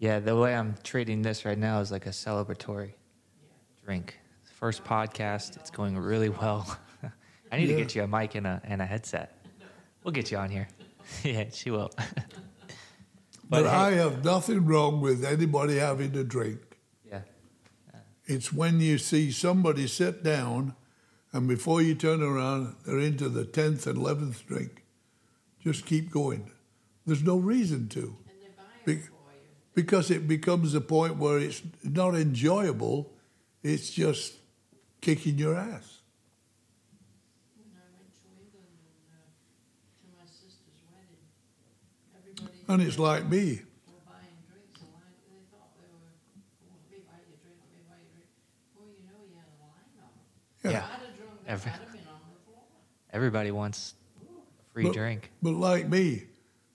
Yeah, 0.00 0.18
the 0.18 0.34
way 0.34 0.52
I'm 0.56 0.74
treating 0.82 1.22
this 1.22 1.44
right 1.44 1.58
now 1.58 1.78
is 1.78 1.92
like 1.92 2.06
a 2.06 2.10
celebratory 2.10 2.94
drink. 3.84 4.18
First 4.58 4.82
podcast, 4.82 5.56
it's 5.58 5.70
going 5.70 5.96
really 5.96 6.30
well. 6.30 6.76
I 7.52 7.56
need 7.56 7.68
to 7.68 7.76
get 7.76 7.94
you 7.94 8.02
a 8.02 8.08
mic 8.08 8.34
and 8.34 8.48
a 8.48 8.60
and 8.64 8.82
a 8.82 8.86
headset. 8.86 9.46
We'll 10.02 10.10
get 10.10 10.32
you 10.32 10.38
on 10.38 10.50
here. 10.50 10.66
yeah, 11.22 11.44
she 11.52 11.70
will. 11.70 11.92
But, 13.50 13.64
hey- 13.64 13.68
I 13.70 13.90
have 13.92 14.24
nothing 14.24 14.64
wrong 14.64 15.00
with 15.00 15.24
anybody 15.24 15.76
having 15.76 16.16
a 16.16 16.22
drink. 16.24 16.60
yeah, 17.04 17.22
It's 18.26 18.52
when 18.52 18.80
you 18.80 18.96
see 18.96 19.30
somebody 19.32 19.86
sit 19.88 20.22
down, 20.22 20.74
and 21.32 21.48
before 21.48 21.82
you 21.82 21.94
turn 21.96 22.22
around, 22.22 22.76
they're 22.84 22.98
into 23.00 23.28
the 23.28 23.44
tenth 23.44 23.86
and 23.86 23.98
eleventh 23.98 24.46
drink. 24.46 24.84
Just 25.62 25.84
keep 25.84 26.10
going. 26.10 26.50
There's 27.06 27.22
no 27.24 27.36
reason 27.36 27.88
to. 27.88 28.00
And 28.00 28.40
they 28.40 28.48
buy 28.56 28.62
Be- 28.84 28.94
for 28.96 29.00
you. 29.00 29.40
because 29.74 30.10
it 30.10 30.26
becomes 30.28 30.74
a 30.74 30.80
point 30.80 31.16
where 31.16 31.38
it's 31.38 31.60
not 31.82 32.14
enjoyable, 32.14 33.12
it's 33.62 33.90
just 33.90 34.34
kicking 35.00 35.38
your 35.38 35.56
ass. 35.56 35.98
When 37.56 37.66
I 37.74 37.86
went 37.98 38.10
to 38.14 38.28
England 38.30 38.78
and 38.78 39.10
uh, 39.10 39.26
to 40.02 40.06
my 40.16 40.24
sister's 40.26 40.82
wedding, 40.90 41.24
everybody 42.16 42.40
And 42.40 42.40
it's 42.40 42.42
like 42.42 42.52
me. 42.52 42.59
were 42.59 42.59
buying 42.59 42.59
drinks 42.59 42.59
and 42.59 42.59
line, 42.59 42.59
they 42.59 42.59
thought 42.59 42.59
they 42.59 42.59
were, 42.59 42.59
oh, 42.59 42.59
let 42.59 42.59
me 42.59 42.59
buy 42.59 42.59
you 42.59 42.59
a 42.59 42.59
drink, 42.59 42.59
let 42.59 42.59
me 42.59 42.59
buy 42.59 42.59
you 42.59 42.59
a 42.59 42.59
drink. 42.59 42.59
Before 42.59 42.59
you 42.59 42.59
know, 42.59 42.59
you 42.59 42.59
had 42.59 42.59
a 42.78 42.80
it's 42.80 42.98
like 42.98 43.26
me. 43.28 43.62
Yeah. 50.64 50.70
Yeah. 50.70 50.78
I'd 50.78 50.90
have 50.90 51.16
drunk 51.16 51.44
that, 51.46 51.50
Every- 51.52 51.72
I'd 51.72 51.78
have 51.80 51.92
been 51.92 52.00
on 52.08 52.20
the 52.34 52.40
floor. 52.44 52.62
everybody 53.12 53.50
wants 53.50 53.94
a 54.20 54.72
free 54.72 54.84
But- 54.84 54.92
drink. 54.94 55.30
But 55.42 55.54
like 55.54 55.88
me, 55.88 56.24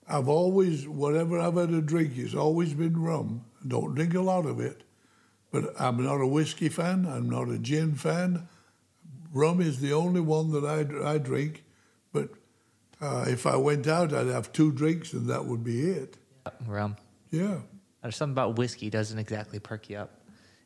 I've 0.08 0.28
always, 0.28 0.86
whatever 0.88 1.38
I've 1.38 1.54
had 1.54 1.68
to 1.70 1.80
drink, 1.80 2.16
it's 2.16 2.34
always 2.34 2.74
been 2.74 3.00
rum. 3.00 3.44
Don't 3.66 3.94
drink 3.94 4.14
a 4.14 4.20
lot 4.20 4.46
of 4.46 4.60
it, 4.60 4.82
but 5.50 5.72
I'm 5.80 6.02
not 6.02 6.20
a 6.20 6.26
whiskey 6.26 6.68
fan. 6.68 7.06
I'm 7.06 7.28
not 7.28 7.48
a 7.48 7.58
gin 7.58 7.94
fan. 7.94 8.48
Rum 9.32 9.60
is 9.60 9.80
the 9.80 9.92
only 9.92 10.20
one 10.20 10.50
that 10.52 10.64
I, 10.64 11.12
I 11.14 11.18
drink. 11.18 11.64
Uh, 13.00 13.26
if 13.28 13.46
I 13.46 13.56
went 13.56 13.86
out, 13.86 14.12
I'd 14.12 14.28
have 14.28 14.52
two 14.52 14.72
drinks 14.72 15.12
and 15.12 15.28
that 15.28 15.44
would 15.44 15.62
be 15.62 15.90
it. 15.90 16.16
Rum. 16.66 16.96
Yeah. 17.30 17.58
There's 18.02 18.16
something 18.16 18.32
about 18.32 18.56
whiskey 18.56 18.88
doesn't 18.88 19.18
exactly 19.18 19.58
perk 19.58 19.90
you 19.90 19.98
up. 19.98 20.20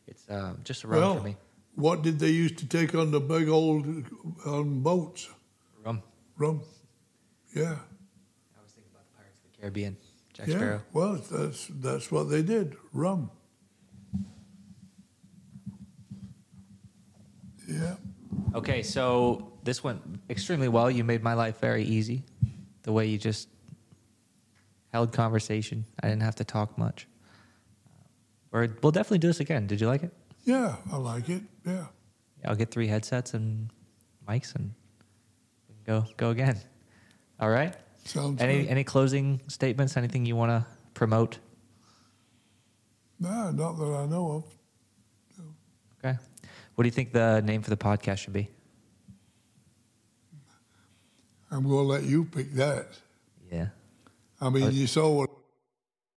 It's 0.06 0.28
um, 0.30 0.60
just 0.64 0.84
a 0.84 0.88
rum 0.88 1.00
well, 1.00 1.16
for 1.16 1.22
me. 1.22 1.36
what 1.74 2.02
did 2.02 2.18
they 2.18 2.30
used 2.30 2.58
to 2.58 2.66
take 2.66 2.94
on 2.94 3.10
the 3.10 3.20
big 3.20 3.48
old 3.48 3.86
on 4.44 4.80
boats? 4.80 5.28
Rum. 5.84 6.02
Rum. 6.36 6.62
Yeah. 7.54 7.62
I 7.62 8.62
was 8.62 8.72
thinking 8.72 8.90
about 8.92 9.06
the 9.06 9.16
Pirates 9.16 9.38
of 9.44 9.52
the 9.52 9.58
Caribbean. 9.58 9.96
Jack 10.32 10.48
yeah. 10.48 10.56
Sparrow. 10.56 10.82
Well, 10.92 11.20
that's 11.30 11.68
that's 11.70 12.12
what 12.12 12.24
they 12.24 12.42
did. 12.42 12.76
Rum. 12.92 13.30
Yeah. 17.68 17.94
Okay, 18.54 18.82
so 18.82 19.49
this 19.64 19.82
went 19.84 20.00
extremely 20.28 20.68
well. 20.68 20.90
You 20.90 21.04
made 21.04 21.22
my 21.22 21.34
life 21.34 21.60
very 21.60 21.84
easy. 21.84 22.24
The 22.82 22.92
way 22.92 23.06
you 23.06 23.18
just 23.18 23.48
held 24.92 25.12
conversation. 25.12 25.84
I 26.02 26.08
didn't 26.08 26.22
have 26.22 26.36
to 26.36 26.44
talk 26.44 26.76
much. 26.78 27.06
Uh, 27.86 28.56
or 28.56 28.68
we'll 28.82 28.92
definitely 28.92 29.18
do 29.18 29.28
this 29.28 29.40
again. 29.40 29.66
Did 29.66 29.80
you 29.80 29.86
like 29.86 30.02
it? 30.02 30.12
Yeah, 30.44 30.76
I 30.90 30.96
like 30.96 31.28
it. 31.28 31.42
Yeah. 31.66 31.86
I'll 32.44 32.56
get 32.56 32.70
three 32.70 32.86
headsets 32.86 33.34
and 33.34 33.70
mics 34.26 34.54
and 34.54 34.72
go 35.86 36.04
go 36.16 36.30
again. 36.30 36.58
All 37.38 37.50
right. 37.50 37.74
Sounds 38.04 38.40
Any 38.40 38.62
good. 38.62 38.68
any 38.70 38.84
closing 38.84 39.40
statements? 39.46 39.96
Anything 39.96 40.24
you 40.24 40.36
want 40.36 40.50
to 40.50 40.66
promote? 40.94 41.38
No, 43.18 43.50
not 43.50 43.76
that 43.78 43.84
I 43.84 44.06
know 44.06 44.32
of. 44.32 44.44
Okay. 46.02 46.18
What 46.74 46.82
do 46.84 46.86
you 46.88 46.92
think 46.92 47.12
the 47.12 47.42
name 47.44 47.60
for 47.60 47.68
the 47.68 47.76
podcast 47.76 48.18
should 48.18 48.32
be? 48.32 48.48
I'm 51.50 51.68
going 51.68 51.84
to 51.84 51.92
let 51.92 52.04
you 52.04 52.24
pick 52.24 52.52
that. 52.54 52.86
Yeah. 53.50 53.68
I 54.40 54.50
mean, 54.50 54.72
you 54.72 54.86
saw 54.86 55.08
what 55.10 55.30